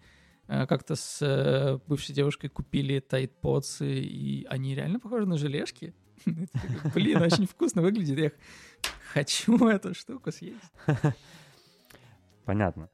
э, 0.48 0.66
как-то 0.66 0.94
с 0.94 1.18
э, 1.20 1.78
бывшей 1.86 2.14
девушкой 2.14 2.48
купили 2.48 3.02
Tide 3.06 3.32
Pods, 3.42 3.86
и 3.86 4.46
они 4.48 4.74
реально 4.74 5.00
похожи 5.00 5.26
на 5.26 5.36
желешки. 5.36 5.94
Блин, 6.94 7.22
очень 7.22 7.46
вкусно 7.46 7.82
выглядит. 7.82 8.18
Я 8.18 8.32
хочу 9.12 9.68
эту 9.68 9.94
штуку 9.94 10.30
съесть. 10.30 10.72
Понятно. 12.44 12.88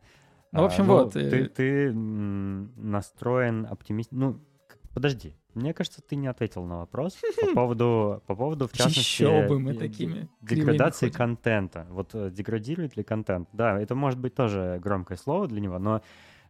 Ну, 0.53 0.63
в 0.63 0.65
общем, 0.65 0.85
а, 0.85 0.87
ну, 0.87 0.95
вот. 0.95 1.13
Ты, 1.13 1.47
ты 1.47 1.93
настроен 1.93 3.67
оптимист... 3.67 4.11
Ну, 4.13 4.41
подожди. 4.95 5.35
Мне 5.57 5.73
кажется, 5.73 6.03
ты 6.03 6.17
не 6.17 6.27
ответил 6.27 6.65
на 6.65 6.79
вопрос 6.79 7.17
по 7.41 7.47
поводу, 7.55 8.23
по 8.27 8.35
поводу 8.35 8.69
в 8.69 8.73
частности, 8.73 9.23
Еще 9.23 9.49
бы 9.49 9.59
мы 9.59 9.75
такими 9.75 10.29
деградации 10.43 11.09
контента. 11.09 11.87
Вот 11.91 12.15
э, 12.15 12.31
деградирует 12.31 12.97
ли 12.97 13.03
контент? 13.03 13.49
Да, 13.53 13.81
это 13.81 13.95
может 13.95 14.19
быть 14.19 14.35
тоже 14.35 14.79
громкое 14.83 15.17
слово 15.17 15.49
для 15.49 15.61
него, 15.61 15.79
но 15.79 16.03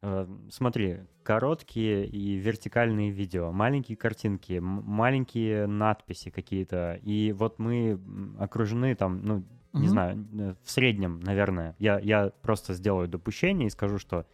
э, 0.02 0.26
смотри, 0.50 0.98
короткие 1.22 2.04
и 2.06 2.34
вертикальные 2.34 3.10
видео, 3.10 3.52
маленькие 3.52 3.96
картинки, 3.96 4.58
маленькие 4.60 5.68
надписи 5.68 6.30
какие-то, 6.30 6.98
и 7.02 7.32
вот 7.32 7.60
мы 7.60 8.00
окружены 8.40 8.96
там, 8.96 9.22
ну, 9.22 9.44
не 9.72 9.86
mm-hmm. 9.86 9.88
знаю, 9.88 10.26
э, 10.32 10.54
в 10.64 10.70
среднем, 10.70 11.20
наверное, 11.20 11.76
я, 11.78 12.00
я 12.00 12.32
просто 12.42 12.74
сделаю 12.74 13.06
допущение 13.06 13.68
и 13.68 13.70
скажу, 13.70 13.98
что 13.98 14.26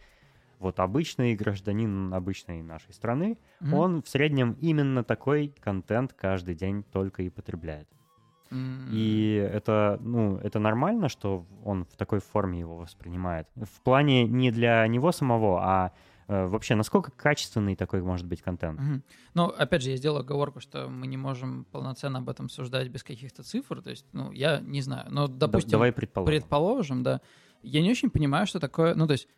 вот 0.63 0.81
обычный 0.81 1.35
гражданин 1.35 2.15
обычной 2.15 2.63
нашей 2.63 2.95
страны, 2.95 3.39
mm-hmm. 3.61 3.75
он 3.75 4.03
в 4.03 4.09
среднем 4.09 4.57
именно 4.61 5.05
такой 5.05 5.55
контент 5.61 6.13
каждый 6.15 6.55
день 6.55 6.83
только 6.85 7.23
и 7.23 7.29
потребляет. 7.29 7.89
Mm-hmm. 8.51 8.89
И 8.91 9.35
это, 9.53 9.99
ну, 10.01 10.37
это 10.37 10.59
нормально, 10.59 11.09
что 11.09 11.47
он 11.65 11.85
в 11.85 11.97
такой 11.97 12.21
форме 12.21 12.61
его 12.61 12.77
воспринимает. 12.77 13.49
В 13.57 13.81
плане 13.81 14.25
не 14.25 14.51
для 14.51 14.87
него 14.87 15.11
самого, 15.11 15.61
а 15.63 15.93
э, 16.29 16.47
вообще, 16.47 16.75
насколько 16.75 17.11
качественный 17.11 17.77
такой 17.77 18.03
может 18.03 18.27
быть 18.27 18.43
контент? 18.43 18.79
Mm-hmm. 18.79 19.03
Ну, 19.35 19.47
опять 19.47 19.83
же, 19.83 19.91
я 19.91 19.97
сделал 19.97 20.19
оговорку, 20.19 20.61
что 20.61 20.89
мы 20.89 21.07
не 21.07 21.17
можем 21.17 21.65
полноценно 21.73 22.19
об 22.19 22.29
этом 22.29 22.51
суждать 22.51 22.89
без 22.89 23.03
каких-то 23.03 23.43
цифр. 23.43 23.81
То 23.81 23.91
есть, 23.91 24.05
ну, 24.13 24.31
я 24.33 24.61
не 24.61 24.83
знаю. 24.83 25.07
Но, 25.11 25.29
допустим, 25.29 25.71
да, 25.71 25.77
давай 25.77 25.93
предположим. 25.93 26.35
предположим, 26.35 27.03
да. 27.03 27.21
Я 27.63 27.81
не 27.81 27.91
очень 27.91 28.11
понимаю, 28.11 28.47
что 28.47 28.61
такое... 28.61 28.95
Ну, 28.95 29.07
то 29.07 29.13
есть, 29.13 29.29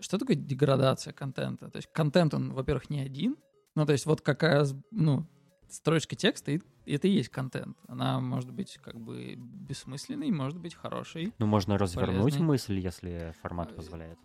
что 0.00 0.18
такое 0.18 0.36
деградация 0.36 1.12
контента? 1.12 1.70
То 1.70 1.76
есть 1.76 1.88
контент, 1.92 2.34
он, 2.34 2.52
во-первых, 2.52 2.90
не 2.90 3.00
один. 3.00 3.36
Ну, 3.74 3.86
то 3.86 3.92
есть 3.92 4.06
вот 4.06 4.20
какая, 4.20 4.66
ну, 4.90 5.26
строчка 5.68 6.16
текста, 6.16 6.52
и 6.52 6.60
это 6.86 7.08
и 7.08 7.12
есть 7.12 7.28
контент. 7.28 7.76
Она 7.88 8.20
может 8.20 8.50
быть 8.50 8.78
как 8.82 8.98
бы 9.00 9.34
бессмысленной, 9.36 10.30
может 10.30 10.58
быть 10.58 10.74
хорошей. 10.74 11.32
Ну, 11.38 11.46
можно 11.46 11.78
развернуть 11.78 12.34
полезной. 12.34 12.46
мысль, 12.46 12.78
если 12.78 13.34
формат 13.42 13.72
э, 13.72 13.74
позволяет. 13.74 14.18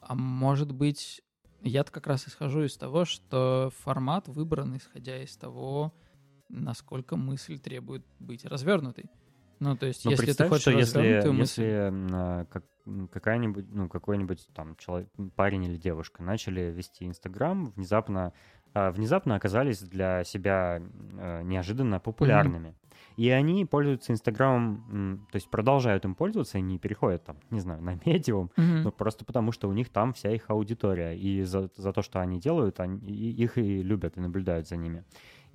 А 0.00 0.14
может 0.14 0.72
быть, 0.72 1.22
я 1.62 1.84
как 1.84 2.06
раз 2.06 2.26
исхожу 2.28 2.64
из 2.64 2.76
того, 2.76 3.04
что 3.04 3.70
формат 3.78 4.28
выбран, 4.28 4.76
исходя 4.76 5.22
из 5.22 5.36
того, 5.36 5.92
насколько 6.48 7.16
мысль 7.16 7.58
требует 7.58 8.04
быть 8.18 8.44
развернутой. 8.44 9.06
Ну, 9.58 9.76
то 9.76 9.86
есть, 9.86 10.04
ну, 10.04 10.10
если 10.10 10.32
ты 10.32 10.48
хочешь 10.48 10.62
что 10.62 10.70
если, 10.72 11.28
мысль... 11.30 11.62
если 11.62 11.90
а, 12.12 12.44
как, 12.46 12.64
какая-нибудь, 13.10 13.66
ну, 13.70 13.88
какой-нибудь 13.88 14.48
там 14.54 14.76
человек, 14.76 15.08
парень 15.34 15.64
или 15.64 15.76
девушка 15.76 16.22
начали 16.22 16.72
вести 16.72 17.06
Инстаграм, 17.06 17.72
внезапно, 17.76 18.32
а, 18.74 18.90
внезапно 18.90 19.34
оказались 19.34 19.80
для 19.80 20.24
себя 20.24 20.82
а, 21.18 21.42
неожиданно 21.42 22.00
популярными. 22.00 22.68
Mm-hmm. 22.68 22.86
И 23.16 23.30
они 23.30 23.64
пользуются 23.64 24.12
Инстаграмом, 24.12 25.26
то 25.32 25.36
есть 25.36 25.48
продолжают 25.50 26.04
им 26.04 26.14
пользоваться, 26.14 26.58
и 26.58 26.60
не 26.60 26.78
переходят 26.78 27.24
там, 27.24 27.36
не 27.50 27.60
знаю, 27.60 27.82
на 27.82 27.98
медиум, 28.04 28.50
mm-hmm. 28.56 28.82
но 28.82 28.92
просто 28.92 29.24
потому, 29.24 29.52
что 29.52 29.68
у 29.68 29.72
них 29.72 29.88
там 29.88 30.12
вся 30.12 30.30
их 30.30 30.50
аудитория. 30.50 31.16
И 31.16 31.42
за, 31.42 31.70
за 31.76 31.92
то, 31.92 32.02
что 32.02 32.20
они 32.20 32.38
делают, 32.38 32.78
они, 32.78 32.98
их 33.08 33.56
и 33.56 33.82
любят, 33.82 34.18
и 34.18 34.20
наблюдают 34.20 34.68
за 34.68 34.76
ними. 34.76 35.04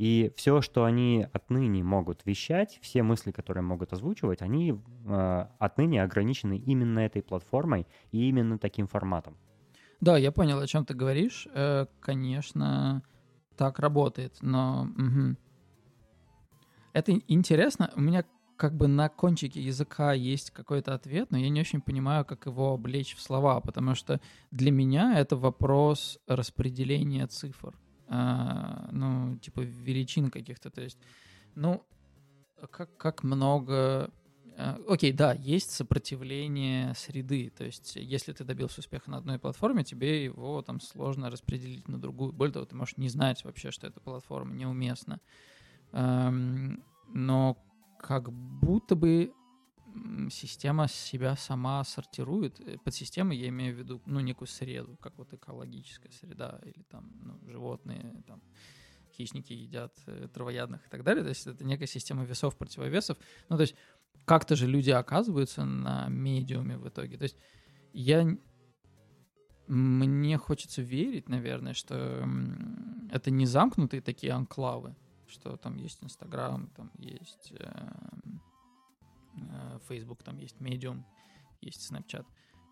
И 0.01 0.31
все, 0.35 0.61
что 0.61 0.83
они 0.83 1.27
отныне 1.31 1.83
могут 1.83 2.25
вещать, 2.25 2.79
все 2.81 3.03
мысли, 3.03 3.31
которые 3.31 3.61
могут 3.61 3.93
озвучивать, 3.93 4.41
они 4.41 4.73
э, 5.05 5.45
отныне 5.59 6.01
ограничены 6.01 6.57
именно 6.57 7.01
этой 7.01 7.21
платформой 7.21 7.85
и 8.11 8.27
именно 8.27 8.57
таким 8.57 8.87
форматом. 8.87 9.37
Да, 9.99 10.17
я 10.17 10.31
понял, 10.31 10.57
о 10.57 10.65
чем 10.65 10.85
ты 10.85 10.95
говоришь. 10.95 11.47
Э, 11.53 11.85
конечно, 11.99 13.03
так 13.55 13.77
работает, 13.77 14.37
но 14.41 14.87
угу. 14.97 15.37
это 16.93 17.11
интересно. 17.27 17.91
У 17.95 18.01
меня 18.01 18.25
как 18.57 18.75
бы 18.75 18.87
на 18.87 19.07
кончике 19.07 19.61
языка 19.61 20.13
есть 20.13 20.49
какой-то 20.49 20.95
ответ, 20.95 21.29
но 21.29 21.37
я 21.37 21.49
не 21.49 21.61
очень 21.61 21.79
понимаю, 21.79 22.25
как 22.25 22.47
его 22.47 22.73
облечь 22.73 23.15
в 23.15 23.21
слова, 23.21 23.61
потому 23.61 23.93
что 23.93 24.19
для 24.49 24.71
меня 24.71 25.19
это 25.19 25.35
вопрос 25.35 26.17
распределения 26.25 27.27
цифр. 27.27 27.75
А, 28.13 28.89
ну, 28.91 29.37
типа, 29.37 29.61
величин 29.61 30.29
каких-то, 30.29 30.69
то 30.69 30.81
есть, 30.81 30.99
ну, 31.55 31.81
как, 32.69 32.97
как 32.97 33.23
много... 33.23 34.11
А, 34.57 34.77
окей, 34.89 35.13
да, 35.13 35.31
есть 35.31 35.71
сопротивление 35.71 36.93
среды, 36.93 37.53
то 37.57 37.63
есть 37.63 37.95
если 37.95 38.33
ты 38.33 38.43
добился 38.43 38.81
успеха 38.81 39.09
на 39.09 39.17
одной 39.17 39.39
платформе, 39.39 39.85
тебе 39.85 40.25
его 40.25 40.61
там 40.61 40.81
сложно 40.81 41.29
распределить 41.29 41.87
на 41.87 41.97
другую. 41.97 42.33
Более 42.33 42.51
того, 42.51 42.65
ты 42.65 42.75
можешь 42.75 42.97
не 42.97 43.07
знать 43.07 43.45
вообще, 43.45 43.71
что 43.71 43.87
эта 43.87 44.01
платформа 44.01 44.53
неуместна. 44.53 45.21
Но 45.93 47.57
как 47.97 48.29
будто 48.33 48.95
бы 48.95 49.31
система 50.31 50.87
себя 50.87 51.35
сама 51.35 51.83
сортирует. 51.83 52.59
Э, 52.59 52.77
под 52.83 52.93
системой 52.93 53.37
я 53.37 53.47
имею 53.49 53.75
в 53.75 53.79
виду, 53.79 54.01
ну, 54.05 54.19
некую 54.19 54.47
среду, 54.47 54.97
как 54.97 55.17
вот 55.17 55.33
экологическая 55.33 56.11
среда, 56.11 56.59
или 56.63 56.83
там, 56.89 57.11
ну, 57.21 57.39
животные, 57.49 58.23
там, 58.27 58.41
хищники 59.13 59.53
едят 59.53 59.97
э, 60.07 60.27
травоядных 60.33 60.85
и 60.85 60.89
так 60.89 61.03
далее. 61.03 61.23
То 61.23 61.29
есть 61.29 61.47
это 61.47 61.63
некая 61.63 61.87
система 61.87 62.23
весов, 62.23 62.57
противовесов. 62.57 63.17
Ну, 63.49 63.57
то 63.57 63.61
есть 63.61 63.75
как-то 64.25 64.55
же 64.55 64.67
люди 64.67 64.91
оказываются 64.91 65.65
на 65.65 66.07
медиуме 66.09 66.77
в 66.77 66.87
итоге. 66.87 67.17
То 67.17 67.23
есть 67.23 67.37
я... 67.93 68.27
Мне 69.67 70.37
хочется 70.37 70.81
верить, 70.81 71.29
наверное, 71.29 71.73
что 71.73 72.27
это 73.09 73.31
не 73.31 73.45
замкнутые 73.45 74.01
такие 74.01 74.33
анклавы, 74.33 74.95
что 75.27 75.55
там 75.55 75.77
есть 75.77 76.03
Инстаграм, 76.03 76.67
там 76.75 76.91
есть 76.97 77.53
эм, 77.57 78.41
Facebook, 79.87 80.23
там 80.23 80.37
есть 80.37 80.57
Medium, 80.59 81.03
есть 81.61 81.91
Snapchat. 81.91 82.25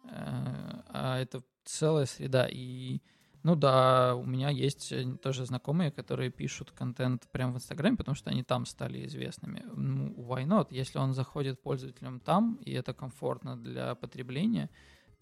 Э, 0.05 0.81
а 0.87 1.19
это 1.19 1.41
целая 1.65 2.05
среда. 2.05 2.47
И, 2.51 3.01
ну 3.43 3.55
да, 3.55 4.15
у 4.15 4.25
меня 4.25 4.49
есть 4.49 4.91
э, 4.91 5.17
тоже 5.21 5.45
знакомые, 5.45 5.91
которые 5.91 6.31
пишут 6.31 6.71
контент 6.71 7.27
прямо 7.31 7.53
в 7.53 7.55
Инстаграме, 7.55 7.97
потому 7.97 8.15
что 8.15 8.29
они 8.29 8.43
там 8.43 8.65
стали 8.65 9.05
известными. 9.05 9.65
Ну, 9.75 10.13
why 10.13 10.45
not? 10.45 10.67
Если 10.71 10.99
он 10.99 11.13
заходит 11.13 11.61
пользователям 11.61 12.19
там, 12.19 12.55
и 12.65 12.71
это 12.71 12.93
комфортно 12.93 13.57
для 13.57 13.95
потребления, 13.95 14.69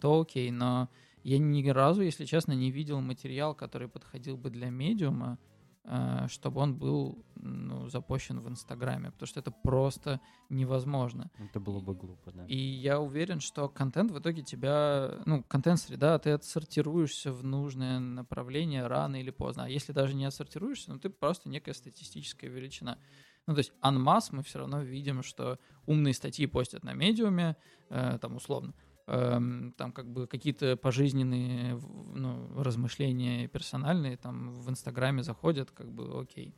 то 0.00 0.20
окей. 0.20 0.50
Но 0.50 0.88
я 1.24 1.38
ни 1.38 1.68
разу, 1.68 2.02
если 2.02 2.24
честно, 2.24 2.52
не 2.52 2.70
видел 2.70 3.00
материал, 3.00 3.54
который 3.54 3.88
подходил 3.88 4.36
бы 4.36 4.50
для 4.50 4.70
медиума, 4.70 5.38
Э, 5.38 5.57
чтобы 6.28 6.60
он 6.60 6.76
был 6.76 7.24
ну, 7.36 7.88
запущен 7.88 8.40
в 8.40 8.48
Инстаграме, 8.48 9.10
потому 9.10 9.26
что 9.26 9.40
это 9.40 9.50
просто 9.50 10.20
невозможно. 10.50 11.30
Это 11.38 11.60
было 11.60 11.80
бы 11.80 11.94
глупо, 11.94 12.32
да. 12.32 12.44
И 12.46 12.56
я 12.56 13.00
уверен, 13.00 13.40
что 13.40 13.68
контент 13.68 14.10
в 14.10 14.18
итоге 14.18 14.42
тебя, 14.42 15.14
ну, 15.24 15.42
контент-среда, 15.44 16.18
ты 16.18 16.30
отсортируешься 16.30 17.32
в 17.32 17.44
нужное 17.44 18.00
направление 18.00 18.86
рано 18.86 19.16
или 19.16 19.30
поздно. 19.30 19.64
А 19.64 19.68
если 19.68 19.92
даже 19.92 20.14
не 20.14 20.24
отсортируешься, 20.24 20.92
ну, 20.92 20.98
ты 20.98 21.08
просто 21.08 21.48
некая 21.48 21.74
статистическая 21.74 22.48
величина. 22.48 22.98
Ну, 23.46 23.54
то 23.54 23.60
есть 23.60 23.72
анмас 23.80 24.30
мы 24.30 24.42
все 24.42 24.58
равно 24.58 24.82
видим, 24.82 25.22
что 25.22 25.58
умные 25.86 26.12
статьи 26.12 26.46
постят 26.46 26.84
на 26.84 26.92
медиуме, 26.92 27.56
э, 27.88 28.18
там, 28.20 28.36
условно, 28.36 28.74
там 29.08 29.92
как 29.92 30.12
бы 30.12 30.26
какие-то 30.26 30.76
пожизненные 30.76 31.80
ну, 32.14 32.62
размышления 32.62 33.48
персональные 33.48 34.18
там 34.18 34.52
в 34.52 34.68
Инстаграме 34.68 35.22
заходят, 35.22 35.70
как 35.70 35.90
бы 35.90 36.20
окей. 36.20 36.54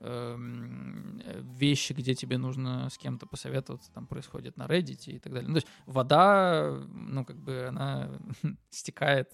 Эм, 0.00 1.22
вещи, 1.40 1.94
где 1.94 2.14
тебе 2.14 2.36
нужно 2.36 2.90
с 2.90 2.98
кем-то 2.98 3.26
посоветоваться, 3.26 3.90
там 3.92 4.06
происходят 4.06 4.58
на 4.58 4.66
Reddit 4.66 5.10
и 5.10 5.18
так 5.18 5.32
далее. 5.32 5.48
Ну, 5.48 5.54
то 5.54 5.58
есть 5.58 5.68
вода, 5.86 6.82
ну, 6.90 7.24
как 7.24 7.38
бы 7.38 7.64
она 7.68 8.10
стекает 8.70 9.30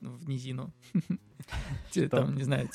в 0.00 0.26
низину. 0.26 0.72
Там, 2.10 2.36
не 2.36 2.44
знаю, 2.44 2.68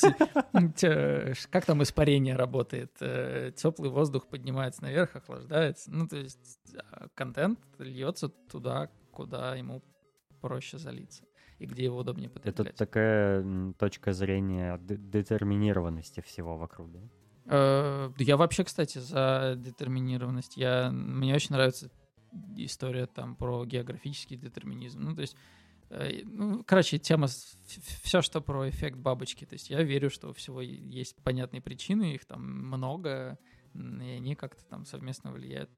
как 1.49 1.65
там 1.65 1.81
испарение 1.83 2.35
работает. 2.35 2.95
Э, 2.99 3.51
Теплый 3.55 3.89
воздух 3.89 4.27
поднимается 4.27 4.81
наверх, 4.81 5.15
охлаждается. 5.15 5.91
Ну, 5.91 6.07
то 6.07 6.17
есть 6.17 6.59
а, 6.91 7.07
контент 7.13 7.59
льется 7.79 8.27
туда, 8.27 8.89
куда 9.15 9.55
ему 9.55 9.81
проще 10.41 10.77
залиться 10.77 11.23
и 11.57 11.65
где 11.65 11.85
его 11.85 11.97
удобнее 11.97 12.29
потреблять. 12.29 12.67
Это 12.67 12.77
такая 12.77 13.73
точка 13.79 14.13
зрения 14.13 14.77
детерминированности 14.79 16.21
всего 16.21 16.57
вокруг, 16.57 16.91
да? 16.91 16.99
Э, 17.45 18.11
я 18.17 18.37
вообще, 18.37 18.63
кстати, 18.63 18.97
за 18.97 19.55
детерминированность. 19.57 20.57
Я, 20.57 20.91
мне 20.91 21.33
очень 21.33 21.55
нравится 21.55 21.89
история 22.57 23.05
там 23.05 23.35
про 23.35 23.65
географический 23.65 24.35
детерминизм. 24.35 24.99
Ну, 25.01 25.15
то 25.15 25.21
есть, 25.21 25.37
э, 25.89 26.23
ну, 26.25 26.63
короче, 26.65 26.99
тема, 26.99 27.27
все, 27.27 28.21
что 28.21 28.41
про 28.41 28.69
эффект 28.69 28.97
бабочки. 28.97 29.45
То 29.45 29.53
есть 29.53 29.69
я 29.69 29.81
верю, 29.83 30.09
что 30.09 30.29
у 30.29 30.33
всего 30.33 30.61
есть 30.61 31.15
понятные 31.23 31.61
причины, 31.61 32.15
их 32.15 32.25
там 32.25 32.41
много, 32.43 33.37
и 33.73 33.77
они 33.77 34.35
как-то 34.35 34.65
там 34.65 34.85
совместно 34.85 35.31
влияют 35.31 35.69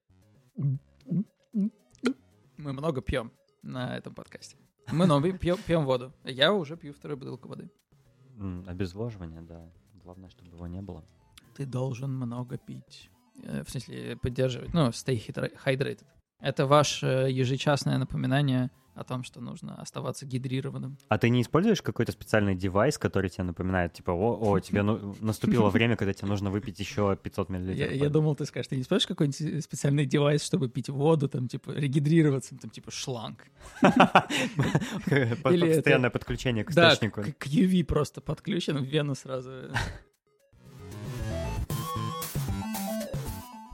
мы 2.57 2.73
много 2.73 3.01
пьем 3.01 3.31
на 3.61 3.97
этом 3.97 4.13
подкасте. 4.13 4.57
Мы 4.91 5.05
много 5.05 5.31
пьем, 5.33 5.57
пьем 5.65 5.85
воду. 5.85 6.13
Я 6.23 6.53
уже 6.53 6.77
пью 6.77 6.93
вторую 6.93 7.17
бутылку 7.17 7.47
воды. 7.49 7.69
Обезвоживание, 8.67 9.41
да. 9.41 9.69
Главное, 10.03 10.29
чтобы 10.29 10.51
его 10.51 10.67
не 10.67 10.81
было. 10.81 11.03
Ты 11.55 11.65
должен 11.65 12.13
много 12.13 12.57
пить. 12.57 13.09
Э, 13.43 13.63
в 13.63 13.69
смысле, 13.69 14.15
поддерживать. 14.17 14.73
Ну, 14.73 14.87
stay 14.89 15.17
hydrated. 15.65 16.05
Это 16.39 16.65
ваше 16.67 17.27
ежечасное 17.29 17.97
напоминание 17.97 18.69
о 18.97 19.03
том, 19.03 19.23
что 19.23 19.41
нужно 19.41 19.79
оставаться 19.79 20.25
гидрированным. 20.25 20.97
А 21.07 21.17
ты 21.17 21.29
не 21.29 21.41
используешь 21.41 21.81
какой-то 21.81 22.11
специальный 22.11 22.55
девайс, 22.55 22.97
который 22.97 23.29
тебе 23.29 23.43
напоминает, 23.43 23.93
типа, 23.93 24.11
о, 24.11 24.37
о 24.39 24.59
тебе 24.67 24.81
ну, 24.81 25.15
наступило 25.21 25.69
время, 25.69 25.95
когда 25.95 26.13
тебе 26.13 26.27
нужно 26.27 26.49
выпить 26.49 26.79
еще 26.79 27.15
500 27.15 27.49
миллилитров? 27.49 27.91
Я, 27.91 27.95
я 28.05 28.09
думал, 28.09 28.35
ты 28.35 28.45
скажешь, 28.45 28.67
ты 28.67 28.75
не 28.75 28.81
используешь 28.81 29.07
какой-нибудь 29.07 29.63
специальный 29.63 30.05
девайс, 30.05 30.43
чтобы 30.43 30.69
пить 30.69 30.89
воду, 30.89 31.29
там, 31.29 31.47
типа, 31.47 31.71
регидрироваться, 31.71 32.57
там, 32.57 32.69
типа, 32.71 32.91
шланг? 32.91 33.47
Постоянное 35.43 36.09
подключение 36.09 36.63
к 36.63 36.71
источнику. 36.71 37.21
Да, 37.21 37.31
к 37.37 37.47
UV 37.47 37.83
просто 37.83 38.21
подключен, 38.21 38.77
в 38.77 38.85
вену 38.85 39.15
сразу. 39.15 39.51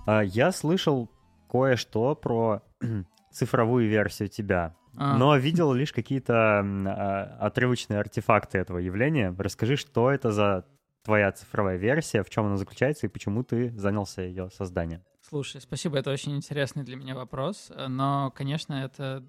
А, 0.06 0.22
я 0.22 0.52
слышал 0.52 1.10
кое-что 1.50 2.16
про 2.16 2.62
цифровую 3.32 3.90
версию 3.90 4.30
тебя. 4.30 4.76
А. 4.96 5.18
Но 5.18 5.36
видел 5.38 5.74
лишь 5.74 5.92
какие-то 5.92 6.60
а, 6.60 7.38
отрывочные 7.40 8.00
артефакты 8.00 8.58
этого 8.58 8.78
явления. 8.78 9.36
Расскажи, 9.38 9.76
что 9.76 10.12
это 10.12 10.32
за 10.32 10.66
твоя 11.04 11.32
цифровая 11.32 11.78
версия, 11.78 12.24
в 12.24 12.30
чем 12.30 12.46
она 12.46 12.58
заключается 12.58 13.08
и 13.08 13.10
почему 13.10 13.44
ты 13.44 13.72
занялся 13.78 14.22
ее 14.22 14.50
созданием? 14.52 15.04
Слушай, 15.22 15.62
спасибо, 15.62 15.98
это 15.98 16.12
очень 16.12 16.36
интересный 16.36 16.84
для 16.84 16.96
меня 16.96 17.16
вопрос, 17.16 17.72
но, 17.88 18.32
конечно, 18.36 18.74
это 18.74 19.24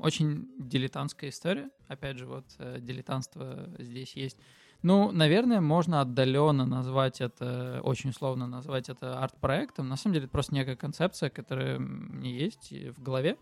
очень 0.00 0.48
дилетантская 0.58 1.30
история. 1.30 1.70
Опять 1.86 2.18
же, 2.18 2.26
вот 2.26 2.44
э, 2.58 2.78
дилетантство 2.80 3.68
здесь 3.78 4.14
есть. 4.14 4.38
Ну, 4.82 5.10
наверное, 5.10 5.60
можно 5.60 6.00
отдаленно 6.00 6.64
назвать 6.64 7.20
это, 7.20 7.80
очень 7.82 8.10
условно 8.10 8.46
назвать 8.46 8.88
это 8.88 9.18
арт-проектом. 9.20 9.88
На 9.88 9.96
самом 9.96 10.14
деле, 10.14 10.24
это 10.26 10.32
просто 10.32 10.54
некая 10.54 10.76
концепция, 10.76 11.30
которая 11.30 11.78
мне 11.78 12.38
есть 12.38 12.72
в 12.72 13.02
голове. 13.02 13.36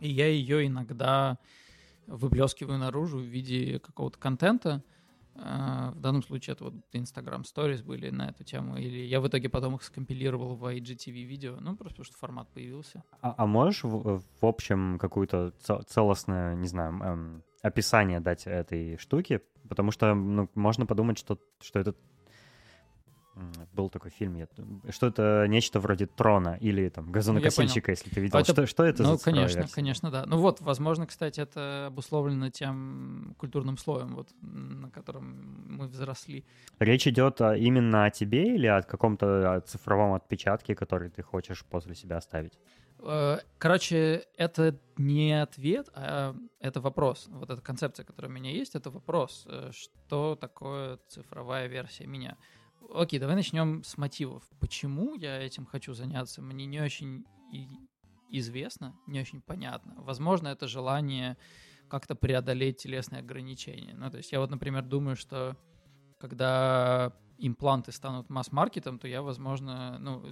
И 0.00 0.08
я 0.08 0.26
ее 0.26 0.66
иногда 0.66 1.38
выплескиваю 2.06 2.78
наружу 2.78 3.18
в 3.18 3.24
виде 3.24 3.78
какого-то 3.78 4.18
контента. 4.18 4.82
А, 5.38 5.90
в 5.92 6.00
данном 6.00 6.22
случае 6.22 6.54
это 6.54 6.64
вот 6.64 6.74
Instagram 6.92 7.42
Stories 7.42 7.82
были 7.82 8.10
на 8.10 8.30
эту 8.30 8.44
тему. 8.44 8.76
Или 8.76 8.98
я 9.00 9.20
в 9.20 9.28
итоге 9.28 9.48
потом 9.48 9.74
их 9.76 9.82
скомпилировал 9.82 10.54
в 10.54 10.64
IGTV 10.64 11.22
видео. 11.24 11.56
Ну, 11.60 11.76
просто 11.76 11.96
потому 11.96 12.04
что 12.04 12.16
формат 12.16 12.48
появился. 12.48 13.02
А, 13.20 13.34
а 13.36 13.46
можешь 13.46 13.84
в, 13.84 14.22
в 14.40 14.46
общем 14.46 14.98
какую-то 14.98 15.52
целостное, 15.86 16.54
не 16.54 16.68
знаю, 16.68 16.94
эм, 17.02 17.42
описание 17.62 18.20
дать 18.20 18.46
этой 18.46 18.96
штуки? 18.98 19.40
Потому 19.68 19.90
что 19.90 20.14
ну, 20.14 20.48
можно 20.54 20.86
подумать, 20.86 21.18
что, 21.18 21.38
что 21.60 21.80
это 21.80 21.94
был 23.72 23.90
такой 23.90 24.10
фильм, 24.10 24.46
что 24.90 25.06
это 25.08 25.46
нечто 25.48 25.80
вроде 25.80 26.06
трона 26.06 26.56
или 26.60 26.88
там 26.88 27.12
газонокосильщика, 27.12 27.90
ну, 27.90 27.92
если 27.92 28.10
ты 28.10 28.20
видел. 28.20 28.38
Это, 28.38 28.52
что, 28.52 28.66
что 28.66 28.84
это 28.84 29.02
ну, 29.02 29.16
за 29.16 29.24
конечно, 29.24 29.58
версия? 29.58 29.74
конечно, 29.74 30.10
да. 30.10 30.24
Ну 30.26 30.38
вот, 30.38 30.60
возможно, 30.60 31.06
кстати, 31.06 31.40
это 31.40 31.86
обусловлено 31.86 32.50
тем 32.50 33.34
культурным 33.38 33.76
слоем, 33.76 34.14
вот, 34.14 34.28
на 34.40 34.90
котором 34.90 35.66
мы 35.68 35.86
взросли. 35.86 36.44
Речь 36.78 37.06
идет 37.06 37.40
именно 37.40 38.06
о 38.06 38.10
тебе 38.10 38.54
или 38.54 38.66
о 38.66 38.82
каком-то 38.82 39.62
цифровом 39.66 40.14
отпечатке, 40.14 40.74
который 40.74 41.10
ты 41.10 41.22
хочешь 41.22 41.64
после 41.64 41.94
себя 41.94 42.16
оставить? 42.16 42.58
Э, 43.00 43.38
короче, 43.58 44.24
это 44.36 44.78
не 44.96 45.40
ответ, 45.40 45.88
а 45.94 46.34
это 46.60 46.80
вопрос. 46.80 47.26
Вот 47.28 47.50
эта 47.50 47.60
концепция, 47.60 48.04
которая 48.04 48.30
у 48.30 48.34
меня 48.34 48.50
есть, 48.50 48.74
это 48.74 48.90
вопрос. 48.90 49.46
Э, 49.48 49.70
что 49.72 50.36
такое 50.36 50.98
цифровая 51.08 51.66
версия 51.66 52.06
меня? 52.06 52.36
Окей, 52.92 53.18
давай 53.18 53.36
начнем 53.36 53.82
с 53.84 53.98
мотивов. 53.98 54.42
Почему 54.60 55.14
я 55.14 55.40
этим 55.40 55.66
хочу 55.66 55.94
заняться, 55.94 56.42
мне 56.42 56.66
не 56.66 56.80
очень 56.80 57.24
известно, 58.30 58.94
не 59.06 59.20
очень 59.20 59.40
понятно. 59.40 59.94
Возможно, 59.98 60.48
это 60.48 60.66
желание 60.66 61.36
как-то 61.88 62.14
преодолеть 62.14 62.78
телесные 62.78 63.20
ограничения. 63.20 63.94
Ну, 63.94 64.10
то 64.10 64.16
есть 64.16 64.32
я 64.32 64.40
вот, 64.40 64.50
например, 64.50 64.82
думаю, 64.82 65.16
что 65.16 65.56
когда 66.18 67.12
импланты 67.38 67.92
станут 67.92 68.30
масс-маркетом, 68.30 68.98
то 68.98 69.06
я, 69.06 69.22
возможно, 69.22 69.98
ну, 69.98 70.24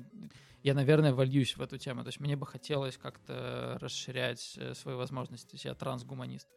я, 0.63 0.75
наверное, 0.75 1.13
вольюсь 1.13 1.57
в 1.57 1.63
эту 1.63 1.79
тему. 1.79 2.03
То 2.03 2.09
есть 2.09 2.21
мне 2.21 2.37
бы 2.37 2.47
хотелось 2.47 2.97
как-то 2.97 3.77
расширять 3.81 4.55
э, 4.57 4.75
свои 4.75 4.95
возможности. 4.95 5.51
То 5.51 5.55
есть 5.55 5.65
я 5.67 5.75
трансгуманист. 5.75 6.49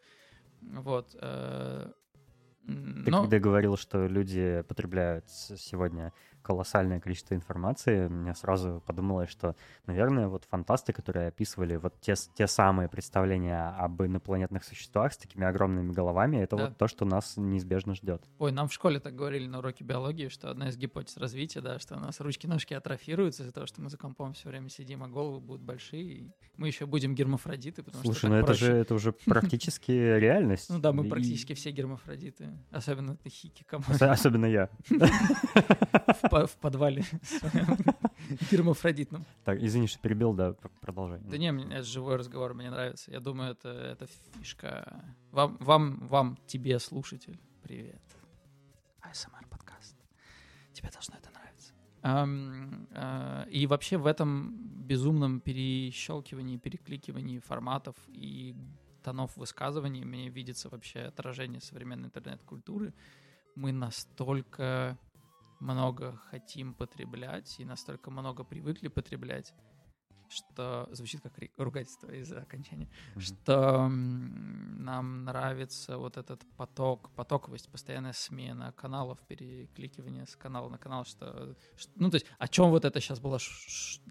Вот. 0.62 1.16
Ты 2.68 3.11
Но... 3.11 3.22
когда 3.22 3.39
говорил, 3.39 3.78
что 3.78 4.07
люди 4.07 4.63
потребляют 4.68 5.30
сегодня 5.30 6.11
колоссальное 6.42 7.00
количество 7.00 7.34
информации, 7.34 8.08
мне 8.08 8.34
сразу 8.34 8.82
подумалось, 8.86 9.30
что, 9.30 9.56
наверное, 9.86 10.28
вот 10.28 10.46
фантасты, 10.46 10.94
которые 10.94 11.28
описывали 11.28 11.76
вот 11.76 12.00
те, 12.00 12.16
те 12.36 12.48
самые 12.48 12.90
представления 12.90 13.70
об 13.78 14.02
инопланетных 14.02 14.64
существах 14.64 15.14
с 15.14 15.18
такими 15.18 15.46
огромными 15.46 15.92
головами, 15.92 16.38
это 16.38 16.56
да. 16.56 16.66
вот 16.66 16.78
то, 16.78 16.88
что 16.88 17.06
нас 17.06 17.36
неизбежно 17.38 17.96
ждет. 17.96 18.24
Ой, 18.40 18.52
нам 18.52 18.70
в 18.70 18.74
школе 18.74 19.00
так 19.00 19.16
говорили 19.16 19.48
на 19.48 19.60
уроке 19.60 19.84
биологии, 19.84 20.30
что 20.30 20.50
одна 20.50 20.70
из 20.70 20.78
гипотез 20.78 21.18
развития, 21.18 21.62
да, 21.62 21.80
что 21.80 21.96
у 21.96 22.00
нас 22.00 22.20
ручки-ножки 22.20 22.74
атрофируются 22.74 23.44
из-за 23.44 23.52
того, 23.52 23.66
что 23.66 23.82
мы 23.82 23.90
за 23.90 23.98
компом 23.98 24.34
все 24.34 24.50
время 24.50 24.70
сидим, 24.70 25.04
а 25.04 25.08
головы 25.08 25.40
будут 25.40 25.62
большие, 25.62 26.04
и 26.04 26.32
мы 26.56 26.68
еще 26.68 26.86
будем 26.86 27.14
гермафродиты, 27.14 27.84
потому 27.84 28.04
Слушай, 28.04 28.18
что 28.20 28.28
ну 28.30 28.36
это 28.36 28.46
проще. 28.48 28.66
же, 28.66 28.72
это 28.74 28.94
уже 28.96 29.12
практически 29.26 29.92
реальность. 29.92 30.70
Ну 30.70 30.80
да, 30.80 30.94
мы 30.94 31.04
практически 31.10 31.54
все 31.54 31.72
гермафродиты, 31.72 32.58
особенно 32.72 33.16
ты 33.16 33.30
хики, 33.30 33.66
Особенно 34.00 34.46
я. 34.46 34.70
в 36.30 36.58
подвале 36.58 37.04
гермафродитном. 38.52 39.26
Так, 39.44 39.62
извини, 39.62 39.88
что 39.88 40.00
перебил, 40.00 40.34
да, 40.34 40.54
продолжай. 40.82 41.20
Да 41.20 41.38
не, 41.38 41.48
это 41.48 41.84
живой 41.84 42.16
разговор, 42.16 42.54
мне 42.54 42.70
нравится. 42.70 43.12
Я 43.12 43.20
думаю, 43.20 43.52
это, 43.52 43.70
это 43.70 44.08
фишка. 44.34 45.04
Вам, 45.32 45.58
вам, 45.60 46.08
вам, 46.08 46.38
тебе, 46.48 46.80
слушатель, 46.80 47.40
привет. 47.62 48.02
ASMR 49.02 49.48
подкаст. 49.50 49.96
Тебе 50.74 50.90
должно 50.92 51.16
это 51.18 51.30
нравиться. 51.32 51.74
Uh, 52.04 53.50
и 53.50 53.68
вообще 53.68 53.98
в 53.98 54.06
этом 54.06 54.56
безумном 54.88 55.42
перещелкивании, 55.42 56.58
перекликивании 56.58 57.40
форматов 57.40 57.96
и 58.08 58.56
тонов 59.04 59.36
высказываний 59.38 60.04
мне 60.04 60.30
видится 60.30 60.70
вообще 60.70 61.00
отражение 61.00 61.62
современной 61.62 62.08
интернет-культуры. 62.08 62.94
Мы 63.56 63.72
настолько 63.72 64.98
много 65.60 66.18
хотим 66.30 66.74
потреблять 66.74 67.60
и 67.60 67.66
настолько 67.66 68.12
много 68.12 68.43
привыкли 68.43 68.88
потреблять, 68.88 69.53
что 70.30 70.88
звучит 70.91 71.22
как 71.22 71.34
ругательство 71.58 72.12
из-за 72.12 72.41
окончания, 72.41 72.89
mm-hmm. 73.16 73.20
что 73.22 73.88
нам 73.88 75.24
нравится 75.24 75.97
вот 75.97 76.18
этот 76.18 76.45
поток, 76.58 77.10
потоковость, 77.16 77.70
постоянная 77.70 78.14
смена 78.14 78.74
каналов, 78.74 79.20
перекликивание 79.28 80.26
с 80.26 80.36
канала 80.36 80.70
на 80.70 80.78
канал, 80.78 81.05
что, 81.05 81.55
ну 81.95 82.10
то 82.10 82.16
есть 82.16 82.26
о 82.38 82.47
чем 82.47 82.70
вот 82.70 82.86
это 82.86 82.99
сейчас 82.99 83.20
было, 83.20 83.39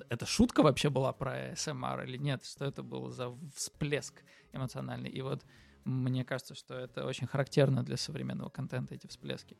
это 0.08 0.26
шутка 0.26 0.62
вообще 0.62 0.90
была 0.90 1.12
про 1.12 1.54
СМР 1.54 2.04
или 2.04 2.16
нет, 2.16 2.44
что 2.44 2.64
это 2.64 2.82
был 2.82 3.10
за 3.10 3.36
всплеск 3.54 4.22
эмоциональный, 4.52 5.10
и 5.10 5.20
вот 5.22 5.44
мне 5.84 6.24
кажется, 6.24 6.56
что 6.56 6.74
это 6.74 7.06
очень 7.06 7.28
характерно 7.28 7.84
для 7.84 7.96
современного 7.96 8.48
контента, 8.48 8.94
эти 8.94 9.06
всплески 9.06 9.56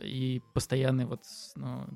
и 0.00 0.40
постоянный 0.54 1.04
вот, 1.04 1.24
ну, 1.56 1.86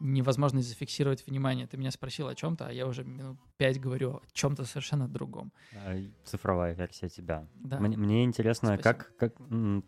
невозможность 0.00 0.68
зафиксировать 0.68 1.26
внимание. 1.26 1.66
Ты 1.66 1.76
меня 1.76 1.90
спросил 1.90 2.28
о 2.28 2.34
чем-то, 2.34 2.68
а 2.68 2.72
я 2.72 2.86
уже 2.86 3.04
минут 3.04 3.36
пять 3.56 3.80
говорю 3.80 4.10
о 4.10 4.22
чем-то 4.32 4.64
совершенно 4.64 5.08
другом. 5.08 5.52
А, 5.74 5.96
цифровая 6.24 6.74
версия 6.74 7.08
тебя. 7.08 7.46
Да. 7.56 7.80
Мне, 7.80 7.96
мне 7.96 8.24
интересно, 8.24 8.74
Спасибо. 8.74 8.82
как, 8.82 9.16
как, 9.16 9.36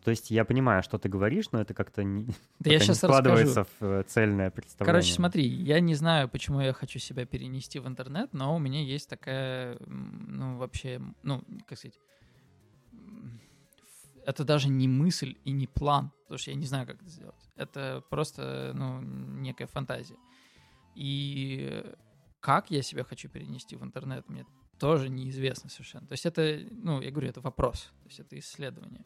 то 0.02 0.10
есть 0.10 0.30
я 0.30 0.44
понимаю, 0.44 0.82
что 0.82 0.98
ты 0.98 1.08
говоришь, 1.08 1.52
но 1.52 1.60
это 1.60 1.74
как-то 1.74 2.02
не, 2.02 2.26
да 2.58 2.70
я 2.72 2.80
сейчас 2.80 2.98
складывается 2.98 3.60
расскажу. 3.60 3.92
в 3.92 4.00
э, 4.00 4.02
цельное 4.08 4.50
представление. 4.50 4.92
Короче, 4.92 5.14
смотри, 5.14 5.46
я 5.46 5.78
не 5.80 5.94
знаю, 5.94 6.28
почему 6.28 6.60
я 6.60 6.72
хочу 6.72 6.98
себя 6.98 7.24
перенести 7.24 7.78
в 7.78 7.86
интернет, 7.86 8.32
но 8.32 8.56
у 8.56 8.58
меня 8.58 8.82
есть 8.82 9.08
такая, 9.08 9.78
ну 9.86 10.56
вообще, 10.56 11.00
ну 11.22 11.44
как 11.66 11.78
сказать 11.78 11.98
это 14.30 14.44
даже 14.44 14.68
не 14.68 14.88
мысль 14.88 15.36
и 15.44 15.52
не 15.52 15.66
план, 15.66 16.12
потому 16.22 16.38
что 16.38 16.50
я 16.50 16.56
не 16.56 16.66
знаю, 16.66 16.86
как 16.86 16.96
это 17.02 17.08
сделать. 17.10 17.50
Это 17.56 18.02
просто, 18.10 18.72
ну, 18.74 19.00
некая 19.00 19.66
фантазия. 19.66 20.16
И 20.94 21.84
как 22.40 22.70
я 22.70 22.82
себя 22.82 23.04
хочу 23.04 23.28
перенести 23.28 23.76
в 23.76 23.82
интернет, 23.82 24.28
мне 24.28 24.46
тоже 24.78 25.08
неизвестно 25.08 25.68
совершенно. 25.68 26.06
То 26.06 26.12
есть 26.12 26.26
это, 26.26 26.60
ну, 26.70 27.00
я 27.00 27.10
говорю, 27.10 27.28
это 27.28 27.40
вопрос, 27.40 27.92
то 28.02 28.08
есть 28.08 28.20
это 28.20 28.38
исследование. 28.38 29.04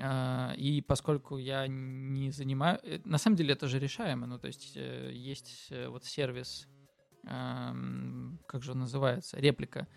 А, 0.00 0.54
и 0.56 0.80
поскольку 0.80 1.38
я 1.38 1.66
не 1.66 2.30
занимаю... 2.30 2.78
Э, 2.82 3.00
на 3.04 3.18
самом 3.18 3.36
деле 3.36 3.52
это 3.52 3.68
же 3.68 3.78
решаемо. 3.78 4.26
Ну, 4.26 4.38
то 4.38 4.46
есть 4.46 4.76
э, 4.76 5.10
есть 5.12 5.68
э, 5.70 5.88
вот 5.88 6.04
сервис, 6.04 6.68
как 8.46 8.62
же 8.62 8.72
он 8.72 8.80
называется, 8.80 9.40
реплика, 9.40 9.88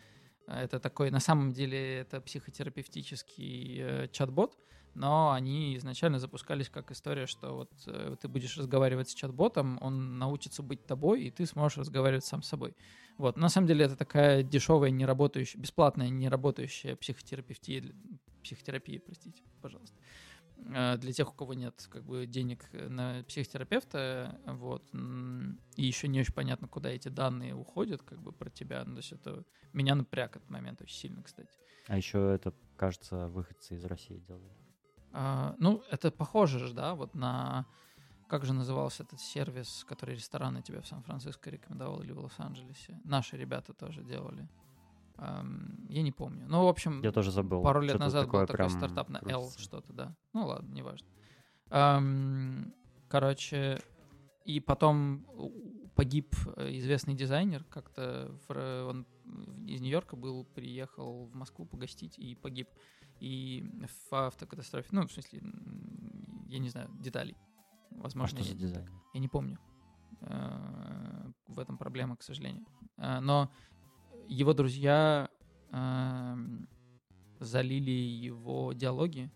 это 0.48 0.80
такой, 0.80 1.12
на 1.12 1.20
самом 1.20 1.54
деле, 1.54 2.00
это 2.00 2.22
психотерапевтический 2.22 3.78
э, 3.80 4.08
чат-бот, 4.12 4.58
но 4.96 5.32
они 5.32 5.76
изначально 5.78 6.18
запускались 6.18 6.70
как 6.70 6.92
история, 6.92 7.28
что 7.28 7.54
вот 7.54 7.72
э, 7.86 8.16
ты 8.20 8.28
будешь 8.28 8.58
разговаривать 8.58 9.10
с 9.10 9.14
чат-ботом, 9.14 9.78
он 9.82 10.18
научится 10.18 10.64
быть 10.64 10.86
тобой, 10.86 11.24
и 11.24 11.32
ты 11.32 11.46
сможешь 11.46 11.78
разговаривать 11.78 12.26
сам 12.26 12.42
с 12.42 12.48
собой. 12.48 12.76
Вот. 13.18 13.38
На 13.38 13.50
самом 13.50 13.68
деле 13.68 13.86
это 13.86 13.96
такая 13.96 14.42
дешевая, 14.42 14.90
неработающая, 14.90 15.62
бесплатная, 15.62 16.10
неработающая 16.10 16.96
психотерапия, 16.96 17.94
психотерапия, 18.42 19.00
простите, 19.00 19.44
пожалуйста. 19.62 19.96
Э, 20.74 20.98
для 20.98 21.14
тех, 21.14 21.30
у 21.30 21.34
кого 21.34 21.54
нет 21.54 21.88
как 21.90 22.04
бы 22.04 22.26
денег 22.26 22.66
на 22.74 23.24
психотерапевта, 23.28 24.40
вот, 24.46 24.90
и 25.76 25.86
еще 25.86 26.08
не 26.08 26.20
очень 26.20 26.34
понятно, 26.34 26.68
куда 26.68 26.90
эти 26.90 27.10
данные 27.10 27.56
уходят, 27.56 28.02
как 28.04 28.20
бы 28.22 28.32
про 28.32 28.50
тебя, 28.50 28.84
ну, 28.86 28.96
то 28.96 29.00
есть 29.00 29.12
это 29.12 29.44
меня 29.74 29.96
напряг 29.96 30.36
этот 30.36 30.50
момент 30.50 30.82
очень 30.82 30.98
сильно, 30.98 31.24
кстати. 31.24 31.50
А 31.88 31.98
еще 31.98 32.34
это, 32.34 32.54
кажется, 32.76 33.28
выходцы 33.28 33.76
из 33.76 33.86
России 33.86 34.18
делали. 34.28 34.52
А, 35.14 35.56
ну, 35.58 35.84
это 35.90 36.12
похоже 36.12 36.60
же, 36.60 36.74
да, 36.74 36.96
вот 36.96 37.16
на, 37.16 37.66
как 38.28 38.46
же 38.46 38.54
назывался 38.54 39.04
этот 39.04 39.22
сервис, 39.22 39.86
который 39.88 40.16
рестораны 40.16 40.62
тебе 40.62 40.82
в 40.82 40.88
Сан-Франциско 40.88 41.50
рекомендовал 41.50 42.02
или 42.02 42.12
в 42.12 42.20
Лос-Анджелесе? 42.20 43.00
Наши 43.04 43.38
ребята 43.38 43.74
тоже 43.74 44.04
делали. 44.04 44.48
Я 45.18 46.02
не 46.02 46.12
помню. 46.12 46.46
Ну, 46.48 46.66
в 46.66 46.68
общем, 46.68 47.02
я 47.02 47.12
тоже 47.12 47.32
забыл. 47.32 47.64
Пару 47.64 47.82
лет 47.82 48.00
назад 48.00 48.30
был 48.30 48.46
такой 48.46 48.70
стартап 48.70 49.10
на 49.10 49.18
L 49.28 49.52
что-то, 49.58 49.94
да. 49.94 50.16
Ну 50.34 50.46
ладно, 50.46 50.74
неважно. 50.74 51.08
Короче, 53.10 53.80
и 54.44 54.60
потом 54.60 55.26
погиб 55.96 56.36
э, 56.56 56.78
известный 56.78 57.16
дизайнер, 57.16 57.64
как-то 57.66 58.32
он 58.88 59.06
из 59.66 59.82
Нью-Йорка 59.82 60.16
был, 60.16 60.46
приехал 60.46 61.26
в 61.26 61.36
Москву 61.36 61.66
погостить 61.66 62.20
и 62.20 62.36
погиб. 62.36 62.70
И 63.20 63.66
в 64.10 64.14
автокатастрофе, 64.14 64.90
ну, 64.92 65.08
в 65.08 65.12
смысле, 65.12 65.42
я 66.48 66.60
не 66.60 66.70
знаю, 66.70 66.90
деталей. 67.00 67.36
Возможно, 67.90 68.40
а 68.40 68.44
что 68.44 68.54
за 68.54 68.58
дизайнер? 68.58 68.92
Я 69.14 69.20
не 69.20 69.28
помню. 69.28 69.58
Э, 70.22 71.32
в 71.48 71.60
этом 71.60 71.78
проблема, 71.78 72.16
к 72.16 72.24
сожалению. 72.24 72.66
Э, 72.98 73.20
но 73.20 73.52
его 74.28 74.54
друзья 74.54 75.30
э, 75.72 76.36
залили 77.40 77.92
его 77.92 78.74
диалоги 78.74 79.32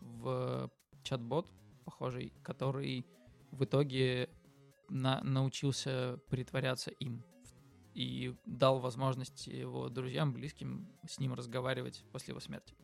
в 0.00 0.70
чат-бот 1.02 1.50
похожий, 1.84 2.32
который 2.42 3.06
в 3.50 3.64
итоге 3.64 4.28
на, 4.88 5.22
научился 5.22 6.18
притворяться 6.28 6.90
им 6.90 7.24
и 7.94 8.34
дал 8.44 8.80
возможность 8.80 9.46
его 9.46 9.88
друзьям, 9.88 10.32
близким 10.32 10.88
с 11.06 11.20
ним 11.20 11.34
разговаривать 11.34 12.04
после 12.12 12.32
его 12.32 12.40
смерти. 12.40 12.74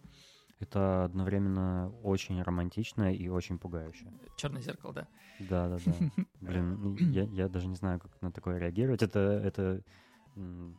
Это 0.60 1.04
одновременно 1.04 1.90
очень 2.02 2.40
романтично 2.42 3.12
и 3.14 3.28
очень 3.28 3.58
пугающе. 3.58 4.12
Черное 4.36 4.60
зеркало, 4.60 4.92
да. 4.92 5.08
Да, 5.38 5.68
да, 5.68 5.78
да. 5.84 5.94
Блин, 6.40 6.96
я, 7.12 7.24
я 7.24 7.48
даже 7.48 7.66
не 7.66 7.76
знаю, 7.76 7.98
как 7.98 8.20
на 8.20 8.30
такое 8.30 8.58
реагировать. 8.58 9.02
Это, 9.02 9.18
это 9.18 9.82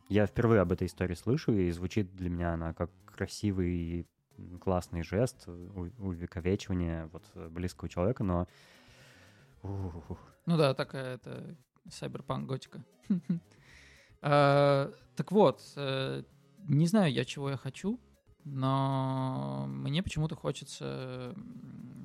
я 0.08 0.26
впервые 0.26 0.60
об 0.60 0.72
этой 0.72 0.86
истории 0.86 1.14
слышу, 1.14 1.52
и 1.52 1.70
звучит 1.70 2.14
для 2.14 2.30
меня 2.30 2.54
она 2.54 2.72
как 2.72 2.90
красивый 3.06 4.06
классный 4.60 5.02
жест 5.02 5.46
увековечивания 5.46 7.08
вот 7.12 7.24
близкого 7.50 7.88
человека, 7.88 8.24
но... 8.24 8.48
Ну 9.62 10.56
да, 10.56 10.74
такая 10.74 11.14
это 11.14 11.56
сайберпанк 11.90 12.46
готика. 12.46 12.84
А, 14.24 14.92
так 15.16 15.32
вот, 15.32 15.60
э, 15.74 16.22
не 16.68 16.86
знаю 16.86 17.12
я, 17.12 17.24
чего 17.24 17.50
я 17.50 17.56
хочу, 17.56 17.98
но 18.44 19.64
мне 19.66 20.00
почему-то 20.00 20.36
хочется, 20.36 21.34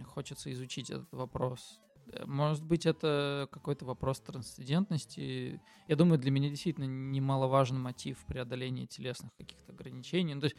хочется 0.03 0.51
изучить 0.51 0.89
этот 0.89 1.11
вопрос 1.11 1.79
может 2.25 2.63
быть, 2.63 2.85
это 2.85 3.47
какой-то 3.51 3.85
вопрос 3.85 4.19
трансцендентности. 4.19 5.61
Я 5.87 5.95
думаю, 5.95 6.19
для 6.19 6.31
меня 6.31 6.49
действительно 6.49 6.85
немаловажен 6.85 7.79
мотив 7.79 8.17
преодоления 8.25 8.85
телесных 8.85 9.33
каких-то 9.35 9.71
ограничений. 9.71 10.35
Ну, 10.35 10.41
то 10.41 10.47
есть 10.47 10.57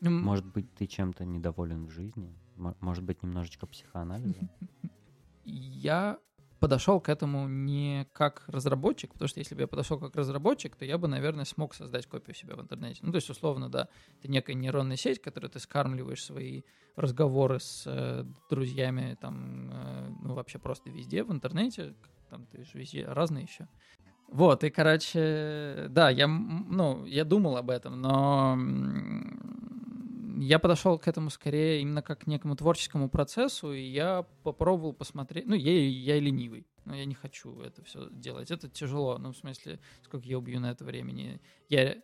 Может 0.00 0.46
быть, 0.46 0.72
ты 0.74 0.86
чем-то 0.86 1.24
недоволен 1.24 1.86
в 1.86 1.90
жизни? 1.90 2.36
Может 2.56 3.04
быть, 3.04 3.22
немножечко 3.22 3.66
психоанализа? 3.66 4.48
Я 5.44 6.18
подошел 6.64 6.98
к 6.98 7.10
этому 7.10 7.46
не 7.46 8.06
как 8.14 8.44
разработчик, 8.46 9.12
потому 9.12 9.28
что 9.28 9.38
если 9.38 9.54
бы 9.54 9.60
я 9.60 9.66
подошел 9.66 9.98
как 9.98 10.16
разработчик, 10.16 10.74
то 10.76 10.86
я 10.86 10.96
бы, 10.96 11.08
наверное, 11.08 11.44
смог 11.44 11.74
создать 11.74 12.06
копию 12.06 12.34
себя 12.34 12.56
в 12.56 12.62
интернете. 12.62 13.00
Ну, 13.02 13.12
то 13.12 13.16
есть, 13.16 13.28
условно, 13.28 13.68
да, 13.68 13.88
это 14.18 14.30
некая 14.30 14.54
нейронная 14.54 14.96
сеть, 14.96 15.20
которой 15.20 15.48
ты 15.48 15.58
скармливаешь 15.58 16.24
свои 16.24 16.62
разговоры 16.96 17.60
с 17.60 17.82
э, 17.84 18.24
друзьями, 18.48 19.18
там, 19.20 19.70
э, 19.70 20.08
ну, 20.22 20.32
вообще 20.32 20.58
просто 20.58 20.88
везде 20.88 21.22
в 21.22 21.30
интернете, 21.30 21.94
там 22.30 22.46
ты 22.46 22.64
же 22.64 22.78
везде 22.78 23.04
разные 23.04 23.44
еще. 23.44 23.68
Вот, 24.28 24.64
и, 24.64 24.70
короче, 24.70 25.88
да, 25.90 26.08
я, 26.08 26.26
ну, 26.26 27.04
я 27.04 27.24
думал 27.24 27.58
об 27.58 27.68
этом, 27.68 28.00
но 28.00 28.56
я 30.40 30.58
подошел 30.58 30.98
к 30.98 31.08
этому 31.08 31.30
скорее 31.30 31.80
именно 31.80 32.02
как 32.02 32.20
к 32.20 32.26
некому 32.26 32.56
творческому 32.56 33.08
процессу, 33.08 33.72
и 33.72 33.82
я 33.82 34.24
попробовал 34.42 34.92
посмотреть. 34.92 35.46
Ну, 35.46 35.54
я, 35.54 35.88
я 35.88 36.18
ленивый, 36.20 36.66
но 36.84 36.94
я 36.94 37.04
не 37.04 37.14
хочу 37.14 37.60
это 37.60 37.82
все 37.84 38.08
делать. 38.10 38.50
Это 38.50 38.68
тяжело, 38.68 39.18
ну, 39.18 39.32
в 39.32 39.36
смысле, 39.36 39.80
сколько 40.02 40.26
я 40.26 40.38
убью 40.38 40.60
на 40.60 40.70
это 40.70 40.84
времени. 40.84 41.40
Я 41.68 41.96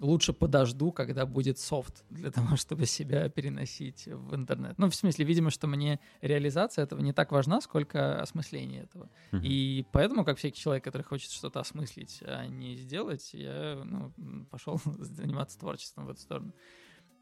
лучше 0.00 0.32
подожду, 0.32 0.92
когда 0.92 1.26
будет 1.26 1.58
софт 1.58 2.04
для 2.10 2.30
того, 2.30 2.56
чтобы 2.56 2.86
себя 2.86 3.28
переносить 3.28 4.06
в 4.06 4.34
интернет. 4.34 4.78
Ну, 4.78 4.90
в 4.90 4.94
смысле, 4.94 5.24
видимо, 5.24 5.50
что 5.50 5.66
мне 5.66 6.00
реализация 6.20 6.84
этого 6.84 7.00
не 7.00 7.12
так 7.12 7.32
важна, 7.32 7.60
сколько 7.60 8.20
осмысление 8.20 8.84
этого. 8.84 9.10
Mm-hmm. 9.32 9.40
И 9.44 9.86
поэтому, 9.92 10.24
как 10.24 10.38
всякий 10.38 10.60
человек, 10.60 10.84
который 10.84 11.02
хочет 11.02 11.30
что-то 11.30 11.60
осмыслить, 11.60 12.22
а 12.22 12.46
не 12.46 12.76
сделать, 12.76 13.30
я 13.32 13.80
ну, 13.84 14.12
пошел 14.50 14.80
заниматься 14.98 15.58
творчеством 15.58 16.06
в 16.06 16.10
эту 16.10 16.20
сторону. 16.20 16.52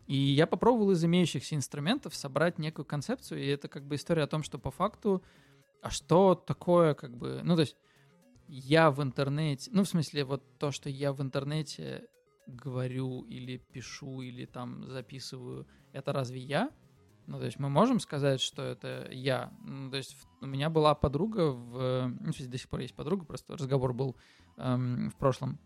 И 0.09 0.17
я 0.17 0.47
попробовал 0.47 0.93
из 0.93 1.05
имеющихся 1.05 1.55
инструментов 1.55 2.15
собрать 2.15 2.59
некую 2.59 2.87
концепцию, 2.87 3.43
и 3.43 3.47
это 3.47 3.69
как 3.69 3.87
бы 3.87 3.97
история 3.97 4.23
о 4.23 4.27
том, 4.27 4.43
что 4.43 4.59
по 4.59 4.71
факту, 4.71 5.23
а 5.83 5.91
что 5.91 6.35
такое 6.35 6.95
как 6.95 7.15
бы, 7.15 7.43
ну 7.45 7.57
то 7.57 7.61
есть 7.61 7.77
я 8.49 8.91
в 8.91 9.03
интернете, 9.03 9.71
ну 9.71 9.85
в 9.85 9.89
смысле 9.89 10.25
вот 10.25 10.43
то, 10.59 10.71
что 10.71 10.89
я 10.89 11.13
в 11.13 11.21
интернете 11.21 12.09
говорю 12.47 13.21
или 13.25 13.59
пишу 13.59 14.23
или 14.23 14.47
там 14.47 14.89
записываю, 14.89 15.67
это 15.93 16.15
разве 16.15 16.41
я? 16.41 16.71
Ну, 17.27 17.39
то 17.39 17.45
есть 17.45 17.59
мы 17.59 17.69
можем 17.69 18.01
сказать, 18.01 18.41
что 18.41 18.63
это 18.63 19.07
я. 19.13 19.53
Ну, 19.63 19.91
то 19.91 19.99
есть 19.99 20.17
у 20.41 20.47
меня 20.47 20.71
была 20.71 20.95
подруга, 20.95 21.51
в, 21.51 22.11
ну, 22.21 22.33
до 22.33 22.57
сих 22.57 22.71
пор 22.71 22.81
есть 22.81 22.95
подруга, 22.95 23.27
просто 23.27 23.53
разговор 23.53 23.93
был 23.93 24.17
эм, 24.57 25.11
в 25.11 25.17
прошлом 25.17 25.59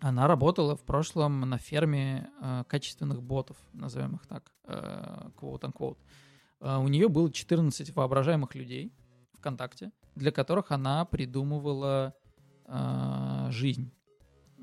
она 0.00 0.26
работала 0.26 0.76
в 0.76 0.82
прошлом 0.82 1.40
на 1.40 1.58
ферме 1.58 2.30
э, 2.40 2.64
качественных 2.66 3.22
ботов, 3.22 3.56
назовем 3.72 4.16
их 4.16 4.26
так, 4.26 4.50
э, 4.64 5.28
quote-unquote. 5.36 5.98
Э, 6.60 6.78
у 6.78 6.88
нее 6.88 7.08
было 7.08 7.30
14 7.30 7.94
воображаемых 7.94 8.54
людей 8.54 8.92
ВКонтакте, 9.34 9.92
для 10.14 10.32
которых 10.32 10.70
она 10.72 11.04
придумывала 11.04 12.14
э, 12.66 13.48
жизнь. 13.50 13.92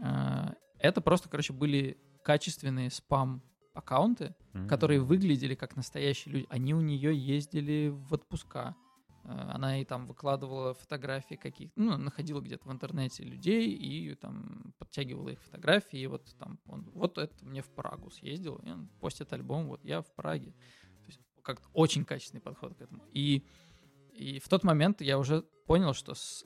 Э, 0.03 0.53
это 0.79 1.01
просто, 1.01 1.29
короче, 1.29 1.53
были 1.53 1.97
качественные 2.23 2.89
спам-аккаунты, 2.89 4.35
mm-hmm. 4.53 4.67
которые 4.67 5.01
выглядели 5.01 5.55
как 5.55 5.75
настоящие 5.75 6.33
люди. 6.33 6.47
Они 6.49 6.73
у 6.73 6.81
нее 6.81 7.15
ездили 7.15 7.89
в 7.89 8.13
отпуска 8.13 8.75
она 9.27 9.81
и 9.81 9.85
там 9.85 10.05
выкладывала 10.05 10.73
фотографии 10.73 11.35
каких 11.35 11.71
ну, 11.75 11.97
находила 11.97 12.39
где-то 12.39 12.67
в 12.67 12.71
интернете 12.71 13.23
людей 13.23 13.71
и 13.71 14.15
там 14.15 14.73
подтягивала 14.79 15.29
их 15.29 15.41
фотографии, 15.41 15.99
и 15.99 16.07
вот 16.07 16.33
там, 16.39 16.59
он, 16.65 16.89
вот 16.93 17.17
это 17.17 17.33
мне 17.45 17.61
в 17.61 17.69
Прагу 17.69 18.09
съездил, 18.09 18.55
и 18.63 18.69
он 18.69 18.87
постит 18.99 19.33
альбом, 19.33 19.67
вот 19.67 19.83
я 19.83 20.01
в 20.01 20.13
Праге. 20.15 20.51
То 20.51 21.07
есть 21.07 21.19
как-то 21.41 21.67
очень 21.73 22.05
качественный 22.05 22.41
подход 22.41 22.75
к 22.75 22.81
этому. 22.81 23.03
И, 23.11 23.45
и 24.13 24.39
в 24.39 24.47
тот 24.47 24.63
момент 24.63 25.01
я 25.01 25.19
уже 25.19 25.41
понял, 25.65 25.93
что 25.93 26.13
с 26.13 26.45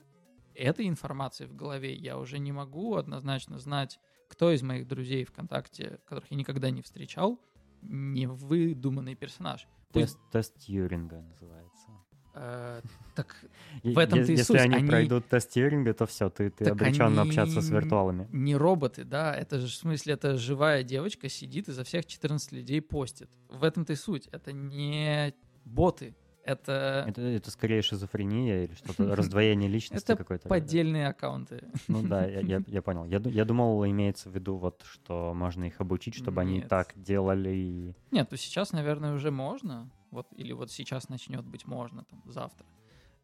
этой 0.54 0.88
информацией 0.88 1.48
в 1.48 1.54
голове 1.54 1.94
я 1.94 2.18
уже 2.18 2.38
не 2.38 2.52
могу 2.52 2.96
однозначно 2.96 3.58
знать, 3.58 4.00
кто 4.28 4.50
из 4.50 4.62
моих 4.62 4.88
друзей 4.88 5.24
ВКонтакте, 5.24 6.00
которых 6.04 6.30
я 6.30 6.36
никогда 6.36 6.70
не 6.70 6.82
встречал, 6.82 7.40
не 7.82 8.26
выдуманный 8.26 9.14
персонаж. 9.14 9.66
Тест, 9.92 10.18
тест 10.30 10.58
Тьюринга 10.58 11.20
называется. 11.20 11.90
Э, 12.34 12.80
так 13.14 13.36
в 13.82 13.98
этом 13.98 14.24
ты 14.24 14.32
Если 14.32 14.56
они, 14.56 14.76
они 14.76 14.88
пройдут 14.88 15.28
тест 15.28 15.50
Тьюринга, 15.50 15.92
то 15.92 16.06
все, 16.06 16.30
ты, 16.30 16.50
ты 16.50 16.64
обречен 16.64 17.18
общаться 17.18 17.60
с 17.60 17.68
виртуалами. 17.68 18.28
Не 18.32 18.56
роботы, 18.56 19.04
да, 19.04 19.34
это 19.34 19.58
же 19.58 19.66
в 19.66 19.74
смысле, 19.74 20.14
это 20.14 20.36
живая 20.36 20.82
девочка 20.82 21.28
сидит 21.28 21.68
и 21.68 21.72
за 21.72 21.84
всех 21.84 22.06
14 22.06 22.52
людей 22.52 22.80
постит. 22.80 23.30
В 23.48 23.64
этом-то 23.64 23.92
и 23.92 23.96
суть. 23.96 24.28
Это 24.32 24.52
не 24.52 25.34
боты, 25.64 26.14
это... 26.44 27.04
это... 27.06 27.20
Это 27.20 27.50
скорее 27.50 27.82
шизофрения 27.82 28.64
или 28.64 28.74
что-то, 28.74 29.14
раздвоение 29.16 29.68
личности 29.68 30.14
какое-то. 30.14 30.48
поддельные 30.48 31.08
аккаунты. 31.08 31.64
Ну 31.88 32.02
да, 32.02 32.26
я, 32.26 32.40
я, 32.40 32.62
я 32.66 32.82
понял. 32.82 33.04
Я, 33.04 33.18
я 33.24 33.44
думал, 33.44 33.84
имеется 33.86 34.28
в 34.28 34.34
виду 34.34 34.56
вот, 34.56 34.82
что 34.84 35.34
можно 35.34 35.64
их 35.64 35.80
обучить, 35.80 36.14
чтобы 36.14 36.44
Нет. 36.44 36.50
они 36.50 36.60
так 36.62 36.92
делали. 36.96 37.94
Нет, 38.10 38.28
то 38.28 38.36
сейчас, 38.36 38.72
наверное, 38.72 39.14
уже 39.14 39.30
можно. 39.30 39.90
Вот, 40.12 40.28
или 40.36 40.52
вот 40.52 40.70
сейчас 40.70 41.08
начнет 41.08 41.44
быть 41.44 41.66
можно, 41.66 42.04
там, 42.04 42.22
завтра. 42.26 42.66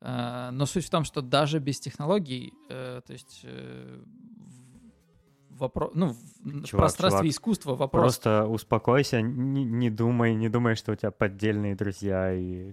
Э, 0.01 0.51
но 0.51 0.66
суть 0.66 0.86
в 0.86 0.91
том, 0.91 1.05
что 1.05 1.20
даже 1.20 1.59
без 1.59 1.78
технологий, 1.78 2.55
э, 2.70 3.03
то 3.07 3.12
есть 3.12 3.43
э, 3.45 4.03
вопрос, 5.51 5.91
ну, 5.95 6.14
чувак, 6.45 6.66
в 6.66 6.70
пространстве 6.70 7.18
чувак, 7.20 7.32
искусства 7.32 7.74
вопрос. 7.74 8.03
Просто 8.03 8.47
успокойся, 8.47 9.20
не, 9.20 9.64
не 9.64 9.91
думай, 9.91 10.34
не 10.34 10.49
думай, 10.49 10.76
что 10.76 10.93
у 10.93 10.95
тебя 10.95 11.11
поддельные 11.11 11.76
друзья 11.76 12.32
и 12.32 12.72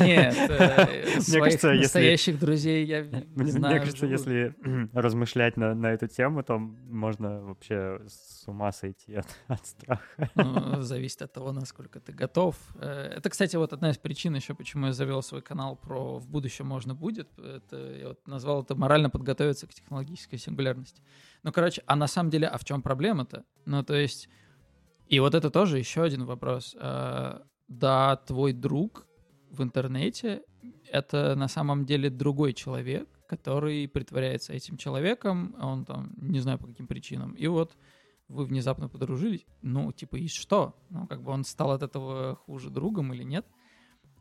нет, 0.00 0.50
э, 0.50 1.20
своих 1.20 1.62
настоящих 1.62 2.38
друзей 2.38 2.84
я 2.84 3.04
знаю. 3.34 3.74
Мне 3.74 3.78
кажется, 3.80 4.06
если 4.06 4.54
размышлять 4.92 5.56
на, 5.56 5.92
эту 5.92 6.08
тему, 6.08 6.42
то 6.42 6.58
можно 6.58 7.40
вообще 7.40 8.00
с 8.06 8.46
ума 8.46 8.72
сойти 8.72 9.14
от, 9.48 9.66
страха. 9.66 10.30
Ну, 10.34 10.82
зависит 10.82 11.22
от 11.22 11.32
того, 11.32 11.52
насколько 11.52 12.00
ты 12.00 12.12
готов. 12.12 12.56
Э, 12.76 13.14
это, 13.16 13.30
кстати, 13.30 13.56
вот 13.56 13.72
одна 13.72 13.90
из 13.90 13.98
причин 13.98 14.34
еще, 14.34 14.54
почему 14.54 14.86
я 14.86 14.92
завел 14.92 15.22
свой 15.22 15.42
канал 15.42 15.76
про 15.76 16.18
«В 16.18 16.28
будущем 16.28 16.66
можно 16.66 16.94
будет». 16.94 17.28
Я 17.70 18.08
вот 18.08 18.26
назвал 18.26 18.62
это 18.62 18.74
«Морально 18.74 19.10
подготовиться 19.10 19.66
к 19.66 19.74
технологической 19.74 20.38
сингулярности». 20.38 21.02
Ну, 21.42 21.52
короче, 21.52 21.82
а 21.86 21.96
на 21.96 22.06
самом 22.06 22.30
деле, 22.30 22.46
а 22.46 22.58
в 22.58 22.64
чем 22.64 22.82
проблема-то? 22.82 23.44
Ну, 23.66 23.82
то 23.82 23.94
есть... 23.94 24.28
И 25.06 25.20
вот 25.20 25.34
это 25.34 25.50
тоже 25.50 25.78
еще 25.78 26.02
один 26.02 26.24
вопрос. 26.24 26.74
Э, 26.80 27.40
да, 27.68 28.16
твой 28.16 28.52
друг 28.52 29.06
в 29.54 29.62
интернете, 29.62 30.42
это 30.90 31.34
на 31.36 31.48
самом 31.48 31.84
деле 31.84 32.10
другой 32.10 32.52
человек, 32.52 33.08
который 33.26 33.88
притворяется 33.88 34.52
этим 34.52 34.76
человеком, 34.76 35.56
он 35.60 35.84
там, 35.84 36.12
не 36.16 36.40
знаю 36.40 36.58
по 36.58 36.66
каким 36.66 36.86
причинам, 36.86 37.32
и 37.32 37.46
вот 37.46 37.76
вы 38.28 38.44
внезапно 38.44 38.88
подружились, 38.88 39.46
ну, 39.62 39.92
типа, 39.92 40.16
и 40.16 40.28
что? 40.28 40.74
Ну, 40.90 41.06
как 41.06 41.22
бы 41.22 41.32
он 41.32 41.44
стал 41.44 41.72
от 41.72 41.82
этого 41.82 42.36
хуже 42.36 42.70
другом 42.70 43.12
или 43.12 43.22
нет? 43.22 43.46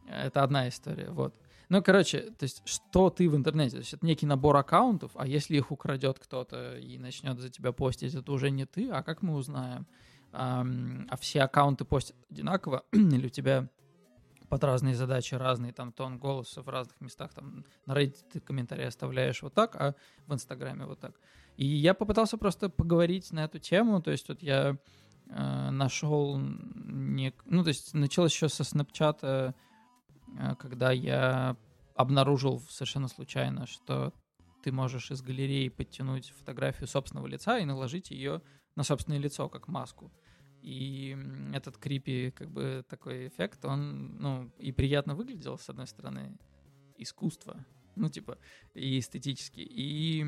Это 0.07 0.43
одна 0.43 0.67
история, 0.67 1.09
вот. 1.09 1.33
Ну, 1.69 1.81
короче, 1.81 2.19
то 2.37 2.43
есть, 2.43 2.61
что 2.65 3.09
ты 3.09 3.29
в 3.29 3.35
интернете? 3.35 3.71
То 3.71 3.77
есть, 3.77 3.93
это 3.93 4.05
некий 4.05 4.25
набор 4.25 4.57
аккаунтов, 4.57 5.11
а 5.15 5.25
если 5.25 5.57
их 5.57 5.71
украдет 5.71 6.19
кто-то 6.19 6.77
и 6.77 6.97
начнет 6.97 7.39
за 7.39 7.49
тебя 7.49 7.71
постить, 7.71 8.13
это 8.13 8.31
уже 8.31 8.51
не 8.51 8.65
ты, 8.65 8.89
а 8.89 9.01
как 9.03 9.21
мы 9.21 9.35
узнаем? 9.35 9.87
А, 10.31 10.65
а 11.09 11.17
все 11.17 11.43
аккаунты 11.43 11.85
постят 11.85 12.17
одинаково, 12.29 12.83
или 12.91 13.27
у 13.27 13.29
тебя 13.29 13.69
под 14.53 14.63
разные 14.65 14.93
задачи 14.93 15.33
разный 15.33 15.71
там 15.71 15.91
тон 15.91 16.19
голоса 16.19 16.61
в 16.61 16.69
разных 16.69 17.01
местах. 17.01 17.33
Там 17.33 17.65
на 17.87 17.93
Reddit 17.93 18.17
ты 18.31 18.39
комментарии 18.39 18.85
оставляешь 18.85 19.41
вот 19.41 19.55
так, 19.55 19.75
а 19.75 19.95
в 20.27 20.33
Инстаграме 20.35 20.85
вот 20.85 20.99
так. 20.99 21.19
И 21.57 21.65
я 21.65 21.95
попытался 21.95 22.37
просто 22.37 22.69
поговорить 22.69 23.31
на 23.31 23.45
эту 23.45 23.57
тему. 23.57 23.99
То 23.99 24.11
есть 24.11 24.29
вот 24.29 24.43
я 24.43 24.77
э, 25.27 25.69
нашел... 25.71 26.37
Не... 26.37 27.33
Ну, 27.45 27.63
то 27.63 27.69
есть 27.69 27.95
началось 27.95 28.31
еще 28.31 28.47
со 28.47 28.63
Снапчата, 28.63 29.55
э, 30.37 30.53
когда 30.59 30.91
я 30.91 31.57
обнаружил 31.95 32.61
совершенно 32.69 33.07
случайно, 33.07 33.65
что 33.65 34.13
ты 34.63 34.71
можешь 34.71 35.09
из 35.09 35.23
галереи 35.23 35.69
подтянуть 35.69 36.29
фотографию 36.29 36.87
собственного 36.87 37.25
лица 37.25 37.57
и 37.57 37.65
наложить 37.65 38.11
ее 38.11 38.43
на 38.75 38.83
собственное 38.83 39.17
лицо, 39.17 39.49
как 39.49 39.67
маску. 39.67 40.11
И 40.63 41.17
этот 41.53 41.77
крипи, 41.77 42.31
как 42.31 42.49
бы, 42.49 42.85
такой 42.87 43.27
эффект, 43.27 43.65
он, 43.65 44.15
ну, 44.17 44.49
и 44.57 44.71
приятно 44.71 45.13
выглядел, 45.13 45.57
с 45.57 45.69
одной 45.69 45.87
стороны, 45.87 46.37
искусство, 46.97 47.65
ну, 47.97 48.09
типа, 48.09 48.37
и 48.73 48.97
эстетически, 48.99 49.59
и 49.59 50.25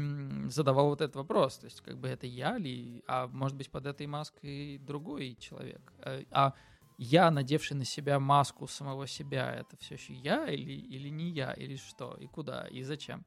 задавал 0.49 0.89
вот 0.89 0.99
этот 0.99 1.15
вопрос, 1.15 1.57
то 1.57 1.65
есть, 1.65 1.79
как 1.79 1.97
бы, 1.97 2.09
это 2.09 2.27
я 2.27 2.57
ли, 2.57 3.01
а 3.07 3.27
может 3.27 3.55
быть, 3.55 3.71
под 3.71 3.85
этой 3.85 4.07
маской 4.07 4.77
другой 4.79 5.37
человек, 5.39 5.93
а, 5.99 6.21
а 6.31 6.53
я, 6.97 7.31
надевший 7.31 7.77
на 7.77 7.85
себя 7.85 8.19
маску 8.19 8.67
самого 8.67 9.07
себя, 9.07 9.53
это 9.53 9.77
все 9.77 9.95
еще 9.95 10.13
я 10.13 10.47
или, 10.47 10.73
или 10.73 11.07
не 11.07 11.29
я, 11.29 11.53
или 11.53 11.77
что, 11.77 12.17
и 12.19 12.27
куда, 12.27 12.67
и 12.67 12.83
зачем? 12.83 13.25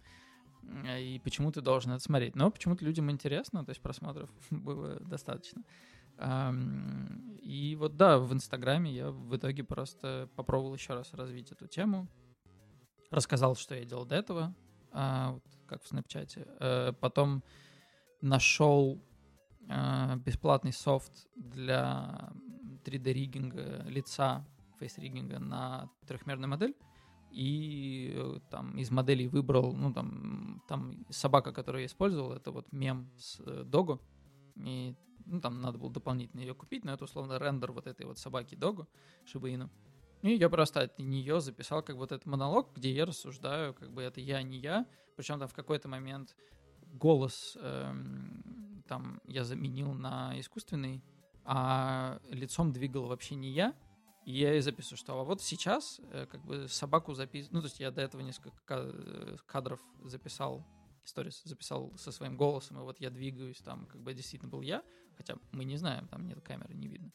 И 0.99 1.21
почему 1.25 1.53
ты 1.53 1.63
должен 1.63 1.93
это 1.93 2.03
смотреть? 2.03 2.35
Но 2.35 2.51
почему-то 2.51 2.85
людям 2.85 3.11
интересно, 3.11 3.65
то 3.65 3.71
есть 3.71 3.81
просмотров 3.81 4.31
было 4.51 5.01
достаточно. 5.01 5.63
И 6.21 7.77
вот 7.79 7.97
да, 7.97 8.19
в 8.19 8.33
Инстаграме 8.33 8.93
я 8.93 9.11
в 9.11 9.37
итоге 9.37 9.65
просто 9.65 10.29
попробовал 10.37 10.75
еще 10.75 10.95
раз 10.95 11.15
развить 11.15 11.53
эту 11.53 11.67
тему. 11.67 12.09
Рассказал, 13.11 13.57
что 13.57 13.75
я 13.75 13.85
делал 13.85 14.05
до 14.05 14.17
этого, 14.17 14.55
а, 14.93 15.39
как 15.67 15.83
в 15.83 15.89
Снэпчате. 15.89 16.47
Э, 16.61 16.93
потом 17.01 17.43
нашел 18.21 19.03
а, 19.69 20.17
бесплатный 20.17 20.73
софт 20.73 21.27
для 21.37 22.31
3D-риггинга 22.85 23.85
лица, 23.89 24.45
фейс-риггинга 24.79 25.39
на 25.39 25.91
трехмерную 26.07 26.49
модель. 26.49 26.75
И 27.31 28.13
э, 28.15 28.41
там 28.51 28.79
из 28.79 28.91
моделей 28.91 29.29
выбрал, 29.29 29.75
ну 29.75 29.93
там, 29.93 30.63
там 30.67 31.05
собака, 31.11 31.53
которую 31.53 31.83
я 31.83 31.87
использовал, 31.87 32.33
это 32.33 32.51
вот 32.51 32.73
мем 32.73 33.11
с 33.19 33.41
э, 33.41 33.65
Догу. 33.65 34.01
И 34.57 34.95
ну, 35.29 35.41
там 35.41 35.61
надо 35.61 35.79
было 35.79 35.91
дополнительно 35.91 36.41
ее 36.41 36.55
купить, 36.55 36.85
но 36.85 36.93
это 36.93 37.05
условно 37.05 37.39
рендер 37.39 37.73
вот 37.73 37.87
этой 37.87 38.07
вот 38.07 38.19
собаки 38.19 38.55
Догу, 38.55 38.89
Шибаину. 39.25 39.71
И 40.23 40.35
я 40.35 40.49
просто 40.49 40.83
от 40.83 40.99
нее 40.99 41.41
записал 41.41 41.83
как 41.83 41.97
вот 41.97 42.11
этот 42.11 42.27
монолог, 42.27 42.75
где 42.75 42.93
я 42.93 43.07
рассуждаю, 43.07 43.75
как 43.75 43.93
бы 43.93 44.03
это 44.03 44.21
я, 44.21 44.43
не 44.43 44.59
я. 44.59 44.87
Причем 45.17 45.39
там 45.39 45.49
в 45.49 45.55
какой-то 45.55 45.89
момент 45.89 46.35
голос 46.95 47.57
эм, 47.61 48.83
там 48.89 49.21
я 49.27 49.45
заменил 49.45 49.93
на 49.93 50.39
искусственный, 50.41 51.05
а 51.45 52.21
лицом 52.31 52.73
двигал 52.73 53.07
вообще 53.07 53.37
не 53.37 53.51
я. 53.51 53.75
И 54.25 54.33
я 54.33 54.53
ей 54.53 54.61
записываю, 54.61 54.99
что 54.99 55.21
а 55.21 55.25
вот 55.25 55.41
сейчас 55.41 56.01
э, 56.11 56.27
как 56.27 56.45
бы 56.45 56.69
собаку 56.69 57.15
записываю. 57.15 57.55
Ну, 57.55 57.61
то 57.61 57.67
есть 57.69 57.81
я 57.81 57.91
до 57.91 58.03
этого 58.03 58.21
несколько 58.21 58.61
э, 58.69 59.37
кадров 59.47 59.81
записал 60.03 60.67
сторис 61.09 61.43
записал 61.45 61.93
со 61.97 62.13
своим 62.13 62.37
голосом, 62.37 62.79
и 62.79 62.83
вот 62.83 63.01
я 63.01 63.11
двигаюсь, 63.11 63.59
там 63.59 63.87
как 63.87 64.01
бы 64.03 64.13
действительно 64.13 64.51
был 64.51 64.61
я, 64.61 64.83
хотя 65.19 65.35
мы 65.53 65.65
не 65.65 65.77
знаем, 65.77 66.09
там 66.09 66.27
нет 66.27 66.41
камеры, 66.41 66.75
не 66.75 66.89
видно. 66.89 67.13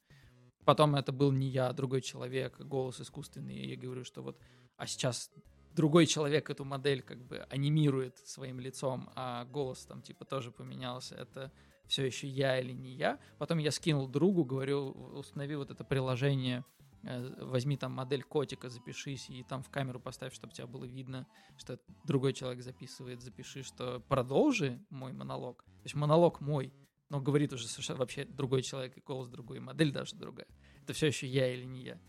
Потом 0.66 0.95
это 0.95 1.12
был 1.12 1.32
не 1.32 1.47
я, 1.47 1.70
а 1.70 1.74
другой 1.74 2.01
человек, 2.01 2.60
голос 2.60 3.01
искусственный, 3.01 3.56
и 3.56 3.70
я 3.72 3.76
говорю, 3.76 4.04
что 4.04 4.22
вот, 4.22 4.39
а 4.78 4.86
сейчас 4.86 5.32
другой 5.72 6.06
человек 6.06 6.49
эту 6.49 6.64
модель 6.66 7.01
как 7.01 7.26
бы 7.26 7.39
анимирует 7.49 8.18
своим 8.20 8.60
лицом, 8.60 9.10
а 9.16 9.45
голос 9.45 9.86
там 9.86 10.01
типа 10.01 10.26
тоже 10.26 10.51
поменялся, 10.51 11.16
это 11.16 11.51
все 11.88 12.06
еще 12.06 12.28
я 12.28 12.60
или 12.60 12.72
не 12.72 12.93
я. 12.93 13.20
Потом 13.39 13.58
я 13.58 13.72
скинул 13.72 14.08
другу, 14.08 14.45
говорю, 14.45 14.91
установи 14.91 15.56
вот 15.56 15.72
это 15.72 15.84
приложение 15.84 16.64
Э, 17.06 17.43
возьми 17.43 17.76
там 17.76 17.91
модель 17.91 18.24
котика, 18.24 18.70
запишись 18.70 19.30
и 19.30 19.43
там 19.43 19.62
в 19.62 19.70
камеру 19.70 19.99
поставь, 19.99 20.34
чтобы 20.34 20.54
тебя 20.54 20.68
было 20.68 20.86
видно, 20.86 21.28
что 21.58 21.78
другой 22.06 22.34
человек 22.34 22.64
записывает, 22.64 23.22
запиши, 23.22 23.64
что 23.64 23.99
продолжи 24.08 24.82
мой 24.89 25.12
монолог. 25.12 25.64
То 25.64 25.84
есть 25.84 25.95
монолог 25.95 26.39
мой, 26.39 26.74
но 27.14 27.22
говорит 27.22 27.53
уже 27.53 27.68
совершенно 27.68 27.99
вообще 27.99 28.26
другой 28.26 28.64
человек, 28.64 28.97
и 28.97 29.01
голос 29.01 29.30
другой, 29.30 29.57
и 29.57 29.59
модель 29.59 29.91
даже 29.91 30.16
другая. 30.16 30.47
Это 30.82 30.93
все 30.93 31.05
еще 31.05 31.28
я 31.28 31.53
или 31.53 31.64
не 31.64 31.84
я. 31.84 31.99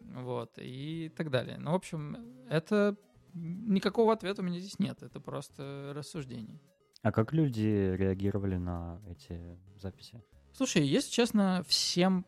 Вот, 0.00 0.58
и 0.58 1.10
так 1.16 1.30
далее. 1.30 1.56
Ну, 1.56 1.70
в 1.70 1.74
общем, 1.76 2.18
это 2.50 2.94
никакого 3.32 4.12
ответа 4.12 4.42
у 4.42 4.44
меня 4.44 4.60
здесь 4.60 4.78
нет, 4.78 5.02
это 5.02 5.18
просто 5.18 5.92
рассуждение. 5.94 6.60
А 7.00 7.10
как 7.10 7.32
люди 7.32 7.94
реагировали 7.96 8.56
на 8.56 9.00
эти 9.08 9.40
записи? 9.76 10.22
Слушай, 10.52 10.86
если 10.86 11.10
честно, 11.10 11.64
всем 11.66 12.26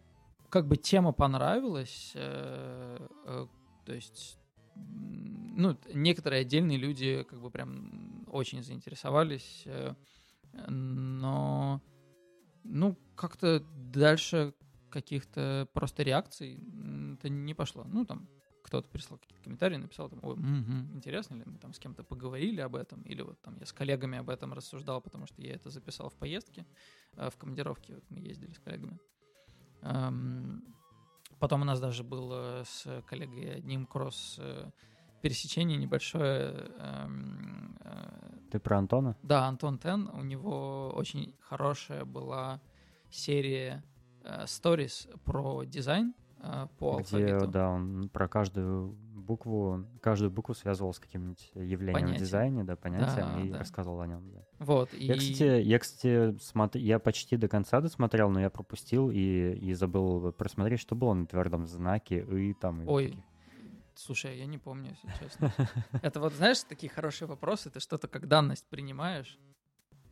как 0.48 0.66
бы 0.66 0.78
тема 0.78 1.12
понравилась, 1.12 2.12
э, 2.14 3.08
э, 3.26 3.46
то 3.84 3.92
есть, 3.92 4.38
ну, 4.74 5.76
некоторые 5.92 6.40
отдельные 6.40 6.78
люди 6.78 7.26
как 7.28 7.42
бы 7.42 7.50
прям 7.50 8.24
очень 8.28 8.62
заинтересовались, 8.62 9.64
э, 9.66 9.94
но, 10.68 11.82
ну, 12.68 12.96
как-то 13.14 13.60
дальше 13.92 14.54
каких-то 14.90 15.68
просто 15.72 16.02
реакций 16.02 16.60
это 17.18 17.28
не 17.28 17.54
пошло. 17.54 17.84
Ну, 17.84 18.04
там, 18.04 18.28
кто-то 18.62 18.88
прислал 18.88 19.18
какие-то 19.18 19.44
комментарии, 19.44 19.76
написал 19.76 20.08
там, 20.08 20.18
ой, 20.22 20.34
угу, 20.34 20.94
интересно 20.94 21.36
ли 21.36 21.42
мы 21.46 21.58
там 21.58 21.72
с 21.72 21.78
кем-то 21.78 22.02
поговорили 22.02 22.60
об 22.60 22.74
этом, 22.74 23.02
или 23.02 23.22
вот 23.22 23.40
там 23.42 23.56
я 23.58 23.66
с 23.66 23.72
коллегами 23.72 24.18
об 24.18 24.28
этом 24.28 24.52
рассуждал, 24.52 25.00
потому 25.00 25.26
что 25.26 25.40
я 25.42 25.54
это 25.54 25.70
записал 25.70 26.08
в 26.08 26.14
поездке, 26.14 26.66
в 27.12 27.32
командировке, 27.38 27.94
вот 27.94 28.04
мы 28.10 28.18
ездили 28.18 28.52
с 28.52 28.58
коллегами. 28.58 28.98
Потом 31.38 31.62
у 31.62 31.64
нас 31.64 31.80
даже 31.80 32.02
был 32.02 32.30
э, 32.32 32.64
с 32.66 33.02
коллегой 33.06 33.56
одним 33.56 33.86
кросс 33.86 34.36
э, 34.38 34.70
пересечение 35.22 35.76
небольшое. 35.76 36.70
Эм, 36.78 37.76
э, 37.80 38.48
Ты 38.50 38.58
про 38.58 38.78
Антона? 38.78 39.16
Да, 39.22 39.46
Антон 39.46 39.78
Тен. 39.78 40.10
У 40.12 40.22
него 40.22 40.92
очень 40.94 41.34
хорошая 41.40 42.04
была 42.04 42.60
серия 43.10 43.82
stories 44.24 45.18
про 45.24 45.64
дизайн 45.64 46.14
по 46.78 47.00
Где, 47.00 47.16
алфавиту. 47.16 47.46
Да, 47.48 47.70
он 47.70 48.08
про 48.12 48.28
каждую 48.28 48.96
букву, 49.26 49.84
каждую 50.00 50.30
букву 50.30 50.54
связывал 50.54 50.94
с 50.94 50.98
каким-нибудь 50.98 51.50
явлением 51.54 51.94
Понятие. 51.94 52.18
в 52.18 52.20
дизайне, 52.20 52.64
да, 52.64 52.76
понятием, 52.76 53.28
да, 53.34 53.40
и 53.40 53.48
да. 53.50 53.58
рассказывал 53.58 54.00
о 54.00 54.06
нем. 54.06 54.30
Да. 54.32 54.40
Вот. 54.60 54.92
Я, 54.94 55.14
и... 55.14 55.18
кстати, 55.18 55.62
я, 55.62 55.78
кстати, 55.78 56.38
смотр... 56.38 56.78
я 56.78 56.98
почти 56.98 57.36
до 57.36 57.48
конца 57.48 57.80
досмотрел, 57.80 58.30
но 58.30 58.40
я 58.40 58.50
пропустил 58.50 59.10
и, 59.10 59.52
и 59.54 59.72
забыл 59.74 60.32
просмотреть, 60.32 60.80
что 60.80 60.94
было 60.94 61.14
на 61.14 61.26
твердом 61.26 61.66
знаке 61.66 62.20
и 62.20 62.54
там. 62.54 62.82
И 62.82 62.86
Ой, 62.86 63.24
Слушай, 63.96 64.38
я 64.38 64.46
не 64.46 64.58
помню, 64.58 64.90
если 64.90 65.24
честно. 65.24 65.52
Это 66.02 66.20
вот, 66.20 66.32
знаешь, 66.34 66.62
такие 66.62 66.90
хорошие 66.90 67.26
вопросы, 67.26 67.70
ты 67.70 67.80
что-то 67.80 68.08
как 68.08 68.28
данность 68.28 68.68
принимаешь, 68.68 69.38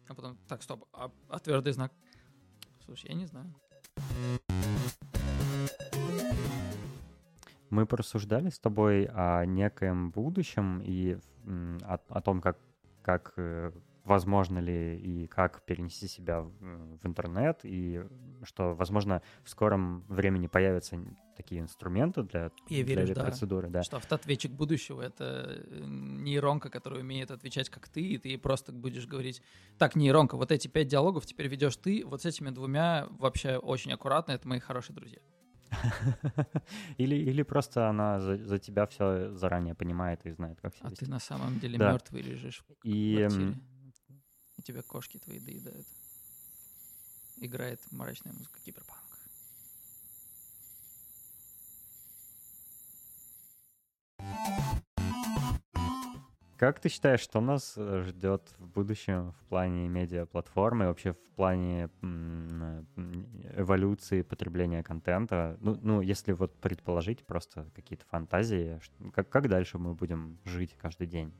а 0.08 0.14
потом, 0.14 0.38
так, 0.48 0.62
стоп, 0.62 0.88
а, 0.92 1.10
а 1.28 1.38
твердый 1.38 1.72
знак? 1.72 1.92
Слушай, 2.84 3.10
я 3.10 3.14
не 3.14 3.26
знаю 3.26 3.54
мы 7.74 7.86
порассуждали 7.86 8.50
с 8.50 8.58
тобой 8.58 9.08
о 9.12 9.44
некоем 9.44 10.10
будущем 10.10 10.80
и 10.84 11.18
о, 11.82 11.98
о 12.08 12.20
том, 12.20 12.40
как, 12.40 12.56
как 13.02 13.32
э, 13.36 13.72
возможно 14.04 14.58
ли 14.58 14.96
и 14.98 15.26
как 15.26 15.62
перенести 15.62 16.08
себя 16.08 16.42
в, 16.42 16.52
в 16.98 17.06
интернет, 17.06 17.60
и 17.64 18.02
что, 18.42 18.74
возможно, 18.74 19.22
в 19.42 19.50
скором 19.50 20.04
времени 20.08 20.46
появятся 20.46 20.98
такие 21.36 21.60
инструменты 21.60 22.22
для, 22.22 22.50
Я 22.68 22.84
для 22.84 22.94
верю, 22.96 23.02
этой 23.04 23.14
да. 23.14 23.22
процедуры. 23.22 23.68
Да. 23.70 23.82
Что 23.82 23.96
автоответчик 23.96 24.52
будущего— 24.52 25.00
это 25.02 25.64
э, 25.66 25.82
нейронка, 25.84 26.68
которая 26.68 27.00
умеет 27.00 27.30
отвечать 27.30 27.70
как 27.70 27.88
ты, 27.88 28.02
и 28.02 28.18
ты 28.18 28.38
просто 28.38 28.72
будешь 28.72 29.06
говорить, 29.06 29.42
так, 29.78 29.96
нейронка, 29.96 30.36
вот 30.36 30.52
эти 30.52 30.68
пять 30.68 30.88
диалогов 30.88 31.26
теперь 31.26 31.48
ведешь 31.48 31.76
ты, 31.76 32.04
вот 32.04 32.22
с 32.22 32.26
этими 32.26 32.50
двумя 32.50 33.08
вообще 33.18 33.56
очень 33.56 33.92
аккуратно, 33.92 34.32
это 34.32 34.46
мои 34.46 34.60
хорошие 34.60 34.94
друзья. 34.94 35.20
Или, 36.98 37.16
или 37.16 37.42
просто 37.42 37.88
она 37.88 38.20
за, 38.20 38.36
за 38.36 38.58
тебя 38.58 38.86
все 38.86 39.32
заранее 39.32 39.74
понимает 39.74 40.24
и 40.24 40.30
знает, 40.30 40.60
как 40.60 40.76
себя 40.76 40.88
А 40.88 40.94
ты 40.94 41.10
на 41.10 41.18
самом 41.18 41.58
деле 41.58 41.78
да. 41.78 41.92
мертвый 41.92 42.22
лежишь 42.22 42.62
в 42.68 42.72
и, 42.84 43.16
квартире. 43.16 43.54
Тебя 44.64 44.82
кошки 44.82 45.18
твои 45.18 45.38
доедают. 45.38 45.86
Играет 47.36 47.80
мрачная 47.92 48.32
музыка 48.32 48.58
киберпанк. 48.64 49.04
Как 56.56 56.80
ты 56.80 56.88
считаешь, 56.88 57.20
что 57.20 57.42
нас 57.42 57.74
э, 57.76 58.04
ждет 58.06 58.54
в 58.58 58.68
будущем 58.68 59.32
в 59.32 59.44
плане 59.48 59.86
медиаплатформы, 59.88 60.86
вообще 60.86 61.12
в 61.12 61.30
плане 61.34 61.90
эволюции 63.54 64.22
потребления 64.22 64.82
контента? 64.82 65.58
Ну, 65.60 65.78
ну 65.82 66.00
если 66.00 66.32
вот 66.32 66.58
предположить 66.60 67.26
просто 67.26 67.70
какие-то 67.74 68.06
фантазии, 68.06 68.80
как, 69.12 69.28
как 69.28 69.48
дальше 69.48 69.76
мы 69.76 69.94
будем 69.94 70.38
жить 70.44 70.74
каждый 70.80 71.06
день? 71.06 71.34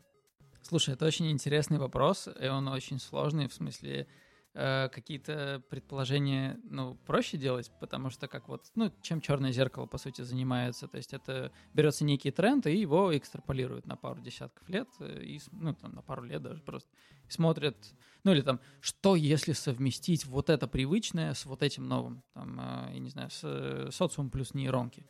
Слушай, 0.75 0.95
это 0.95 1.07
очень 1.07 1.31
интересный 1.31 1.79
вопрос, 1.79 2.29
и 2.41 2.49
он 2.49 2.67
очень 2.67 2.99
сложный, 2.99 3.47
в 3.47 3.55
смысле, 3.55 4.09
э, 4.55 4.89
какие-то 4.89 5.63
предположения, 5.71 6.59
ну, 6.65 6.97
проще 7.07 7.37
делать, 7.37 7.71
потому 7.79 8.11
что 8.11 8.27
как 8.27 8.49
вот, 8.49 8.73
ну, 8.75 8.93
чем 9.01 9.21
черное 9.21 9.53
зеркало, 9.53 9.87
по 9.87 9.99
сути, 9.99 10.23
занимается, 10.23 10.89
то 10.89 10.97
есть 10.97 11.15
это 11.15 11.53
берется 11.75 12.05
некий 12.05 12.33
тренд, 12.33 12.67
и 12.67 12.77
его 12.77 13.17
экстраполируют 13.17 13.87
на 13.87 13.95
пару 13.95 14.21
десятков 14.21 14.69
лет, 14.69 14.89
э, 14.99 15.23
и, 15.23 15.41
ну, 15.53 15.75
там, 15.75 15.95
на 15.95 16.03
пару 16.03 16.25
лет 16.25 16.43
даже 16.43 16.61
просто, 16.61 16.91
и 17.29 17.31
смотрят, 17.31 17.77
ну, 18.25 18.33
или 18.33 18.41
там, 18.41 18.59
что 18.81 19.15
если 19.15 19.53
совместить 19.53 20.27
вот 20.27 20.51
это 20.51 20.67
привычное 20.67 21.35
с 21.35 21.47
вот 21.47 21.63
этим 21.63 21.87
новым, 21.87 22.25
там, 22.33 22.59
э, 22.59 22.95
я 22.95 22.99
не 22.99 23.11
знаю, 23.11 23.31
с 23.31 23.43
э, 23.45 23.91
социум 23.93 24.29
плюс 24.29 24.55
нейронки, 24.55 25.07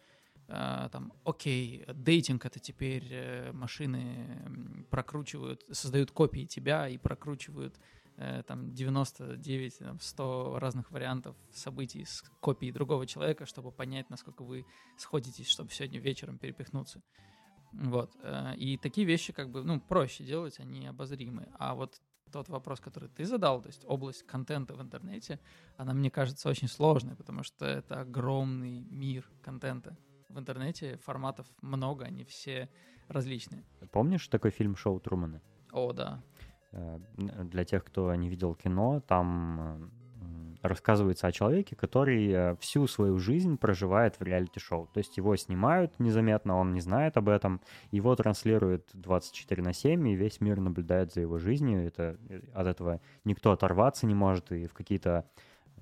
там, 0.47 1.13
окей, 1.25 1.85
дейтинг 1.95 2.45
это 2.45 2.61
теперь 2.61 3.09
э, 3.11 3.53
машины 3.53 4.87
прокручивают, 4.91 5.65
создают 5.71 6.11
копии 6.11 6.45
тебя 6.45 6.89
и 6.89 6.99
прокручивают 6.99 7.79
Э, 8.17 8.43
там 8.47 8.73
99, 8.73 9.79
там, 9.79 9.99
100 9.99 10.59
разных 10.61 10.93
вариантов 10.93 11.37
событий 11.53 12.05
с 12.05 12.23
копией 12.41 12.73
другого 12.73 13.07
человека, 13.07 13.45
чтобы 13.45 13.73
понять, 13.73 14.09
насколько 14.09 14.45
вы 14.45 14.67
сходитесь, 14.97 15.49
чтобы 15.49 15.73
сегодня 15.73 15.99
вечером 15.99 16.39
перепихнуться. 16.39 17.03
Вот. 17.73 18.13
Э, 18.23 18.55
и 18.55 18.77
такие 18.77 19.05
вещи 19.05 19.33
как 19.33 19.51
бы, 19.51 19.65
ну, 19.65 19.81
проще 19.81 20.23
делать, 20.23 20.61
они 20.61 20.87
обозримы. 20.87 21.49
А 21.59 21.75
вот 21.75 22.01
тот 22.31 22.49
вопрос, 22.49 22.79
который 22.79 23.09
ты 23.09 23.25
задал, 23.25 23.61
то 23.61 23.69
есть 23.69 23.85
область 23.85 24.23
контента 24.23 24.75
в 24.75 24.83
интернете, 24.83 25.41
она, 25.77 25.93
мне 25.93 26.11
кажется, 26.11 26.49
очень 26.49 26.69
сложная, 26.69 27.17
потому 27.17 27.43
что 27.43 27.67
это 27.67 28.01
огромный 28.01 28.85
мир 28.91 29.29
контента. 29.43 29.97
В 30.29 30.39
интернете 30.39 30.97
форматов 30.99 31.47
много, 31.61 32.05
они 32.05 32.25
все 32.25 32.69
различные. 33.09 33.63
Помнишь 33.93 34.27
такой 34.29 34.51
фильм 34.51 34.77
«Шоу 34.77 35.01
Трумана»? 35.01 35.41
О, 35.73 35.93
да. 35.93 36.23
Э, 36.73 36.99
для 37.17 37.65
тех, 37.65 37.85
кто 37.85 38.15
не 38.15 38.29
видел 38.29 38.55
кино, 38.55 39.01
там 39.01 39.91
рассказывается 40.65 41.27
о 41.27 41.33
человеке, 41.33 41.77
который 41.77 42.31
э, 42.31 42.57
всю 42.59 42.87
свою 42.87 43.19
жизнь 43.19 43.59
проживает 43.59 44.19
в 44.19 44.23
реалити-шоу. 44.23 44.89
То 44.93 44.99
есть 44.99 45.17
его 45.19 45.37
снимают 45.37 45.99
незаметно, 45.99 46.57
он 46.57 46.73
не 46.73 46.81
знает 46.81 47.19
об 47.19 47.29
этом, 47.29 47.61
его 47.91 48.17
транслируют 48.17 48.89
24 48.95 49.63
на 49.63 49.75
7, 49.75 50.09
и 50.09 50.15
весь 50.15 50.41
мир 50.41 50.61
наблюдает 50.61 51.13
за 51.13 51.21
его 51.21 51.39
жизнью. 51.39 51.87
Это, 51.87 52.17
э, 52.31 52.41
от 52.55 52.67
этого 52.67 53.01
никто 53.25 53.53
оторваться 53.53 54.07
не 54.07 54.15
может, 54.15 54.53
и 54.53 54.67
в 54.67 54.73
какие-то 54.73 55.29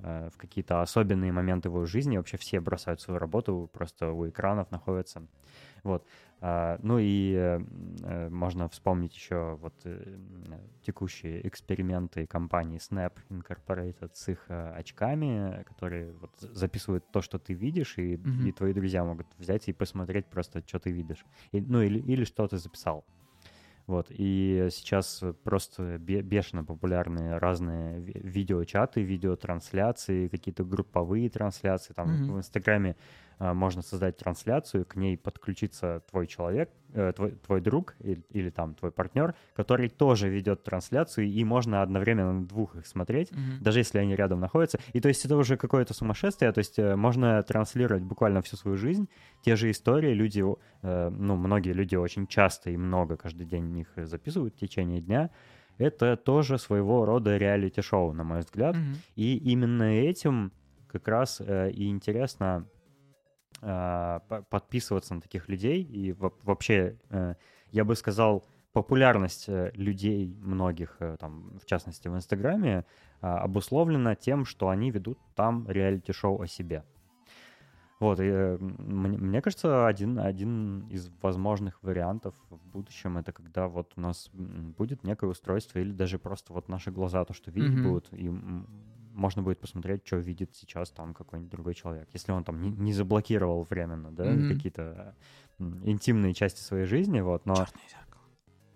в 0.03 0.33
какие-то 0.37 0.83
особенные 0.83 1.33
моменты 1.33 1.69
его 1.69 1.85
жизни 1.87 2.17
вообще 2.17 2.37
все 2.37 2.61
бросают 2.61 3.01
свою 3.01 3.19
работу, 3.19 3.71
просто 3.73 4.11
у 4.11 4.29
экранов 4.29 4.71
находятся. 4.71 5.27
Вот. 5.85 6.05
А, 6.45 6.77
ну 6.83 6.99
и 6.99 7.35
э, 7.35 7.61
э, 8.03 8.29
можно 8.29 8.69
вспомнить 8.69 9.15
еще 9.15 9.57
вот 9.61 9.75
э, 9.85 10.19
текущие 10.83 11.47
эксперименты 11.47 12.27
компании 12.27 12.81
Snap 12.81 13.13
Incorporated 13.31 14.11
с 14.13 14.29
их 14.29 14.47
очками, 14.49 15.63
которые 15.63 16.13
вот 16.15 16.33
записывают 16.41 17.05
то, 17.13 17.23
что 17.23 17.39
ты 17.39 17.53
видишь, 17.53 17.97
и, 17.97 18.17
mm-hmm. 18.17 18.49
и 18.49 18.53
твои 18.53 18.73
друзья 18.73 19.05
могут 19.05 19.29
взять 19.39 19.69
и 19.69 19.73
посмотреть 19.73 20.27
просто, 20.27 20.65
что 20.67 20.81
ты 20.81 20.91
видишь. 20.91 21.25
И, 21.53 21.61
ну 21.61 21.81
или, 21.81 22.01
или 22.01 22.25
что 22.25 22.49
ты 22.49 22.59
записал. 22.59 23.05
Вот, 23.93 24.07
и 24.09 24.69
сейчас 24.71 25.23
просто 25.45 25.99
бешено 25.99 26.65
популярны 26.65 27.39
разные 27.39 28.01
видеочаты, 28.01 29.03
видеотрансляции, 29.03 30.29
какие-то 30.29 30.65
групповые 30.65 31.29
трансляции. 31.29 31.93
Там 31.93 32.09
mm-hmm. 32.09 32.33
в 32.33 32.39
Инстаграме 32.39 32.97
а, 33.39 33.53
можно 33.53 33.83
создать 33.83 34.17
трансляцию, 34.17 34.87
к 34.87 34.97
ней 34.97 35.19
подключиться 35.19 36.03
твой 36.11 36.27
человек, 36.27 36.71
э, 36.93 37.13
твой, 37.15 37.33
твой 37.33 37.61
друг 37.61 37.95
или, 38.01 38.23
или 38.31 38.51
там 38.51 38.75
твой 38.75 38.91
партнер, 38.91 39.35
который 39.55 39.89
тоже 39.89 40.29
ведет 40.29 40.65
трансляцию, 40.65 41.27
и 41.27 41.45
можно 41.45 41.83
одновременно 41.83 42.33
на 42.33 42.47
двух 42.47 42.77
их 42.77 42.87
смотреть, 42.87 43.31
mm-hmm. 43.31 43.61
даже 43.61 43.81
если 43.81 43.99
они 43.99 44.15
рядом 44.15 44.41
находятся. 44.41 44.79
И 44.93 45.01
то 45.01 45.09
есть 45.09 45.25
это 45.25 45.37
уже 45.37 45.57
какое-то 45.57 45.95
сумасшествие, 45.95 46.53
то 46.53 46.59
есть 46.59 46.79
э, 46.79 46.97
можно 46.97 47.43
транслировать 47.43 48.03
буквально 48.03 48.43
всю 48.43 48.57
свою 48.57 48.77
жизнь, 48.77 49.09
те 49.43 49.57
же 49.57 49.71
истории, 49.71 50.13
люди, 50.13 50.45
э, 50.83 51.11
ну, 51.11 51.37
многие 51.37 51.73
люди 51.73 51.97
очень 51.97 52.27
часто 52.27 52.71
и 52.71 52.77
много 52.77 53.17
каждый 53.17 53.47
день 53.47 53.79
их 53.79 53.89
записывают 53.97 54.55
в 54.55 54.59
течение 54.59 55.01
дня, 55.01 55.31
это 55.79 56.17
тоже 56.17 56.59
своего 56.59 57.05
рода 57.05 57.37
реалити-шоу, 57.37 58.13
на 58.13 58.25
мой 58.25 58.41
взгляд. 58.41 58.77
Mm-hmm. 58.77 58.97
И 59.17 59.37
именно 59.37 59.85
этим 59.85 60.53
как 60.87 61.09
раз 61.09 61.41
э, 61.41 61.71
и 61.71 61.89
интересно 61.89 62.67
подписываться 63.63 65.15
на 65.15 65.21
таких 65.21 65.49
людей. 65.49 65.83
И 65.83 66.15
вообще, 66.43 66.97
э, 67.11 67.35
я 67.71 67.85
бы 67.85 67.95
сказал, 67.95 68.45
популярность 68.73 69.45
э, 69.49 69.71
людей 69.75 70.35
многих, 70.41 70.97
э, 70.99 71.17
там, 71.21 71.59
в 71.63 71.67
частности 71.67 72.09
в 72.09 72.17
Инстаграме, 72.17 72.85
обусловлена 73.21 74.17
тем, 74.17 74.45
что 74.45 74.69
они 74.69 74.91
ведут 74.91 75.17
там 75.37 75.69
реалити-шоу 75.69 76.43
о 76.43 76.49
себе. 76.49 76.83
Вот, 78.01 78.19
и 78.19 78.59
мне, 78.59 79.17
мне 79.17 79.41
кажется, 79.41 79.87
один, 79.87 80.19
один 80.19 80.89
из 80.89 81.09
возможных 81.23 81.81
вариантов 81.85 82.35
в 82.51 82.59
будущем 82.73 83.17
это 83.19 83.31
когда 83.31 83.69
вот 83.69 83.93
у 83.95 84.01
нас 84.01 84.29
будет 84.33 85.05
некое 85.05 85.31
устройство 85.31 85.79
или 85.79 85.93
даже 85.93 86.19
просто 86.19 86.53
вот 86.53 86.69
наши 86.69 86.91
глаза 86.91 87.25
то, 87.25 87.33
что 87.33 87.53
видеть 87.53 87.79
mm-hmm. 87.79 87.83
будут, 87.85 88.09
и 88.11 88.29
можно 89.13 89.43
будет 89.43 89.61
посмотреть, 89.61 90.07
что 90.07 90.17
видит 90.17 90.55
сейчас 90.55 90.91
там 90.91 91.15
какой-нибудь 91.15 91.51
другой 91.51 91.75
человек. 91.75 92.09
Если 92.13 92.33
он 92.33 92.45
там 92.45 92.61
не, 92.61 92.71
не 92.71 92.93
заблокировал 92.93 93.65
временно, 93.65 94.11
да, 94.11 94.27
mm-hmm. 94.27 94.49
какие-то 94.55 95.15
интимные 95.59 96.35
части 96.35 96.61
своей 96.61 96.87
жизни, 96.87 97.21
вот, 97.21 97.47
но... 97.47 97.55
Черное 97.55 97.89
зеркало. 97.89 98.23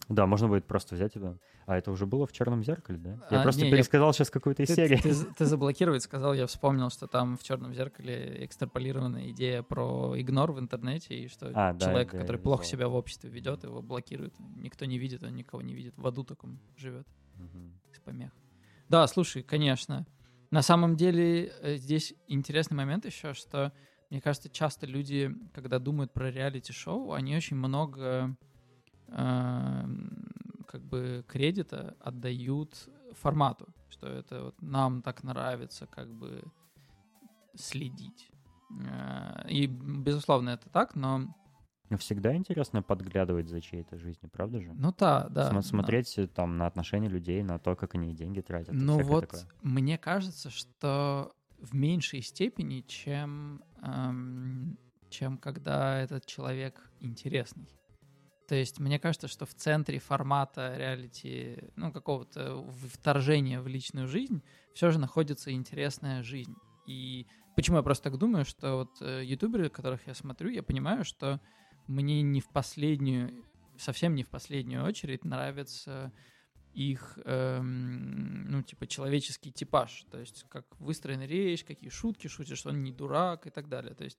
Да, 0.08 0.26
можно 0.26 0.48
будет 0.48 0.66
просто 0.66 0.94
взять 0.94 1.16
это. 1.16 1.38
А 1.66 1.76
это 1.76 1.90
уже 1.90 2.06
было 2.06 2.28
в 2.28 2.32
черном 2.32 2.62
зеркале, 2.62 2.96
да? 2.96 3.18
Я 3.28 3.40
а, 3.40 3.42
просто 3.42 3.64
не, 3.64 3.72
пересказал 3.72 4.10
я... 4.10 4.12
сейчас 4.12 4.30
какую-то 4.30 4.62
из 4.62 4.68
ты, 4.68 4.74
серий. 4.76 4.98
Ты, 4.98 5.12
ты, 5.12 5.24
ты 5.38 5.44
заблокировать 5.46 6.04
сказал, 6.04 6.32
я 6.32 6.46
вспомнил, 6.46 6.90
что 6.90 7.08
там 7.08 7.36
в 7.36 7.42
черном 7.42 7.74
зеркале 7.74 8.44
экстраполирована 8.44 9.28
идея 9.30 9.64
про 9.64 10.14
игнор 10.16 10.52
в 10.52 10.60
интернете, 10.60 11.16
и 11.16 11.26
что 11.26 11.50
а, 11.54 11.76
человек, 11.76 12.12
да, 12.12 12.18
который 12.20 12.40
плохо 12.40 12.62
себя 12.64 12.86
в 12.86 12.94
обществе 12.94 13.30
ведет, 13.30 13.64
его 13.64 13.82
блокируют. 13.82 14.34
Никто 14.56 14.84
не 14.84 14.96
видит, 14.96 15.24
он 15.24 15.34
никого 15.34 15.60
не 15.60 15.74
видит. 15.74 15.94
В 15.96 16.06
аду 16.06 16.22
таком 16.22 16.60
живет. 16.76 17.06
Угу. 17.34 17.92
Из 17.92 17.98
помех. 17.98 18.30
Да, 18.88 19.04
слушай, 19.08 19.42
конечно. 19.42 20.06
На 20.50 20.62
самом 20.62 20.96
деле 20.96 21.52
э, 21.60 21.76
здесь 21.76 22.14
интересный 22.28 22.76
момент 22.76 23.04
еще, 23.04 23.34
что 23.34 23.72
мне 24.10 24.20
кажется, 24.20 24.48
часто 24.48 24.86
люди, 24.86 25.34
когда 25.52 25.78
думают 25.78 26.12
про 26.12 26.30
реалити-шоу, 26.30 27.12
они 27.12 27.36
очень 27.36 27.56
много 27.56 28.36
э, 29.08 29.82
как 30.68 30.82
бы 30.82 31.24
кредита 31.26 31.96
отдают 32.00 32.88
формату, 33.12 33.66
что 33.88 34.06
это 34.06 34.44
вот 34.44 34.62
нам 34.62 35.02
так 35.02 35.24
нравится 35.24 35.86
как 35.86 36.12
бы 36.12 36.44
следить. 37.56 38.30
Э, 38.86 39.48
и, 39.48 39.66
безусловно, 39.66 40.50
это 40.50 40.68
так, 40.70 40.94
но 40.94 41.34
Всегда 41.98 42.34
интересно 42.34 42.82
подглядывать 42.82 43.48
за 43.48 43.60
чьей-то 43.60 43.98
жизнью, 43.98 44.30
правда 44.32 44.60
же? 44.60 44.72
Ну 44.74 44.92
да, 44.98 45.28
да. 45.28 45.50
См- 45.50 45.62
смотреть 45.62 46.12
да. 46.16 46.26
там 46.26 46.56
на 46.56 46.66
отношения 46.66 47.08
людей, 47.08 47.42
на 47.42 47.58
то, 47.58 47.76
как 47.76 47.94
они 47.94 48.12
деньги 48.12 48.40
тратят. 48.40 48.74
Ну 48.74 49.02
вот, 49.02 49.28
такое. 49.28 49.42
мне 49.62 49.96
кажется, 49.96 50.50
что 50.50 51.32
в 51.58 51.74
меньшей 51.74 52.22
степени, 52.22 52.80
чем, 52.80 53.62
эм, 53.82 54.78
чем 55.10 55.38
когда 55.38 56.00
этот 56.00 56.26
человек 56.26 56.90
интересный. 57.00 57.68
То 58.48 58.54
есть 58.54 58.78
мне 58.78 58.98
кажется, 58.98 59.28
что 59.28 59.44
в 59.44 59.54
центре 59.54 59.98
формата 59.98 60.76
реалити, 60.76 61.70
ну, 61.74 61.92
какого-то 61.92 62.64
вторжения 62.92 63.60
в 63.60 63.66
личную 63.66 64.06
жизнь 64.06 64.42
все 64.72 64.90
же 64.90 64.98
находится 64.98 65.52
интересная 65.52 66.22
жизнь. 66.22 66.54
И 66.86 67.26
почему 67.56 67.78
я 67.78 67.82
просто 67.82 68.04
так 68.10 68.18
думаю, 68.18 68.44
что 68.44 68.76
вот 68.76 69.02
э, 69.02 69.24
ютуберы, 69.24 69.68
которых 69.68 70.06
я 70.06 70.14
смотрю, 70.14 70.50
я 70.50 70.62
понимаю, 70.62 71.04
что 71.04 71.40
мне 71.86 72.22
не 72.22 72.40
в 72.40 72.48
последнюю, 72.48 73.44
совсем 73.78 74.14
не 74.14 74.22
в 74.22 74.28
последнюю 74.28 74.84
очередь 74.84 75.24
нравится 75.24 76.12
их, 76.74 77.18
эм, 77.24 78.50
ну, 78.50 78.62
типа, 78.62 78.86
человеческий 78.86 79.50
типаж. 79.50 80.04
То 80.10 80.18
есть, 80.18 80.44
как 80.48 80.66
выстроена 80.78 81.26
речь, 81.26 81.64
какие 81.64 81.88
шутки 81.90 82.28
шутит, 82.28 82.58
что 82.58 82.68
он 82.68 82.82
не 82.82 82.92
дурак 82.92 83.46
и 83.46 83.50
так 83.50 83.68
далее. 83.68 83.94
То 83.94 84.04
есть, 84.04 84.18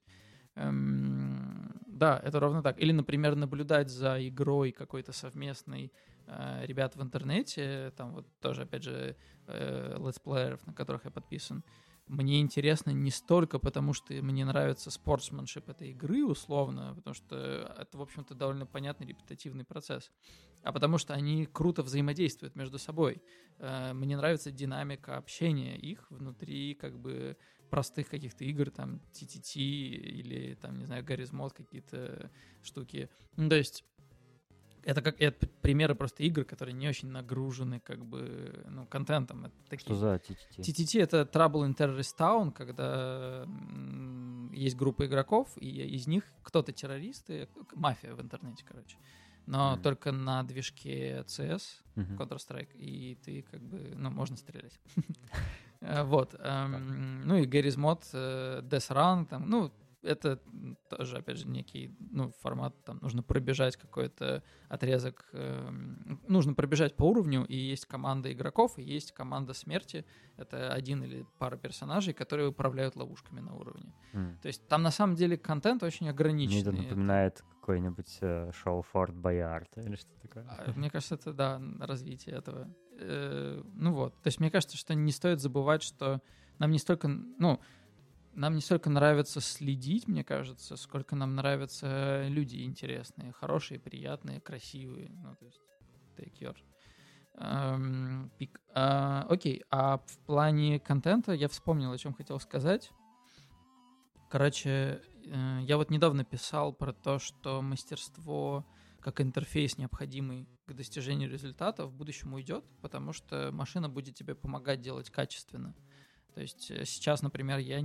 эм, 0.56 1.80
да, 1.86 2.20
это 2.24 2.40
ровно 2.40 2.62
так. 2.62 2.80
Или, 2.80 2.92
например, 2.92 3.36
наблюдать 3.36 3.90
за 3.90 4.26
игрой 4.26 4.72
какой-то 4.72 5.12
совместной 5.12 5.92
э, 6.26 6.66
ребят 6.66 6.96
в 6.96 7.02
интернете, 7.02 7.92
там 7.96 8.12
вот 8.12 8.26
тоже, 8.40 8.62
опять 8.62 8.82
же, 8.82 9.16
э, 9.46 9.96
летсплееров, 9.98 10.66
на 10.66 10.74
которых 10.74 11.04
я 11.04 11.10
подписан, 11.10 11.64
мне 12.08 12.40
интересно 12.40 12.90
не 12.90 13.10
столько 13.10 13.58
потому, 13.58 13.92
что 13.92 14.14
мне 14.14 14.44
нравится 14.44 14.90
спортсменшип 14.90 15.68
этой 15.68 15.90
игры, 15.90 16.24
условно, 16.24 16.94
потому 16.96 17.14
что 17.14 17.36
это, 17.78 17.98
в 17.98 18.02
общем-то, 18.02 18.34
довольно 18.34 18.66
понятный 18.66 19.06
репетативный 19.06 19.64
процесс, 19.64 20.10
а 20.62 20.72
потому 20.72 20.98
что 20.98 21.14
они 21.14 21.46
круто 21.46 21.82
взаимодействуют 21.82 22.56
между 22.56 22.78
собой. 22.78 23.22
Э, 23.58 23.92
мне 23.92 24.16
нравится 24.16 24.50
динамика 24.50 25.16
общения 25.16 25.76
их 25.76 26.10
внутри, 26.10 26.74
как 26.74 26.98
бы, 26.98 27.36
простых 27.70 28.08
каких-то 28.08 28.44
игр, 28.44 28.70
там, 28.70 29.00
TTT 29.12 29.60
или, 29.60 30.54
там, 30.54 30.78
не 30.78 30.86
знаю, 30.86 31.04
Гарризмод 31.04 31.52
какие-то 31.52 32.30
штуки. 32.62 33.10
Ну, 33.36 33.48
то 33.48 33.56
есть 33.56 33.84
это 34.84 35.02
как 35.02 35.20
это 35.20 35.46
примеры 35.62 35.94
просто 35.94 36.22
игр, 36.22 36.44
которые 36.44 36.74
не 36.74 36.88
очень 36.88 37.08
нагружены 37.08 37.80
как 37.80 38.04
бы 38.04 38.64
ну, 38.68 38.86
контентом. 38.86 39.46
Это 39.46 39.54
такие... 39.68 39.86
Что 39.86 39.94
за 39.94 40.14
TTT? 40.16 40.58
TTT— 40.58 41.02
это 41.02 41.22
Trouble 41.22 41.68
in 41.68 41.76
Terrorist 41.76 42.16
Town, 42.18 42.52
когда 42.52 43.46
есть 44.52 44.76
группа 44.76 45.06
игроков, 45.06 45.48
и 45.56 45.68
из 45.68 46.06
них 46.06 46.24
кто-то 46.42 46.72
террористы, 46.72 47.48
мафия 47.74 48.14
в 48.14 48.20
интернете, 48.20 48.64
короче. 48.66 48.96
Но 49.46 49.74
mm. 49.74 49.82
только 49.82 50.12
на 50.12 50.42
движке 50.42 51.24
CS, 51.26 51.62
mm-hmm. 51.96 52.16
Counter-Strike, 52.18 52.76
и 52.76 53.18
ты 53.24 53.42
как 53.50 53.62
бы, 53.62 53.94
ну, 53.96 54.10
можно 54.10 54.36
стрелять. 54.36 54.78
Э, 55.80 56.02
вот. 56.02 56.34
Эм, 56.40 57.24
ну 57.24 57.36
и 57.36 57.46
Garry's 57.46 57.76
Mod, 57.76 58.02
э, 58.12 58.62
Death 58.62 58.90
Run, 58.90 59.26
там, 59.26 59.48
ну, 59.48 59.70
это 60.08 60.40
тоже, 60.88 61.18
опять 61.18 61.38
же, 61.38 61.48
некий 61.48 61.94
ну, 62.10 62.32
формат, 62.40 62.74
там 62.84 62.98
нужно 63.02 63.22
пробежать 63.22 63.76
какой-то 63.76 64.42
отрезок, 64.68 65.28
э, 65.32 65.70
нужно 66.26 66.54
пробежать 66.54 66.96
по 66.96 67.04
уровню, 67.04 67.44
и 67.44 67.56
есть 67.56 67.86
команда 67.86 68.32
игроков, 68.32 68.78
и 68.78 68.82
есть 68.82 69.12
команда 69.12 69.52
смерти. 69.52 70.04
Это 70.36 70.72
один 70.72 71.02
или 71.02 71.26
пара 71.38 71.56
персонажей, 71.56 72.14
которые 72.14 72.48
управляют 72.48 72.96
ловушками 72.96 73.40
на 73.40 73.54
уровне. 73.54 73.92
Mm. 74.14 74.40
То 74.40 74.48
есть 74.48 74.66
там 74.68 74.82
на 74.82 74.90
самом 74.90 75.14
деле 75.14 75.36
контент 75.36 75.82
очень 75.82 76.08
ограниченный. 76.08 76.72
Мне 76.72 76.80
это 76.80 76.88
напоминает 76.88 77.44
какое-нибудь 77.60 78.18
э, 78.22 78.50
шоу 78.52 78.82
Форт 78.82 79.14
Боярд 79.14 79.76
или 79.76 79.96
что 79.96 80.10
такое. 80.22 80.46
А, 80.48 80.72
мне 80.74 80.90
кажется, 80.90 81.16
это, 81.16 81.32
да, 81.32 81.60
развитие 81.80 82.36
этого. 82.36 82.66
Э, 82.98 83.62
ну 83.74 83.92
вот, 83.92 84.14
то 84.22 84.28
есть 84.28 84.40
мне 84.40 84.50
кажется, 84.50 84.76
что 84.76 84.94
не 84.94 85.12
стоит 85.12 85.40
забывать, 85.40 85.82
что 85.82 86.22
нам 86.58 86.70
не 86.70 86.78
столько, 86.78 87.08
ну, 87.08 87.60
нам 88.38 88.54
не 88.54 88.60
столько 88.60 88.88
нравится 88.88 89.40
следить, 89.40 90.06
мне 90.06 90.22
кажется, 90.22 90.76
сколько 90.76 91.16
нам 91.16 91.34
нравятся 91.34 92.26
люди 92.28 92.62
интересные, 92.62 93.32
хорошие, 93.32 93.80
приятные, 93.80 94.40
красивые. 94.40 95.10
Ну, 95.10 95.34
то 95.34 95.44
есть, 95.44 95.60
take 96.16 96.38
yours. 96.40 96.58
Um, 97.34 98.30
пик. 98.38 98.60
Uh, 98.74 99.26
окей, 99.28 99.64
а 99.70 99.98
в 99.98 100.18
плане 100.26 100.78
контента 100.78 101.32
я 101.32 101.48
вспомнил, 101.48 101.92
о 101.92 101.98
чем 101.98 102.14
хотел 102.14 102.38
сказать. 102.38 102.90
Короче, 104.30 105.02
uh, 105.24 105.62
я 105.62 105.76
вот 105.76 105.90
недавно 105.90 106.24
писал 106.24 106.72
про 106.72 106.92
то, 106.92 107.18
что 107.18 107.60
мастерство 107.60 108.64
как 109.00 109.20
интерфейс, 109.20 109.78
необходимый 109.78 110.48
к 110.66 110.74
достижению 110.74 111.30
результата, 111.30 111.86
в 111.86 111.92
будущем 111.92 112.34
уйдет, 112.34 112.64
потому 112.82 113.12
что 113.12 113.50
машина 113.52 113.88
будет 113.88 114.14
тебе 114.14 114.34
помогать 114.34 114.80
делать 114.80 115.10
качественно. 115.10 115.74
То 116.34 116.40
есть 116.40 116.70
э, 116.70 116.84
сейчас, 116.84 117.22
например, 117.22 117.58
я, 117.58 117.78
я 117.78 117.82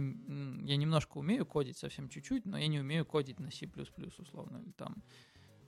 немножко 0.77 1.17
умею 1.17 1.45
кодить, 1.45 1.77
совсем 1.77 2.09
чуть-чуть, 2.09 2.45
но 2.45 2.57
я 2.57 2.67
не 2.67 2.79
умею 2.79 3.05
кодить 3.05 3.39
на 3.39 3.51
C++, 3.51 3.69
условно, 4.17 4.57
или 4.57 4.71
там, 4.71 5.03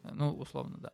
э, 0.03 0.11
ну, 0.13 0.31
условно, 0.31 0.77
да. 0.79 0.91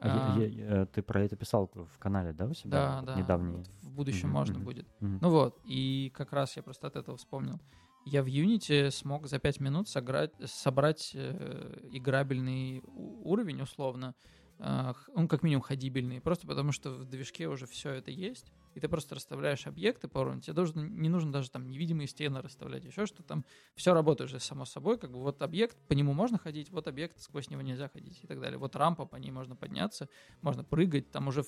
А, 0.00 0.36
я, 0.38 0.46
я, 0.46 0.82
э, 0.82 0.86
ты 0.86 1.02
про 1.02 1.22
это 1.22 1.36
писал 1.36 1.70
в 1.74 1.98
канале, 1.98 2.32
да, 2.32 2.46
у 2.46 2.54
себя? 2.54 2.70
Да, 2.70 3.02
да. 3.02 3.14
Недавний. 3.16 3.56
Вот 3.56 3.68
в 3.82 3.90
будущем 3.90 4.28
mm-hmm, 4.28 4.32
можно 4.32 4.56
mm-hmm, 4.58 4.64
будет. 4.64 4.86
Mm-hmm. 5.00 5.18
Ну 5.20 5.30
вот, 5.30 5.58
и 5.64 6.12
как 6.14 6.32
раз 6.32 6.56
я 6.56 6.62
просто 6.62 6.86
от 6.86 6.96
этого 6.96 7.16
вспомнил. 7.16 7.60
Я 8.04 8.22
в 8.22 8.26
Unity 8.26 8.90
смог 8.90 9.26
за 9.26 9.38
5 9.38 9.60
минут 9.60 9.88
сыграть, 9.88 10.32
собрать 10.46 11.12
э, 11.14 11.88
играбельный 11.92 12.82
уровень, 12.84 13.60
условно, 13.60 14.14
э, 14.16 14.37
он 14.58 15.28
как 15.28 15.42
минимум 15.42 15.62
ходибельный, 15.62 16.20
просто 16.20 16.46
потому 16.46 16.72
что 16.72 16.90
в 16.90 17.04
движке 17.04 17.48
уже 17.48 17.66
все 17.66 17.90
это 17.90 18.10
есть 18.10 18.52
и 18.78 18.80
ты 18.80 18.88
просто 18.88 19.16
расставляешь 19.16 19.66
объекты 19.66 20.06
по 20.06 20.18
уровню, 20.18 20.40
тебе 20.40 20.52
должен, 20.54 21.00
не 21.00 21.08
нужно 21.08 21.32
даже 21.32 21.50
там 21.50 21.68
невидимые 21.68 22.06
стены 22.06 22.40
расставлять, 22.40 22.84
еще 22.84 23.06
что 23.06 23.24
там, 23.24 23.44
все 23.74 23.92
работает 23.92 24.30
уже 24.30 24.38
само 24.38 24.64
собой, 24.64 24.98
как 24.98 25.10
бы 25.10 25.18
вот 25.18 25.42
объект, 25.42 25.76
по 25.88 25.94
нему 25.94 26.12
можно 26.12 26.38
ходить, 26.38 26.70
вот 26.70 26.86
объект, 26.86 27.20
сквозь 27.20 27.50
него 27.50 27.60
нельзя 27.60 27.88
ходить 27.88 28.20
и 28.22 28.26
так 28.28 28.40
далее. 28.40 28.56
Вот 28.56 28.76
рампа, 28.76 29.04
по 29.04 29.16
ней 29.16 29.32
можно 29.32 29.56
подняться, 29.56 30.08
можно 30.42 30.62
прыгать, 30.62 31.10
там 31.10 31.26
уже 31.26 31.42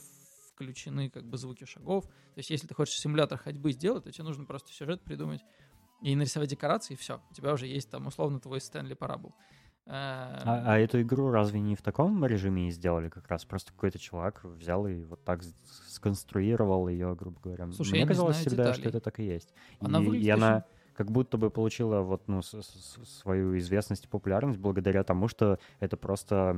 включены 0.52 1.08
как 1.08 1.24
бы 1.24 1.38
звуки 1.38 1.64
шагов. 1.64 2.04
То 2.04 2.38
есть 2.38 2.50
если 2.50 2.66
ты 2.66 2.74
хочешь 2.74 2.98
симулятор 2.98 3.38
ходьбы 3.38 3.70
сделать, 3.72 4.04
то 4.04 4.10
тебе 4.10 4.24
нужно 4.24 4.44
просто 4.44 4.72
сюжет 4.72 5.00
придумать 5.02 5.42
и 6.02 6.16
нарисовать 6.16 6.50
декорации, 6.50 6.94
и 6.94 6.96
все. 6.96 7.22
У 7.30 7.34
тебя 7.34 7.52
уже 7.52 7.66
есть 7.66 7.90
там 7.90 8.08
условно 8.08 8.40
твой 8.40 8.60
Стэнли 8.60 8.94
Парабл. 8.94 9.34
А, 9.92 10.62
а 10.66 10.78
эту 10.78 11.02
игру 11.02 11.30
разве 11.30 11.60
не 11.60 11.74
в 11.74 11.82
таком 11.82 12.24
режиме 12.24 12.68
и 12.68 12.70
сделали 12.70 13.08
как 13.08 13.26
раз? 13.28 13.44
Просто 13.44 13.72
какой-то 13.72 13.98
чувак 13.98 14.44
взял 14.44 14.86
и 14.86 15.04
вот 15.04 15.24
так 15.24 15.42
сконструировал 15.88 16.88
ее, 16.88 17.14
грубо 17.16 17.40
говоря. 17.42 17.70
Слушай, 17.72 17.92
Мне 17.92 18.06
казалось 18.06 18.36
всегда, 18.36 18.64
деталей. 18.64 18.80
что 18.80 18.88
это 18.88 19.00
так 19.00 19.18
и 19.18 19.24
есть. 19.24 19.52
Она 19.80 20.00
и, 20.00 20.04
выглядит 20.04 20.26
и 20.26 20.30
она 20.30 20.64
как 20.94 21.10
будто 21.10 21.38
бы 21.38 21.50
получила 21.50 22.02
вот, 22.02 22.28
ну, 22.28 22.42
с, 22.42 22.52
с, 22.52 22.98
свою 23.20 23.56
известность 23.58 24.04
и 24.04 24.08
популярность 24.08 24.60
благодаря 24.60 25.02
тому, 25.02 25.28
что 25.28 25.58
это 25.80 25.96
просто 25.96 26.54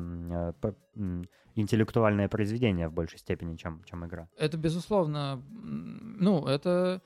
э, 0.97 1.15
интеллектуальное 1.55 2.29
произведение 2.29 2.89
в 2.89 2.93
большей 2.93 3.19
степени, 3.19 3.57
чем, 3.57 3.83
чем 3.85 4.05
игра. 4.05 4.29
Это, 4.37 4.57
безусловно, 4.57 5.43
ну, 5.53 6.47
это 6.47 7.03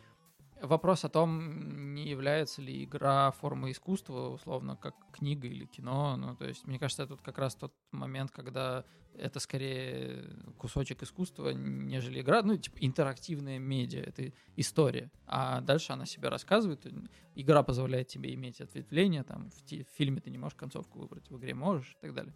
Вопрос 0.63 1.05
о 1.05 1.11
том, 1.11 1.95
не 1.95 2.09
является 2.09 2.63
ли 2.63 2.85
игра 2.85 3.31
формой 3.33 3.73
искусства, 3.73 4.31
условно, 4.31 4.77
как 4.77 4.95
книга 5.13 5.47
или 5.47 5.67
кино. 5.67 6.17
Ну, 6.17 6.35
то 6.35 6.47
есть, 6.47 6.67
мне 6.67 6.79
кажется, 6.79 7.03
это 7.03 7.17
как 7.17 7.39
раз 7.39 7.55
тот 7.55 7.75
момент, 7.93 8.31
когда 8.31 8.85
это 9.19 9.39
скорее 9.41 10.25
кусочек 10.59 11.03
искусства, 11.03 11.51
нежели 11.51 12.21
игра. 12.21 12.43
Ну, 12.43 12.57
типа, 12.57 12.77
интерактивная 12.81 13.59
медиа, 13.59 14.01
это 14.01 14.33
история. 14.57 15.11
А 15.27 15.61
дальше 15.61 15.93
она 15.93 16.07
себе 16.07 16.29
рассказывает. 16.29 16.87
Игра 17.35 17.63
позволяет 17.63 18.09
тебе 18.09 18.35
иметь 18.35 18.61
ответвление. 18.61 19.25
Там, 19.25 19.51
в, 19.51 19.71
в 19.71 19.97
фильме 19.97 20.21
ты 20.21 20.31
не 20.31 20.39
можешь 20.39 20.57
концовку 20.57 21.01
выбрать, 21.01 21.29
в 21.31 21.37
игре 21.37 21.55
можешь 21.55 21.97
и 21.99 22.01
так 22.01 22.15
далее. 22.15 22.35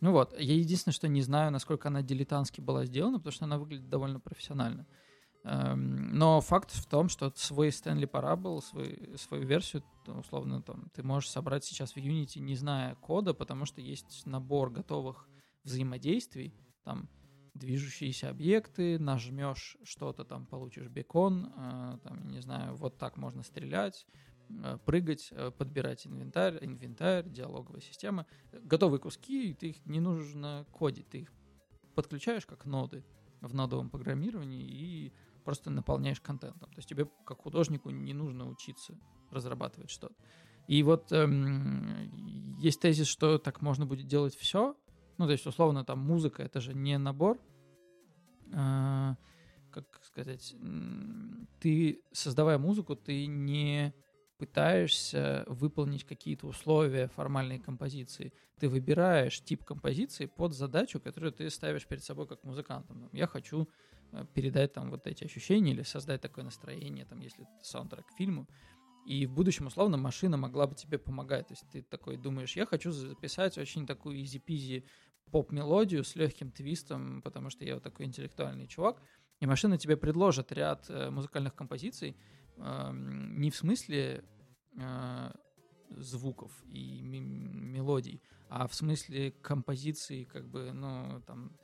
Ну 0.00 0.12
вот, 0.12 0.38
я 0.38 0.54
единственное, 0.54 0.92
что 0.92 1.08
не 1.08 1.22
знаю, 1.22 1.50
насколько 1.50 1.88
она 1.88 2.02
дилетантски 2.02 2.60
была 2.60 2.84
сделана, 2.84 3.18
потому 3.18 3.32
что 3.32 3.44
она 3.46 3.58
выглядит 3.58 3.88
довольно 3.88 4.20
профессионально. 4.20 4.86
Эм, 5.44 6.16
но 6.16 6.40
факт 6.40 6.70
в 6.70 6.86
том, 6.86 7.10
что 7.10 7.30
свой 7.36 7.68
Stanley 7.68 8.10
Parable, 8.10 8.62
свой, 8.62 9.10
свою 9.18 9.46
версию, 9.46 9.84
условно, 10.06 10.62
там, 10.62 10.88
ты 10.94 11.02
можешь 11.02 11.28
собрать 11.28 11.64
сейчас 11.64 11.92
в 11.92 11.98
Unity, 11.98 12.40
не 12.40 12.54
зная 12.56 12.94
кода, 12.96 13.34
потому 13.34 13.66
что 13.66 13.82
есть 13.82 14.24
набор 14.24 14.70
готовых 14.70 15.28
взаимодействий, 15.62 16.54
там, 16.82 17.10
движущиеся 17.52 18.30
объекты, 18.30 18.98
нажмешь 18.98 19.76
что-то, 19.84 20.24
там, 20.24 20.46
получишь 20.46 20.88
бекон, 20.88 21.52
э, 21.54 21.98
там, 22.02 22.26
не 22.28 22.40
знаю, 22.40 22.74
вот 22.76 22.96
так 22.96 23.18
можно 23.18 23.42
стрелять, 23.42 24.06
э, 24.48 24.78
прыгать, 24.86 25.28
э, 25.30 25.50
подбирать 25.50 26.06
инвентарь, 26.06 26.58
инвентарь, 26.62 27.28
диалоговая 27.28 27.82
система. 27.82 28.26
Готовые 28.50 28.98
куски, 28.98 29.52
ты 29.52 29.68
их 29.68 29.84
не 29.84 30.00
нужно 30.00 30.64
кодить, 30.72 31.10
ты 31.10 31.18
их 31.18 31.32
подключаешь 31.94 32.46
как 32.46 32.64
ноды 32.64 33.04
в 33.42 33.54
нодовом 33.54 33.90
программировании 33.90 34.64
и 34.64 35.12
просто 35.44 35.70
наполняешь 35.70 36.20
контентом. 36.20 36.70
То 36.70 36.78
есть 36.78 36.88
тебе, 36.88 37.06
как 37.24 37.42
художнику, 37.42 37.90
не 37.90 38.14
нужно 38.14 38.48
учиться 38.48 38.98
разрабатывать 39.30 39.90
что-то. 39.90 40.14
И 40.66 40.82
вот 40.82 41.12
эм, 41.12 42.58
есть 42.58 42.80
тезис, 42.80 43.06
что 43.06 43.38
так 43.38 43.60
можно 43.60 43.86
будет 43.86 44.06
делать 44.06 44.34
все. 44.34 44.76
Ну, 45.18 45.26
то 45.26 45.32
есть, 45.32 45.46
условно, 45.46 45.84
там 45.84 45.98
музыка 45.98 46.42
это 46.42 46.60
же 46.60 46.74
не 46.74 46.96
набор. 46.98 47.38
Э, 48.52 49.14
как 49.70 49.84
сказать, 50.04 50.54
ты, 51.60 52.02
создавая 52.12 52.58
музыку, 52.58 52.96
ты 52.96 53.26
не 53.26 53.92
пытаешься 54.38 55.44
выполнить 55.46 56.04
какие-то 56.04 56.46
условия 56.46 57.08
формальной 57.08 57.58
композиции. 57.58 58.32
Ты 58.58 58.68
выбираешь 58.68 59.42
тип 59.42 59.64
композиции 59.64 60.26
под 60.26 60.54
задачу, 60.54 61.00
которую 61.00 61.32
ты 61.32 61.50
ставишь 61.50 61.86
перед 61.86 62.04
собой 62.04 62.26
как 62.26 62.42
музыкантом. 62.44 63.08
Я 63.12 63.26
хочу 63.26 63.68
передать 64.34 64.72
там 64.72 64.90
вот 64.90 65.06
эти 65.06 65.24
ощущения 65.24 65.72
или 65.72 65.82
создать 65.82 66.20
такое 66.20 66.44
настроение, 66.44 67.04
там, 67.04 67.20
если 67.20 67.44
это 67.44 67.52
саундтрек 67.62 68.06
к 68.06 68.16
фильму. 68.16 68.48
И 69.06 69.26
в 69.26 69.32
будущем, 69.32 69.66
условно, 69.66 69.96
машина 69.96 70.36
могла 70.36 70.66
бы 70.66 70.74
тебе 70.74 70.98
помогать. 70.98 71.48
То 71.48 71.52
есть 71.52 71.64
ты 71.70 71.82
такой 71.82 72.16
думаешь, 72.16 72.56
я 72.56 72.64
хочу 72.64 72.90
записать 72.90 73.58
очень 73.58 73.86
такую 73.86 74.22
изи-пизи 74.22 74.84
поп-мелодию 75.30 76.04
с 76.04 76.16
легким 76.16 76.50
твистом, 76.50 77.20
потому 77.22 77.50
что 77.50 77.64
я 77.64 77.74
вот 77.74 77.82
такой 77.82 78.06
интеллектуальный 78.06 78.66
чувак. 78.66 79.02
И 79.40 79.46
машина 79.46 79.76
тебе 79.78 79.96
предложит 79.96 80.52
ряд 80.52 80.86
э, 80.88 81.10
музыкальных 81.10 81.54
композиций, 81.54 82.16
э, 82.56 82.90
не 82.92 83.50
в 83.50 83.56
смысле 83.56 84.24
э, 84.78 85.30
звуков 85.90 86.52
и 86.66 87.02
мелодий, 87.02 88.22
а 88.48 88.66
в 88.66 88.74
смысле 88.74 89.32
композиции, 89.32 90.24
как 90.24 90.48
бы, 90.48 90.72
ну, 90.72 91.20
там, 91.26 91.56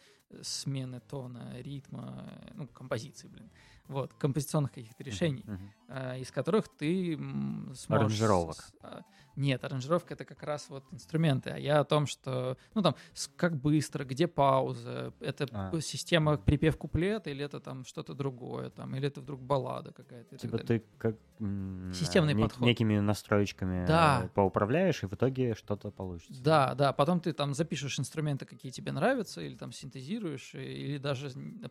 смены 0.43 1.01
тона, 1.01 1.53
ритма, 1.61 2.25
ну, 2.55 2.67
композиции, 2.69 3.29
блин. 3.29 3.51
Вот, 3.89 4.15
композиционных 4.15 4.73
каких-то 4.73 5.03
решений, 5.03 5.45
uh-huh. 5.89 6.21
из 6.21 6.31
которых 6.31 6.69
ты 6.69 7.17
сможешь... 7.17 7.89
Аранжировок. 7.89 8.71
Нет, 9.41 9.65
аранжировка— 9.65 10.15
это 10.15 10.25
как 10.27 10.43
раз 10.43 10.69
вот 10.69 10.85
инструменты, 10.93 11.51
а 11.51 11.59
я 11.59 11.81
о 11.81 11.85
том, 11.85 12.07
что, 12.07 12.59
ну, 12.75 12.83
там, 12.83 12.95
как 13.37 13.57
быстро, 13.57 14.05
где 14.05 14.27
пауза, 14.27 15.15
это 15.21 15.49
а. 15.51 15.81
система 15.81 16.37
припев-куплет, 16.37 17.27
или 17.27 17.43
это 17.43 17.59
там 17.59 17.85
что-то 17.87 18.13
другое, 18.15 18.69
там, 18.69 18.95
или 18.95 19.07
это 19.07 19.23
вдруг 19.23 19.41
баллада 19.41 19.93
какая-то. 19.93 20.37
Типа 20.37 20.59
ты 20.59 20.85
как... 20.99 21.17
Системный 21.95 22.35
нек- 22.35 22.43
подход. 22.43 22.67
Некими 22.67 22.99
настроечками 22.99 23.87
да. 23.87 24.31
поуправляешь, 24.35 25.03
и 25.03 25.07
в 25.07 25.15
итоге 25.15 25.55
что-то 25.55 25.91
получится. 25.91 26.43
Да, 26.43 26.75
да, 26.75 26.93
потом 26.93 27.21
ты 27.21 27.33
там 27.33 27.55
запишешь 27.55 27.99
инструменты, 27.99 28.45
какие 28.45 28.71
тебе 28.71 28.93
нравятся, 28.93 29.41
или 29.41 29.57
там 29.57 29.73
синтезируешь, 29.73 30.55
или 30.55 30.99
даже 30.99 31.31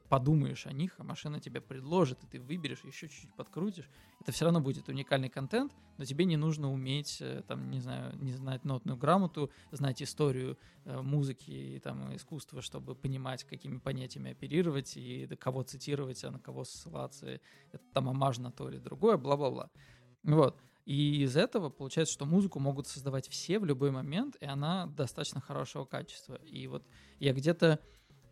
подумаешь 0.10 0.66
о 0.66 0.74
них, 0.74 0.96
а 0.98 1.04
машина 1.04 1.40
тебе 1.40 1.62
предложит 1.62 2.24
и 2.24 2.28
ты 2.28 2.40
выберешь, 2.40 2.84
еще 2.84 3.08
чуть-чуть 3.08 3.34
подкрутишь, 3.36 3.88
это 4.20 4.32
все 4.32 4.46
равно 4.46 4.60
будет 4.60 4.90
уникальный 4.90 5.30
контент, 5.30 5.72
но 5.98 6.06
тебе 6.06 6.26
не 6.26 6.38
нужно 6.38 6.72
уметь, 6.72 7.18
э, 7.22 7.44
там, 7.60 7.70
не 7.70 7.80
знаю, 7.80 8.16
не 8.20 8.32
знать 8.32 8.66
нотную 8.66 8.98
грамоту, 8.98 9.52
знать 9.72 10.02
историю 10.02 10.58
э, 10.86 11.02
музыки 11.02 11.52
и 11.52 11.80
там 11.80 12.16
искусства, 12.16 12.62
чтобы 12.62 12.96
понимать, 12.96 13.44
какими 13.44 13.78
понятиями 13.80 14.32
оперировать 14.32 14.96
и 14.96 15.28
кого 15.40 15.64
цитировать, 15.64 16.24
а 16.24 16.32
на 16.32 16.40
кого 16.40 16.64
ссылаться, 16.64 17.28
это 17.72 17.84
там 17.94 18.10
омаж 18.10 18.38
на 18.40 18.52
то 18.52 18.70
или 18.70 18.78
другое, 18.78 19.18
бла-бла-бла. 19.18 19.70
Вот. 20.24 20.58
И 20.86 21.24
из 21.24 21.36
этого 21.36 21.70
получается, 21.70 22.14
что 22.14 22.26
музыку 22.26 22.60
могут 22.60 22.88
создавать 22.88 23.28
все 23.28 23.60
в 23.60 23.66
любой 23.66 23.92
момент, 23.92 24.38
и 24.40 24.46
она 24.46 24.88
достаточно 24.88 25.42
хорошего 25.42 25.86
качества. 25.86 26.36
И 26.36 26.68
вот 26.68 26.84
я 27.20 27.34
где-то 27.34 27.80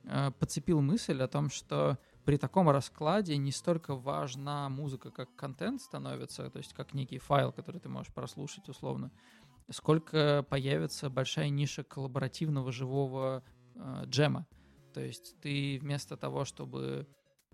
э, 0.04 0.32
подцепил 0.40 0.82
мысль 0.82 1.22
о 1.22 1.28
том, 1.28 1.50
что 1.50 1.98
при 2.28 2.36
таком 2.36 2.70
раскладе 2.70 3.38
не 3.38 3.54
столько 3.54 3.96
важна 3.96 4.68
музыка, 4.68 5.12
как 5.12 5.34
контент 5.38 5.82
становится, 5.82 6.50
то 6.50 6.58
есть 6.58 6.74
как 6.74 6.94
некий 6.94 7.20
файл, 7.20 7.54
который 7.54 7.80
ты 7.80 7.88
можешь 7.88 8.14
прослушать 8.14 8.68
условно, 8.68 9.14
сколько 9.70 10.46
появится 10.50 11.10
большая 11.10 11.48
ниша 11.48 11.86
коллаборативного 11.86 12.74
живого 12.74 13.46
э, 13.76 14.04
джема. 14.08 14.46
То 14.94 15.00
есть 15.00 15.40
ты 15.40 15.80
вместо 15.82 16.18
того, 16.18 16.44
чтобы 16.44 17.08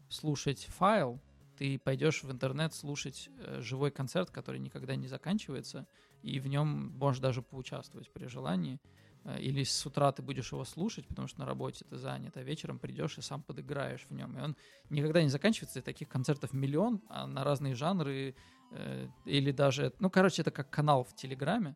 слушать 0.10 0.66
файл, 0.66 1.22
ты 1.56 1.78
пойдешь 1.78 2.24
в 2.24 2.32
интернет 2.32 2.74
слушать 2.74 3.30
э, 3.38 3.62
живой 3.62 3.91
концерт, 3.91 4.32
который 4.32 4.60
никогда 4.60 4.95
не 4.95 5.06
заканчивается, 5.06 5.86
и 6.24 6.40
в 6.40 6.48
нем 6.48 6.98
можешь 6.98 7.22
даже 7.22 7.44
поучаствовать 7.44 8.12
при 8.12 8.26
желании. 8.26 8.80
Э, 9.26 9.40
или 9.40 9.64
с 9.64 9.86
утра 9.86 10.12
ты 10.12 10.22
будешь 10.22 10.52
его 10.52 10.66
слушать, 10.66 11.08
потому 11.08 11.28
что 11.28 11.40
на 11.40 11.45
работе 11.45 11.86
ты 11.90 11.98
занят, 11.98 12.38
а 12.38 12.44
вечером 12.44 12.80
придешь 12.80 13.18
и 13.18 13.22
сам 13.22 13.41
подыграешь 13.41 14.06
в 14.10 14.14
нем. 14.14 14.38
И 14.38 14.41
он 14.41 14.56
никогда 14.90 15.22
не 15.22 15.30
заканчивается, 15.30 15.80
и 15.80 15.82
таких 15.82 16.10
концертов 16.10 16.54
миллион, 16.54 17.02
а 17.10 17.28
на 17.28 17.44
разные 17.44 17.76
жанры, 17.76 18.36
э, 18.72 19.08
или 19.26 19.52
даже, 19.52 19.94
ну, 20.00 20.10
короче, 20.10 20.41
это 20.41 20.52
как 20.52 20.70
канал 20.70 21.04
в 21.04 21.16
Телеграме, 21.16 21.76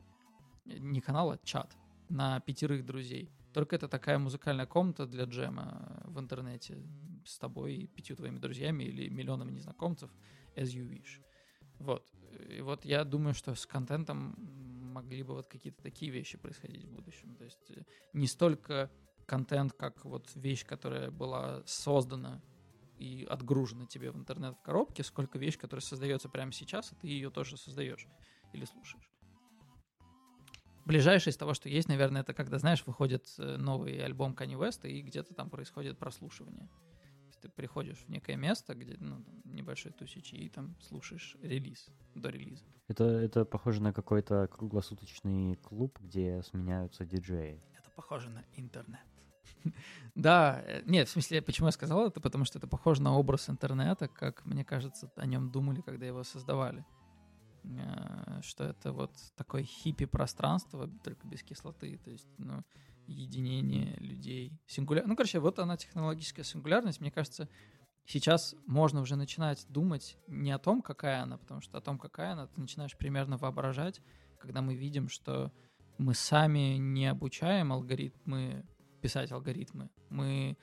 не 0.65 1.01
канал, 1.01 1.31
а 1.31 1.37
чат 1.43 1.75
на 2.09 2.39
пятерых 2.41 2.85
друзей. 2.85 3.31
Только 3.53 3.75
это 3.75 3.87
такая 3.87 4.19
музыкальная 4.19 4.65
комната 4.65 5.05
для 5.05 5.23
джема 5.23 6.03
в 6.05 6.19
интернете 6.19 6.77
с 7.25 7.37
тобой 7.39 7.75
и 7.75 7.87
пятью 7.87 8.15
твоими 8.15 8.39
друзьями 8.39 8.83
или 8.83 9.09
миллионами 9.09 9.51
незнакомцев, 9.51 10.11
as 10.55 10.65
you 10.65 10.87
wish. 10.89 11.21
Вот. 11.79 12.11
И 12.49 12.61
вот 12.61 12.85
я 12.85 13.03
думаю, 13.03 13.33
что 13.33 13.55
с 13.55 13.65
контентом 13.65 14.35
могли 14.97 15.23
бы 15.23 15.33
вот 15.33 15.47
какие-то 15.47 15.81
такие 15.83 16.11
вещи 16.11 16.37
происходить 16.37 16.85
в 16.85 16.89
будущем. 16.89 17.35
То 17.35 17.45
есть 17.45 17.71
э, 17.71 17.83
не 18.13 18.27
столько 18.27 18.89
контент, 19.27 19.73
как 19.73 20.05
вот 20.05 20.31
вещь, 20.35 20.65
которая 20.65 21.11
была 21.11 21.61
создана 21.65 22.41
и 22.97 23.27
отгружена 23.29 23.85
тебе 23.85 24.11
в 24.11 24.17
интернет 24.17 24.55
в 24.55 24.61
коробке, 24.61 25.03
сколько 25.03 25.37
вещь, 25.37 25.57
которая 25.57 25.81
создается 25.81 26.29
прямо 26.29 26.51
сейчас, 26.51 26.91
и 26.91 26.95
ты 26.95 27.07
ее 27.07 27.29
тоже 27.29 27.57
создаешь 27.57 28.07
или 28.53 28.65
слушаешь. 28.65 29.09
Ближайшее 30.85 31.31
из 31.31 31.37
того, 31.37 31.53
что 31.53 31.69
есть, 31.69 31.89
наверное, 31.89 32.21
это 32.21 32.33
когда, 32.33 32.57
знаешь, 32.57 32.83
выходит 32.87 33.27
э, 33.37 33.57
новый 33.57 34.03
альбом 34.03 34.33
Kanye 34.33 34.57
West, 34.57 34.87
и 34.87 35.01
где-то 35.01 35.33
там 35.35 35.49
происходит 35.49 35.99
прослушивание. 35.99 36.69
Ты 37.41 37.49
приходишь 37.49 37.97
в 37.97 38.09
некое 38.09 38.35
место, 38.35 38.73
где 38.73 38.95
ну, 38.99 39.23
там, 39.23 39.41
небольшой 39.45 39.91
тусичи, 39.91 40.35
и 40.35 40.49
там 40.49 40.75
слушаешь 40.81 41.37
релиз 41.41 41.89
до 42.15 42.29
релиза. 42.29 42.65
Это, 42.87 43.03
это 43.03 43.45
похоже 43.45 43.81
на 43.81 43.93
какой-то 43.93 44.47
круглосуточный 44.47 45.55
клуб, 45.55 45.99
где 46.01 46.41
сменяются 46.43 47.05
диджеи. 47.05 47.61
Это 47.77 47.89
похоже 47.95 48.29
на 48.29 48.43
интернет. 48.55 48.99
Да, 50.15 50.63
э, 50.65 50.81
нет, 50.85 51.07
в 51.07 51.11
смысле, 51.11 51.43
почему 51.43 51.67
я 51.67 51.71
сказал 51.71 52.07
это? 52.07 52.19
Потому 52.19 52.43
что 52.43 52.57
это 52.57 52.67
похоже 52.67 53.03
на 53.03 53.15
образ 53.15 53.49
интернета, 53.49 54.07
как, 54.07 54.45
мне 54.45 54.65
кажется, 54.65 55.11
о 55.15 55.25
нем 55.27 55.51
думали, 55.51 55.81
когда 55.81 56.07
его 56.07 56.23
создавали. 56.23 56.83
Э, 57.63 58.41
что 58.41 58.63
это 58.63 58.91
вот 58.91 59.11
такое 59.35 59.63
хиппи-пространство, 59.63 60.87
только 61.03 61.27
без 61.27 61.43
кислоты, 61.43 61.97
то 61.97 62.09
есть, 62.09 62.27
ну, 62.37 62.63
единение 63.07 63.95
людей. 63.97 64.59
Сингуляр... 64.67 65.07
Ну, 65.07 65.15
короче, 65.15 65.39
вот 65.39 65.59
она, 65.59 65.77
технологическая 65.77 66.43
сингулярность, 66.43 67.01
мне 67.01 67.11
кажется, 67.11 67.49
сейчас 68.05 68.55
можно 68.65 69.01
уже 69.01 69.15
начинать 69.15 69.65
думать 69.69 70.17
не 70.27 70.51
о 70.51 70.59
том, 70.59 70.81
какая 70.81 71.23
она, 71.23 71.37
потому 71.37 71.61
что 71.61 71.77
о 71.77 71.81
том, 71.81 71.97
какая 71.97 72.33
она, 72.33 72.47
ты 72.47 72.59
начинаешь 72.59 72.97
примерно 72.97 73.37
воображать, 73.37 74.01
когда 74.39 74.61
мы 74.61 74.75
видим, 74.75 75.09
что 75.09 75.51
мы 75.97 76.13
сами 76.13 76.77
не 76.77 77.07
обучаем 77.07 77.73
алгоритмы 77.73 78.65
писать 79.01 79.31
алгоритмы. 79.31 79.89
Мы 80.09 80.57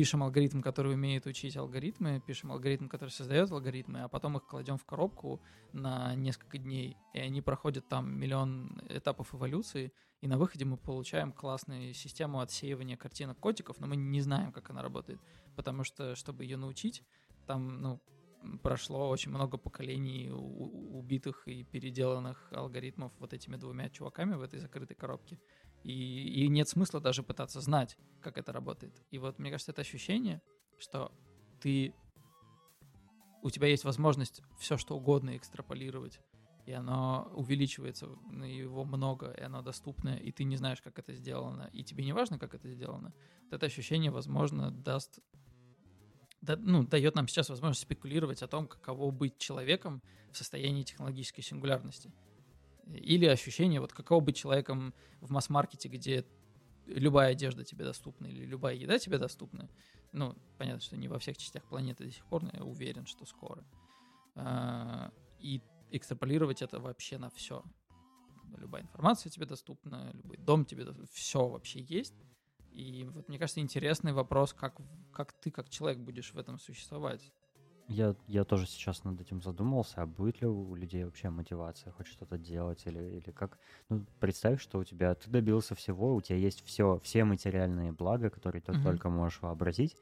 пишем 0.00 0.22
алгоритм, 0.22 0.62
который 0.62 0.94
умеет 0.94 1.26
учить 1.26 1.58
алгоритмы, 1.58 2.22
пишем 2.26 2.52
алгоритм, 2.52 2.88
который 2.88 3.10
создает 3.10 3.50
алгоритмы, 3.50 4.00
а 4.00 4.08
потом 4.08 4.38
их 4.38 4.46
кладем 4.46 4.78
в 4.78 4.84
коробку 4.86 5.42
на 5.74 6.14
несколько 6.14 6.56
дней, 6.56 6.96
и 7.12 7.18
они 7.18 7.42
проходят 7.42 7.86
там 7.86 8.18
миллион 8.18 8.80
этапов 8.88 9.34
эволюции, 9.34 9.92
и 10.22 10.26
на 10.26 10.38
выходе 10.38 10.64
мы 10.64 10.78
получаем 10.78 11.32
классную 11.32 11.92
систему 11.92 12.40
отсеивания 12.40 12.96
картинок 12.96 13.38
котиков, 13.40 13.78
но 13.78 13.86
мы 13.88 13.96
не 13.96 14.22
знаем, 14.22 14.52
как 14.52 14.70
она 14.70 14.80
работает, 14.80 15.20
потому 15.54 15.84
что, 15.84 16.14
чтобы 16.16 16.44
ее 16.44 16.56
научить, 16.56 17.02
там, 17.46 17.82
ну, 17.82 18.00
прошло 18.62 19.06
очень 19.06 19.30
много 19.30 19.58
поколений 19.58 20.30
убитых 20.30 21.46
и 21.46 21.62
переделанных 21.64 22.50
алгоритмов 22.52 23.12
вот 23.18 23.34
этими 23.34 23.56
двумя 23.56 23.90
чуваками 23.90 24.34
в 24.34 24.40
этой 24.40 24.60
закрытой 24.60 24.94
коробке. 24.94 25.38
И, 25.82 26.44
и 26.44 26.48
нет 26.48 26.68
смысла 26.68 27.00
даже 27.00 27.22
пытаться 27.22 27.60
знать, 27.60 27.96
как 28.20 28.38
это 28.38 28.52
работает. 28.52 29.02
И 29.10 29.18
вот 29.18 29.38
мне 29.38 29.50
кажется, 29.50 29.72
это 29.72 29.80
ощущение, 29.80 30.42
что 30.78 31.12
ты 31.60 31.94
у 33.42 33.50
тебя 33.50 33.68
есть 33.68 33.84
возможность 33.84 34.42
все 34.58 34.76
что 34.76 34.96
угодно 34.96 35.36
экстраполировать, 35.36 36.20
и 36.66 36.72
оно 36.72 37.30
увеличивается, 37.34 38.06
его 38.44 38.84
много, 38.84 39.30
и 39.32 39.40
оно 39.42 39.62
доступное, 39.62 40.16
и 40.18 40.30
ты 40.30 40.44
не 40.44 40.56
знаешь, 40.56 40.82
как 40.82 40.98
это 40.98 41.14
сделано, 41.14 41.70
и 41.72 41.82
тебе 41.82 42.04
не 42.04 42.12
важно, 42.12 42.38
как 42.38 42.54
это 42.54 42.68
сделано. 42.68 43.14
Вот 43.44 43.54
это 43.54 43.66
ощущение, 43.66 44.10
возможно, 44.10 44.70
даст 44.70 45.20
да, 46.42 46.56
ну, 46.56 46.84
дает 46.84 47.14
нам 47.16 47.28
сейчас 47.28 47.50
возможность 47.50 47.82
спекулировать 47.82 48.42
о 48.42 48.48
том, 48.48 48.66
каково 48.66 49.10
быть 49.10 49.36
человеком 49.38 50.02
в 50.32 50.36
состоянии 50.36 50.84
технологической 50.84 51.44
сингулярности. 51.44 52.12
Или 52.94 53.26
ощущение, 53.26 53.80
вот 53.80 53.92
каково 53.92 54.20
быть 54.20 54.36
человеком 54.36 54.94
в 55.20 55.30
масс-маркете, 55.30 55.88
где 55.88 56.24
любая 56.86 57.32
одежда 57.32 57.64
тебе 57.64 57.84
доступна 57.84 58.26
или 58.26 58.44
любая 58.44 58.74
еда 58.74 58.98
тебе 58.98 59.18
доступна. 59.18 59.68
Ну, 60.12 60.34
понятно, 60.58 60.80
что 60.80 60.96
не 60.96 61.08
во 61.08 61.18
всех 61.18 61.36
частях 61.36 61.64
планеты 61.64 62.04
до 62.04 62.10
сих 62.10 62.24
пор, 62.26 62.42
но 62.42 62.50
я 62.52 62.64
уверен, 62.64 63.06
что 63.06 63.24
скоро. 63.26 63.64
А, 64.34 65.12
и 65.38 65.62
экстраполировать 65.90 66.62
это 66.62 66.80
вообще 66.80 67.18
на 67.18 67.30
все. 67.30 67.62
Любая 68.56 68.82
информация 68.82 69.30
тебе 69.30 69.46
доступна, 69.46 70.10
любой 70.12 70.36
дом 70.36 70.64
тебе 70.64 70.84
доступен, 70.84 71.08
все 71.12 71.46
вообще 71.46 71.80
есть. 71.82 72.14
И 72.72 73.04
вот 73.12 73.28
мне 73.28 73.38
кажется, 73.38 73.60
интересный 73.60 74.12
вопрос, 74.12 74.52
как, 74.52 74.76
как 75.12 75.32
ты, 75.32 75.50
как 75.50 75.68
человек, 75.68 75.98
будешь 75.98 76.32
в 76.32 76.38
этом 76.38 76.58
существовать. 76.58 77.32
Я, 77.90 78.14
я 78.28 78.44
тоже 78.44 78.66
сейчас 78.66 79.02
над 79.02 79.20
этим 79.20 79.42
задумался, 79.42 80.02
а 80.02 80.06
будет 80.06 80.40
ли 80.40 80.46
у 80.46 80.76
людей 80.76 81.04
вообще 81.04 81.28
мотивация 81.28 81.92
хоть 81.92 82.06
что-то 82.06 82.38
делать 82.38 82.86
или, 82.86 83.02
или 83.18 83.32
как? 83.32 83.58
Ну, 83.88 84.06
представь, 84.20 84.62
что 84.62 84.78
у 84.78 84.84
тебя, 84.84 85.16
ты 85.16 85.28
добился 85.28 85.74
всего, 85.74 86.14
у 86.14 86.20
тебя 86.20 86.38
есть 86.38 86.64
все, 86.64 87.00
все 87.02 87.24
материальные 87.24 87.90
блага, 87.90 88.30
которые 88.30 88.62
ты 88.62 88.70
mm-hmm. 88.70 88.84
только 88.84 89.10
можешь 89.10 89.42
вообразить. 89.42 89.96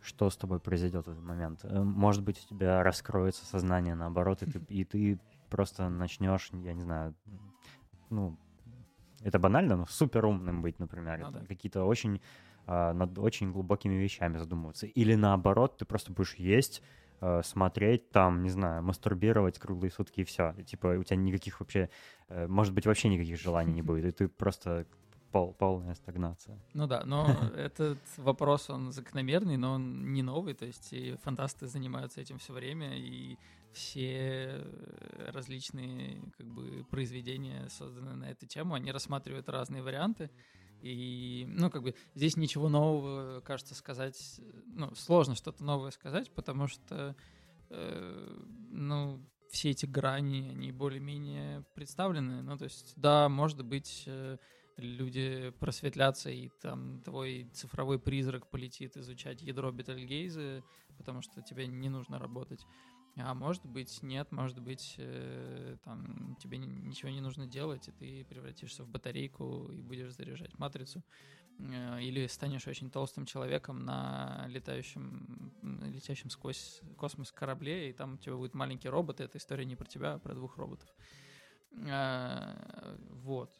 Что 0.00 0.30
с 0.30 0.36
тобой 0.36 0.60
произойдет 0.60 1.06
в 1.06 1.10
этот 1.10 1.24
момент? 1.24 1.60
Э, 1.64 1.82
может 1.82 2.22
быть, 2.22 2.40
у 2.44 2.48
тебя 2.48 2.84
раскроется 2.84 3.44
сознание 3.46 3.96
наоборот, 3.96 4.42
и 4.42 4.46
ты, 4.46 4.60
и 4.68 4.84
ты 4.84 5.18
просто 5.50 5.88
начнешь, 5.88 6.50
я 6.52 6.72
не 6.72 6.82
знаю, 6.82 7.16
ну, 8.10 8.38
это 9.24 9.40
банально, 9.40 9.76
но 9.76 9.86
супер 9.86 10.24
умным 10.24 10.62
быть, 10.62 10.78
например. 10.78 11.18
Ну, 11.18 11.30
да. 11.32 11.44
Какие-то 11.46 11.84
очень 11.84 12.20
над 12.66 13.18
очень 13.18 13.52
глубокими 13.52 13.94
вещами 13.94 14.38
задумываться. 14.38 14.86
Или 14.86 15.14
наоборот, 15.14 15.78
ты 15.78 15.84
просто 15.84 16.12
будешь 16.12 16.34
есть, 16.34 16.82
э, 17.20 17.42
смотреть 17.44 18.10
там, 18.10 18.42
не 18.42 18.50
знаю, 18.50 18.82
мастурбировать 18.82 19.58
круглые 19.58 19.90
сутки 19.90 20.20
и 20.20 20.24
все. 20.24 20.54
Типа 20.66 20.98
у 20.98 21.02
тебя 21.02 21.16
никаких 21.16 21.60
вообще, 21.60 21.88
э, 22.28 22.46
может 22.46 22.74
быть, 22.74 22.86
вообще 22.86 23.08
никаких 23.08 23.38
желаний 23.40 23.72
не 23.72 23.82
будет. 23.82 24.04
И 24.04 24.10
ты 24.12 24.28
просто 24.28 24.86
пол, 25.32 25.54
полная 25.54 25.94
стагнация. 25.94 26.58
Ну 26.74 26.86
да, 26.86 27.02
но 27.04 27.26
этот 27.56 27.98
вопрос, 28.16 28.70
он 28.70 28.92
закономерный, 28.92 29.56
но 29.56 29.74
он 29.74 30.12
не 30.12 30.22
новый, 30.22 30.54
то 30.54 30.66
есть 30.66 30.92
и 30.92 31.16
фантасты 31.22 31.66
занимаются 31.66 32.20
этим 32.20 32.38
все 32.38 32.52
время, 32.52 32.96
и 32.96 33.38
все 33.72 34.64
различные 35.32 36.20
как 36.36 36.46
бы 36.46 36.84
произведения, 36.90 37.68
созданные 37.70 38.14
на 38.14 38.30
эту 38.30 38.46
тему, 38.46 38.74
они 38.74 38.92
рассматривают 38.92 39.48
разные 39.48 39.82
варианты, 39.82 40.30
и, 40.82 41.44
ну, 41.48 41.70
как 41.70 41.82
бы 41.82 41.94
здесь 42.14 42.36
ничего 42.36 42.68
нового, 42.68 43.40
кажется, 43.40 43.74
сказать, 43.74 44.40
ну, 44.66 44.94
сложно 44.94 45.34
что-то 45.34 45.64
новое 45.64 45.92
сказать, 45.92 46.32
потому 46.34 46.66
что, 46.66 47.14
э, 47.70 48.42
ну, 48.70 49.24
все 49.50 49.70
эти 49.70 49.86
грани, 49.86 50.48
они 50.50 50.72
более-менее 50.72 51.64
представлены. 51.74 52.42
Ну, 52.42 52.56
то 52.56 52.64
есть, 52.64 52.94
да, 52.96 53.28
может 53.28 53.64
быть, 53.64 54.04
э, 54.06 54.38
люди 54.76 55.52
просветлятся, 55.60 56.30
и 56.30 56.48
там 56.60 57.00
твой 57.02 57.48
цифровой 57.52 57.98
призрак 57.98 58.48
полетит 58.48 58.96
изучать 58.96 59.42
ядро 59.42 59.70
Бетельгейза, 59.70 60.62
потому 60.96 61.22
что 61.22 61.42
тебе 61.42 61.66
не 61.66 61.90
нужно 61.90 62.18
работать. 62.18 62.66
А 63.16 63.34
может 63.34 63.64
быть, 63.66 64.02
нет, 64.02 64.32
может 64.32 64.58
быть, 64.60 64.94
э, 64.96 65.76
там 65.84 66.36
тебе 66.40 66.56
ничего 66.56 67.10
не 67.10 67.20
нужно 67.20 67.46
делать, 67.46 67.88
и 67.88 67.92
ты 67.92 68.24
превратишься 68.24 68.84
в 68.84 68.88
батарейку 68.88 69.70
и 69.70 69.82
будешь 69.82 70.14
заряжать 70.14 70.58
матрицу. 70.58 71.04
Э, 71.58 72.00
или 72.00 72.26
станешь 72.26 72.66
очень 72.66 72.90
толстым 72.90 73.26
человеком 73.26 73.84
на 73.84 74.46
летающем, 74.48 75.52
летящем 75.92 76.30
сквозь 76.30 76.80
космос 76.96 77.32
корабле, 77.32 77.90
и 77.90 77.92
там 77.92 78.14
у 78.14 78.16
тебя 78.16 78.36
будет 78.36 78.54
маленький 78.54 78.88
робот, 78.88 79.20
и 79.20 79.24
эта 79.24 79.38
история 79.38 79.66
не 79.66 79.76
про 79.76 79.86
тебя, 79.86 80.14
а 80.14 80.18
про 80.18 80.34
двух 80.34 80.56
роботов. 80.56 80.88
А, 81.88 82.96
вот. 83.24 83.50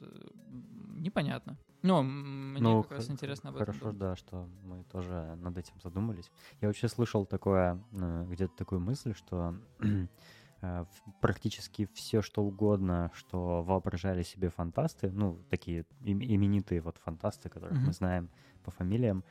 Непонятно. 0.96 1.56
Но 1.82 2.02
мне 2.02 2.60
ну, 2.60 2.82
как 2.82 2.92
раз 2.92 3.10
интересно 3.10 3.50
об 3.50 3.56
этом. 3.56 3.74
Хорошо, 3.74 3.92
да, 3.92 4.14
что 4.14 4.48
мы 4.62 4.84
тоже 4.84 5.36
над 5.40 5.58
этим 5.58 5.80
задумались. 5.82 6.30
Я 6.60 6.68
вообще 6.68 6.86
слышал 6.86 7.26
такое, 7.26 7.82
э, 7.92 8.26
где-то 8.28 8.54
такую 8.56 8.80
мысль, 8.80 9.14
что 9.14 9.56
Э, 10.62 10.84
практически 11.20 11.88
все, 11.92 12.22
что 12.22 12.42
угодно, 12.44 13.10
что 13.14 13.64
воображали 13.64 14.22
себе 14.22 14.48
фантасты, 14.48 15.10
ну, 15.10 15.44
такие 15.50 15.84
именитые 16.04 16.80
вот 16.80 16.98
фантасты, 16.98 17.48
которых 17.48 17.76
mm-hmm. 17.76 17.86
мы 17.86 17.92
знаем 17.92 18.30
по 18.62 18.70
фамилиям, 18.70 19.24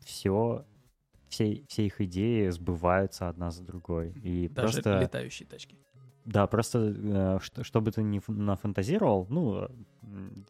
все, 0.00 0.66
все, 1.28 1.64
все 1.68 1.86
их 1.86 2.00
идеи 2.00 2.48
сбываются 2.48 3.28
одна 3.28 3.52
за 3.52 3.62
другой. 3.62 4.10
И 4.24 4.48
Даже 4.48 4.82
просто... 4.82 4.98
летающие 4.98 5.46
тачки. 5.46 5.78
Да, 6.32 6.46
просто 6.46 6.94
э, 6.96 7.38
что, 7.42 7.64
что 7.64 7.80
бы 7.80 7.90
ты 7.90 8.02
ни 8.02 8.20
нафантазировал, 8.28 9.26
ну, 9.30 9.68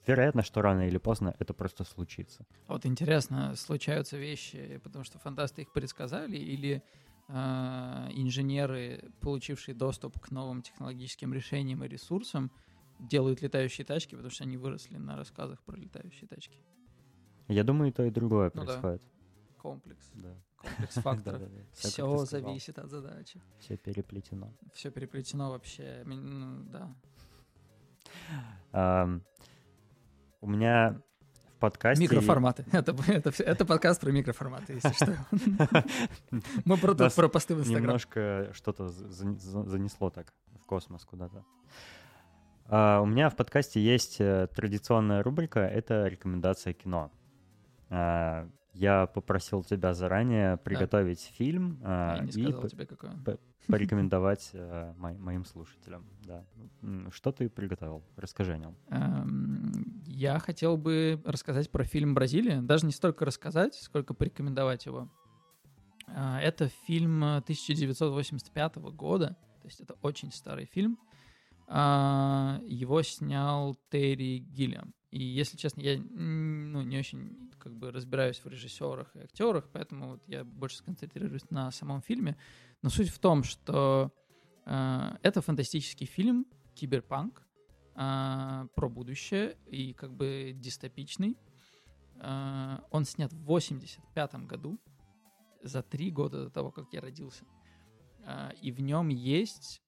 вероятно, 0.07 0.43
что 0.43 0.63
рано 0.63 0.87
или 0.87 0.99
поздно 0.99 1.35
это 1.39 1.55
просто 1.55 1.85
случится. 1.85 2.45
Вот 2.69 2.87
интересно, 2.87 3.55
случаются 3.57 4.17
вещи, 4.17 4.81
потому 4.85 5.05
что 5.05 5.19
фантасты 5.19 5.63
их 5.63 5.73
предсказали, 5.73 6.37
или 6.37 6.83
Э, 7.33 8.09
инженеры, 8.13 9.05
получившие 9.21 9.75
доступ 9.75 10.19
к 10.19 10.33
новым 10.33 10.63
технологическим 10.63 11.33
решениям 11.33 11.85
и 11.85 11.89
ресурсам, 11.89 12.51
делают 12.99 13.41
летающие 13.41 13.85
тачки, 13.85 14.17
потому 14.17 14.31
что 14.31 14.45
они 14.45 14.57
выросли 14.57 14.97
на 14.97 15.17
рассказах 15.17 15.63
про 15.63 15.77
летающие 15.77 16.27
тачки. 16.27 16.59
Я 17.47 17.63
думаю, 17.63 17.91
и 17.91 17.93
то, 17.93 18.05
и 18.05 18.11
другое 18.11 18.51
ну 18.53 18.65
происходит. 18.65 19.01
Да. 19.03 19.20
Комплекс. 19.61 20.11
Да. 20.15 20.35
Комплекс 20.57 20.95
факторов. 21.03 21.43
Все 21.73 22.25
зависит 22.25 22.79
от 22.79 22.91
задачи. 22.91 23.41
Все 23.59 23.77
переплетено. 23.77 24.53
Все 24.73 24.91
переплетено 24.91 25.51
вообще. 25.51 26.03
Ну, 26.05 26.65
да. 28.73 29.21
У 30.41 30.47
меня 30.47 31.01
подкасте... 31.61 32.03
Микроформаты. 32.03 32.65
Это, 32.73 32.97
это, 33.07 33.31
это 33.43 33.65
подкаст 33.67 34.01
про 34.01 34.11
микроформаты, 34.11 34.73
если 34.75 34.93
что. 34.93 35.17
Мы 36.65 36.77
про, 36.79 36.95
про 36.95 37.29
посты 37.29 37.55
в 37.55 37.61
Инстаграм. 37.61 37.83
Немножко 37.83 38.51
что-то 38.55 38.89
занесло 38.89 40.11
так 40.11 40.33
в 40.61 40.67
космос 40.67 41.05
куда-то. 41.05 41.45
Uh, 42.67 43.03
у 43.03 43.07
меня 43.07 43.29
в 43.31 43.37
подкасте 43.37 43.81
есть 43.81 44.21
э, 44.21 44.47
традиционная 44.55 45.25
рубрика, 45.25 45.59
это 45.59 46.07
рекомендация 46.07 46.73
кино. 46.73 47.11
Я 48.73 49.07
попросил 49.07 49.65
тебя 49.65 49.95
заранее 49.95 50.57
приготовить 50.59 51.27
да. 51.29 51.35
фильм 51.37 51.81
uh, 51.83 52.27
и 52.27 52.31
сказал 52.31 52.69
тебе 52.69 52.87
какое. 52.87 53.13
порекомендовать 53.67 54.51
uh, 54.53 54.97
мо- 54.97 55.19
моим 55.19 55.45
слушателям. 55.45 56.05
Да. 56.23 56.45
Что 57.11 57.33
ты 57.33 57.49
приготовил? 57.49 58.05
Расскажи 58.17 58.53
о 58.53 58.59
нем. 58.59 58.77
Um, 58.89 60.03
я 60.07 60.39
хотел 60.39 60.77
бы 60.77 61.21
рассказать 61.25 61.71
про 61.71 61.85
фильм 61.85 62.15
«Бразилия». 62.15 62.63
Даже 62.63 62.87
не 62.87 62.93
столько 62.93 63.25
рассказать, 63.25 63.75
сколько 63.75 64.15
порекомендовать 64.15 64.87
его. 64.87 65.09
Uh, 66.07 66.39
это 66.39 66.69
фильм 66.87 67.23
1985 67.23 68.77
года, 68.77 69.37
то 69.63 69.69
есть 69.69 69.81
это 69.81 69.95
очень 70.03 70.33
старый 70.33 70.67
фильм. 70.67 70.99
Uh, 71.67 72.65
его 72.67 73.03
снял 73.03 73.77
Терри 73.91 74.39
Гиллиам. 74.39 74.95
И, 75.11 75.23
если 75.23 75.57
честно, 75.57 75.81
я 75.81 75.99
ну, 75.99 76.83
не 76.83 76.99
очень 76.99 77.51
как 77.59 77.75
бы 77.75 77.91
разбираюсь 77.91 78.39
в 78.39 78.47
режиссерах 78.47 79.15
и 79.17 79.21
актерах, 79.21 79.69
поэтому 79.73 80.13
вот 80.13 80.23
я 80.29 80.45
больше 80.45 80.77
сконцентрируюсь 80.77 81.51
на 81.51 81.71
самом 81.73 82.01
фильме. 82.01 82.37
Но 82.83 82.91
суть 82.91 83.09
в 83.09 83.19
том, 83.19 83.43
что 83.43 84.13
э, 84.67 85.17
это 85.23 85.43
фантастический 85.43 86.07
фильм, 86.07 86.47
киберпанк, 86.75 87.43
э, 87.97 88.67
про 88.75 88.89
будущее 88.89 89.57
и 89.67 89.95
как 89.95 90.15
бы 90.15 90.53
дистопичный. 90.55 91.37
Э, 92.17 92.79
он 92.91 93.05
снят 93.05 93.33
в 93.33 93.43
85 93.45 94.35
году, 94.47 94.79
за 95.63 95.83
три 95.83 96.11
года 96.11 96.45
до 96.45 96.51
того, 96.51 96.71
как 96.71 96.93
я 96.93 97.01
родился. 97.01 97.45
Э, 98.25 98.51
и 98.63 98.71
в 98.71 98.81
нем 98.81 99.09
есть 99.09 99.83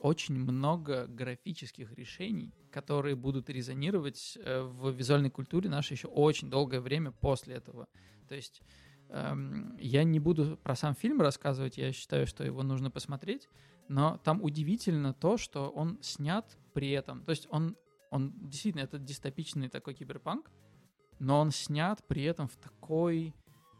очень 0.00 0.34
много 0.34 1.06
графических 1.06 1.92
решений, 1.92 2.52
которые 2.70 3.16
будут 3.16 3.50
резонировать 3.50 4.38
э, 4.40 4.62
в 4.62 4.90
визуальной 4.90 5.30
культуре 5.30 5.68
нашей 5.68 5.94
еще 5.94 6.08
очень 6.08 6.50
долгое 6.50 6.80
время 6.80 7.12
после 7.12 7.56
этого. 7.56 7.88
То 8.28 8.34
есть 8.34 8.62
эм, 9.08 9.76
я 9.78 10.04
не 10.04 10.20
буду 10.20 10.56
про 10.56 10.76
сам 10.76 10.94
фильм 10.94 11.20
рассказывать, 11.20 11.78
я 11.78 11.92
считаю, 11.92 12.26
что 12.26 12.44
его 12.44 12.62
нужно 12.62 12.90
посмотреть, 12.90 13.48
но 13.88 14.18
там 14.18 14.42
удивительно 14.42 15.12
то, 15.12 15.36
что 15.36 15.68
он 15.68 15.98
снят 16.02 16.46
при 16.72 16.90
этом. 16.90 17.24
То 17.24 17.30
есть 17.30 17.48
он, 17.50 17.76
он 18.10 18.32
действительно, 18.48 18.82
это 18.82 18.98
дистопичный 18.98 19.68
такой 19.68 19.94
киберпанк, 19.94 20.50
но 21.18 21.40
он 21.40 21.50
снят 21.50 22.02
при 22.06 22.22
этом 22.22 22.48
в 22.48 22.56
такой 22.56 23.34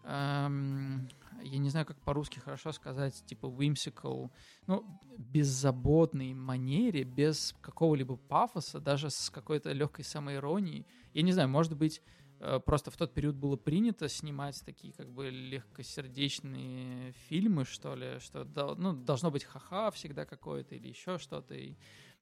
эм, 0.04 1.08
я 1.42 1.58
не 1.58 1.68
знаю, 1.70 1.86
как 1.86 2.00
по-русски 2.00 2.38
хорошо 2.38 2.72
сказать, 2.72 3.24
типа 3.26 3.46
whimsical, 3.46 4.30
ну, 4.66 4.84
беззаботной 5.18 6.34
манере, 6.34 7.04
без 7.04 7.54
какого-либо 7.60 8.16
пафоса, 8.16 8.80
даже 8.80 9.10
с 9.10 9.30
какой-то 9.30 9.72
легкой 9.72 10.04
самоиронией. 10.04 10.86
Я 11.12 11.22
не 11.22 11.32
знаю, 11.32 11.48
может 11.48 11.76
быть, 11.76 12.02
э, 12.40 12.60
просто 12.60 12.90
в 12.90 12.96
тот 12.96 13.14
период 13.14 13.36
было 13.36 13.56
принято 13.56 14.08
снимать 14.08 14.62
такие 14.64 14.92
как 14.92 15.10
бы 15.10 15.30
легкосердечные 15.30 17.12
фильмы, 17.28 17.64
что 17.64 17.94
ли, 17.94 18.18
что 18.20 18.44
ну, 18.76 18.92
должно 18.92 19.30
быть 19.30 19.44
ха-ха 19.44 19.90
всегда 19.90 20.24
какое-то 20.24 20.74
или 20.74 20.88
еще 20.88 21.18
что-то. 21.18 21.54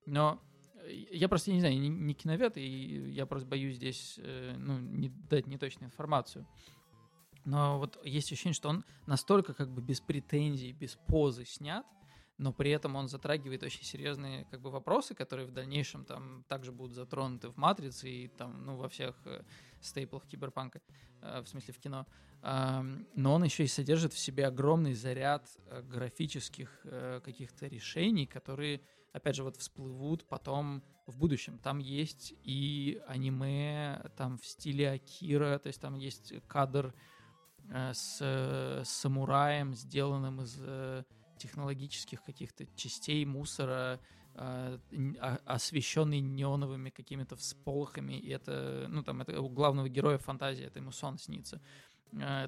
Но 0.07 0.41
я 1.11 1.29
просто 1.29 1.53
не 1.53 1.61
знаю, 1.61 1.79
не, 1.79 1.89
не 1.89 2.15
киновед, 2.15 2.57
и 2.57 3.11
я 3.11 3.27
просто 3.27 3.49
боюсь 3.49 3.77
здесь 3.77 4.19
э, 4.23 4.55
ну, 4.59 4.79
не 4.79 5.09
дать 5.09 5.47
неточную 5.47 5.89
информацию. 5.89 6.47
Но 7.45 7.79
вот 7.79 7.99
есть 8.05 8.31
ощущение, 8.33 8.55
что 8.55 8.69
он 8.69 8.85
настолько 9.07 9.55
как 9.55 9.71
бы 9.71 9.81
без 9.81 10.01
претензий, 10.01 10.73
без 10.73 10.97
позы 10.97 11.45
снят, 11.45 11.87
но 12.39 12.53
при 12.53 12.71
этом 12.71 12.95
он 12.95 13.09
затрагивает 13.09 13.65
очень 13.65 13.85
серьезные 13.85 14.45
как 14.45 14.61
бы 14.61 14.71
вопросы, 14.71 15.15
которые 15.15 15.47
в 15.47 15.53
дальнейшем 15.53 16.05
там 16.05 16.45
также 16.49 16.71
будут 16.71 16.95
затронуты 16.95 17.49
в 17.49 17.57
«Матрице» 17.57 18.09
и 18.09 18.29
там, 18.29 18.65
ну, 18.65 18.77
во 18.77 18.89
всех 18.89 19.17
э, 19.25 19.43
стейплах 19.81 20.25
киберпанка, 20.27 20.81
э, 21.21 21.41
в 21.41 21.49
смысле 21.49 21.75
в 21.75 21.79
кино. 21.79 22.07
Но 22.41 23.35
он 23.35 23.43
еще 23.43 23.65
и 23.65 23.67
содержит 23.67 24.13
в 24.13 24.19
себе 24.19 24.47
огромный 24.47 24.95
заряд 24.95 25.49
э, 25.67 25.83
графических 25.83 26.87
каких-то 27.25 27.67
решений, 27.67 28.27
которые, 28.27 28.81
опять 29.13 29.35
же, 29.35 29.43
вот 29.43 29.57
всплывут 29.57 30.25
потом 30.29 30.85
в 31.07 31.19
будущем. 31.19 31.59
Там 31.59 31.79
есть 31.79 32.35
и 32.45 33.03
аниме, 33.09 34.09
там 34.17 34.39
в 34.39 34.47
стиле 34.47 34.91
Акира, 34.93 35.59
то 35.59 35.67
есть 35.67 35.81
там 35.81 35.97
есть 35.97 36.33
кадр 36.47 36.95
с, 37.71 38.19
э, 38.21 38.83
с 38.85 38.89
самураем, 38.89 39.75
сделанным 39.75 40.41
из 40.43 40.57
э, 40.61 41.05
технологических 41.39 42.23
каких-то 42.25 42.67
частей 42.75 43.25
мусора, 43.25 44.01
освещенный 45.47 46.21
неоновыми 46.21 46.91
какими-то 46.91 47.35
всполохами, 47.35 48.13
и 48.13 48.29
это, 48.29 48.87
ну, 48.89 49.03
там, 49.03 49.21
это 49.21 49.41
у 49.41 49.49
главного 49.49 49.89
героя 49.89 50.19
фантазия, 50.19 50.67
это 50.67 50.79
ему 50.79 50.93
сон 50.93 51.19
снится. 51.19 51.61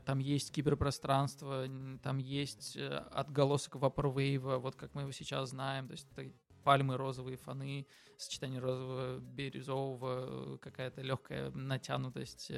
Там 0.04 0.20
есть 0.20 0.52
киберпространство, 0.52 1.66
там 2.04 2.18
есть 2.18 2.76
отголосок 2.76 3.76
вапорвейва, 3.76 4.58
вот 4.58 4.76
как 4.76 4.94
мы 4.94 5.02
его 5.02 5.10
сейчас 5.10 5.50
знаем, 5.50 5.88
то 5.88 5.92
есть 5.92 6.06
это 6.12 6.32
пальмы, 6.62 6.96
розовые 6.96 7.36
фоны, 7.36 7.86
сочетание 8.16 8.60
розового, 8.60 9.18
бирюзового, 9.18 10.58
какая-то 10.58 11.02
легкая 11.02 11.50
натянутость, 11.50 12.52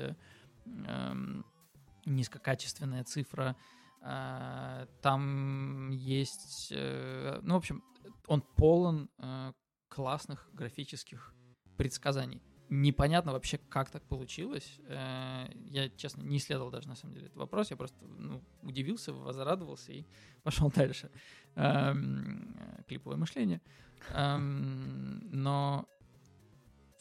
эм, 0.67 1.45
низкокачественная 2.05 3.05
цифра. 3.05 3.57
А, 4.01 4.87
там 5.01 5.91
есть, 5.91 6.69
э, 6.73 7.39
ну, 7.43 7.55
в 7.55 7.59
общем, 7.59 7.85
он 8.27 8.43
полон 8.43 9.09
э, 9.19 9.53
классных 9.89 10.49
графических 10.53 11.33
предсказаний. 11.77 12.43
Непонятно 12.69 13.33
вообще, 13.33 13.59
как 13.59 13.91
так 13.91 14.03
получилось. 14.05 14.81
Э, 14.87 15.47
я, 15.67 15.89
честно, 15.91 16.23
не 16.23 16.39
исследовал 16.39 16.71
даже, 16.71 16.89
на 16.89 16.97
самом 16.97 17.15
деле, 17.15 17.27
этот 17.27 17.39
вопрос. 17.39 17.71
Я 17.71 17.77
просто 17.77 18.05
ну, 18.05 18.43
удивился, 18.63 19.13
возрадовался 19.13 19.93
и 19.93 20.05
пошел 20.43 20.71
дальше. 20.71 21.11
Эм, 21.55 22.57
клиповое 22.89 23.19
мышление. 23.19 23.61
Эм, 24.11 25.21
но 25.31 25.87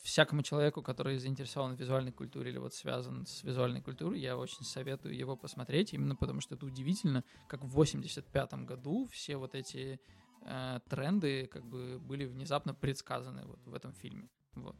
всякому 0.02 0.42
человеку, 0.44 0.82
который 0.82 1.18
заинтересован 1.18 1.76
в 1.76 1.80
визуальной 1.80 2.12
культуре 2.12 2.52
или 2.52 2.58
вот 2.58 2.74
связан 2.74 3.26
с 3.26 3.44
визуальной 3.44 3.82
культурой, 3.82 4.20
я 4.20 4.38
очень 4.38 4.64
советую 4.64 5.16
его 5.16 5.36
посмотреть, 5.36 5.94
именно 5.94 6.16
потому 6.16 6.42
что 6.42 6.56
это 6.56 6.66
удивительно, 6.66 7.24
как 7.48 7.64
в 7.64 7.70
85 7.70 8.54
году 8.66 9.08
все 9.12 9.38
вот 9.38 9.56
эти 9.56 10.00
э, 10.42 10.80
тренды 10.90 11.48
как 11.48 11.66
бы 11.66 12.00
были 12.00 12.26
внезапно 12.26 12.74
предсказаны 12.74 13.46
вот 13.46 13.60
в 13.66 13.74
этом 13.74 13.94
фильме. 13.94 14.30
Вот. 14.54 14.76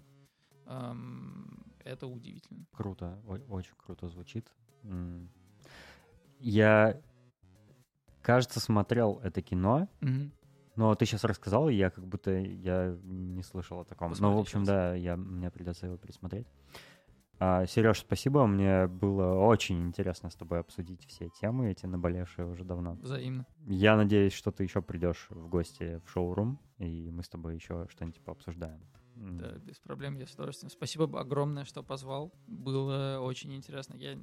Эм, 0.66 1.66
Это 1.84 2.08
удивительно. 2.08 2.66
Круто, 2.72 3.20
очень 3.50 3.74
круто 3.78 4.08
звучит. 4.08 4.52
Я, 6.40 7.00
кажется, 8.22 8.60
смотрел 8.60 9.20
это 9.24 9.42
кино, 9.42 9.88
угу. 10.02 10.32
Но 10.82 10.96
ты 10.96 11.06
сейчас 11.06 11.24
рассказал, 11.26 11.70
и 11.70 11.76
я 11.76 11.92
как 11.92 12.08
будто 12.08 12.32
я 12.32 12.98
не 13.04 13.44
слышал 13.44 13.82
о 13.82 13.86
таком. 13.86 14.10
Посмотри 14.10 14.32
ну, 14.32 14.38
в 14.38 14.42
общем, 14.42 14.62
сейчас. 14.62 14.68
да, 14.68 14.96
я, 14.96 15.16
мне 15.16 15.52
придется 15.52 15.86
его 15.86 15.96
пересмотреть. 15.96 16.48
А, 17.38 17.68
Сереж, 17.68 18.00
спасибо. 18.00 18.48
Мне 18.48 18.88
было 18.88 19.36
очень 19.36 19.80
интересно 19.86 20.32
с 20.32 20.36
тобой 20.36 20.60
обсудить 20.60 21.06
все 21.06 21.30
темы 21.40 21.70
эти 21.70 21.86
наболевшие 21.86 22.48
уже 22.48 22.64
давно. 22.64 22.94
Взаимно. 22.94 23.46
Я 23.68 23.96
надеюсь, 23.96 24.34
что 24.34 24.52
ты 24.52 24.64
еще 24.64 24.82
придешь 24.82 25.28
в 25.30 25.48
гости 25.50 26.02
в 26.04 26.10
шоурум, 26.10 26.60
и 26.80 27.12
мы 27.12 27.22
с 27.22 27.30
тобой 27.30 27.54
еще 27.54 27.86
что-нибудь 27.92 28.20
пообсуждаем. 28.22 28.82
Да, 29.22 29.52
без 29.60 29.78
проблем, 29.78 30.18
я 30.18 30.26
с 30.26 30.34
удовольствием. 30.34 30.72
Спасибо 30.72 31.06
огромное, 31.20 31.64
что 31.64 31.84
позвал. 31.84 32.34
Было 32.48 33.20
очень 33.20 33.54
интересно. 33.54 33.96
Я, 33.96 34.18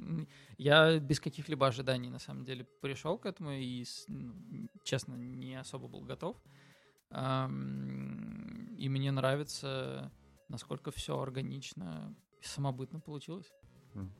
я 0.57 0.99
без 0.99 1.21
каких-либо 1.21 1.69
ожиданий, 1.69 2.11
на 2.11 2.19
самом 2.19 2.45
деле, 2.45 2.65
пришел 2.83 3.17
к 3.17 3.27
этому 3.27 3.53
и, 3.53 3.85
честно, 4.83 5.15
не 5.15 5.55
особо 5.55 5.87
был 5.87 6.01
готов. 6.01 6.37
И 7.13 8.89
мне 8.89 9.13
нравится, 9.13 10.11
насколько 10.49 10.91
все 10.91 11.21
органично 11.21 12.13
и 12.41 12.45
самобытно 12.45 12.99
получилось. 12.99 13.53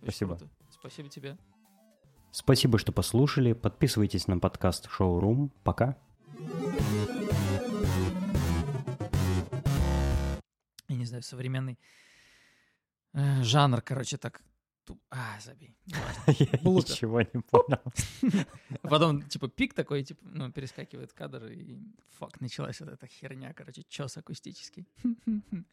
Спасибо. 0.03 0.37
Круто. 0.37 0.53
Спасибо 0.71 1.09
тебе. 1.09 1.37
Спасибо, 2.31 2.79
что 2.79 2.93
послушали. 2.93 3.53
Подписывайтесь 3.53 4.29
на 4.29 4.39
подкаст 4.39 4.89
Шоурум. 4.91 5.51
Пока. 5.65 5.99
не 6.39 6.98
знаю, 11.09 11.23
современный 11.23 11.79
э, 13.15 13.43
жанр, 13.43 13.83
короче, 13.83 14.17
так. 14.17 14.43
А, 15.11 15.39
забей. 15.41 15.77
Я 16.27 16.47
ничего 16.63 17.21
не 17.21 17.43
понял. 17.43 17.83
Потом, 18.83 19.23
типа, 19.23 19.49
пик 19.49 19.75
такой, 19.75 20.03
типа, 20.03 20.21
ну, 20.25 20.51
перескакивает 20.51 21.13
кадр, 21.13 21.47
и 21.47 21.79
фак, 22.19 22.41
началась 22.41 22.81
вот 22.81 22.89
эта 22.89 23.07
херня, 23.07 23.53
короче, 23.53 23.83
чес 23.89 24.17
акустический. 24.17 24.87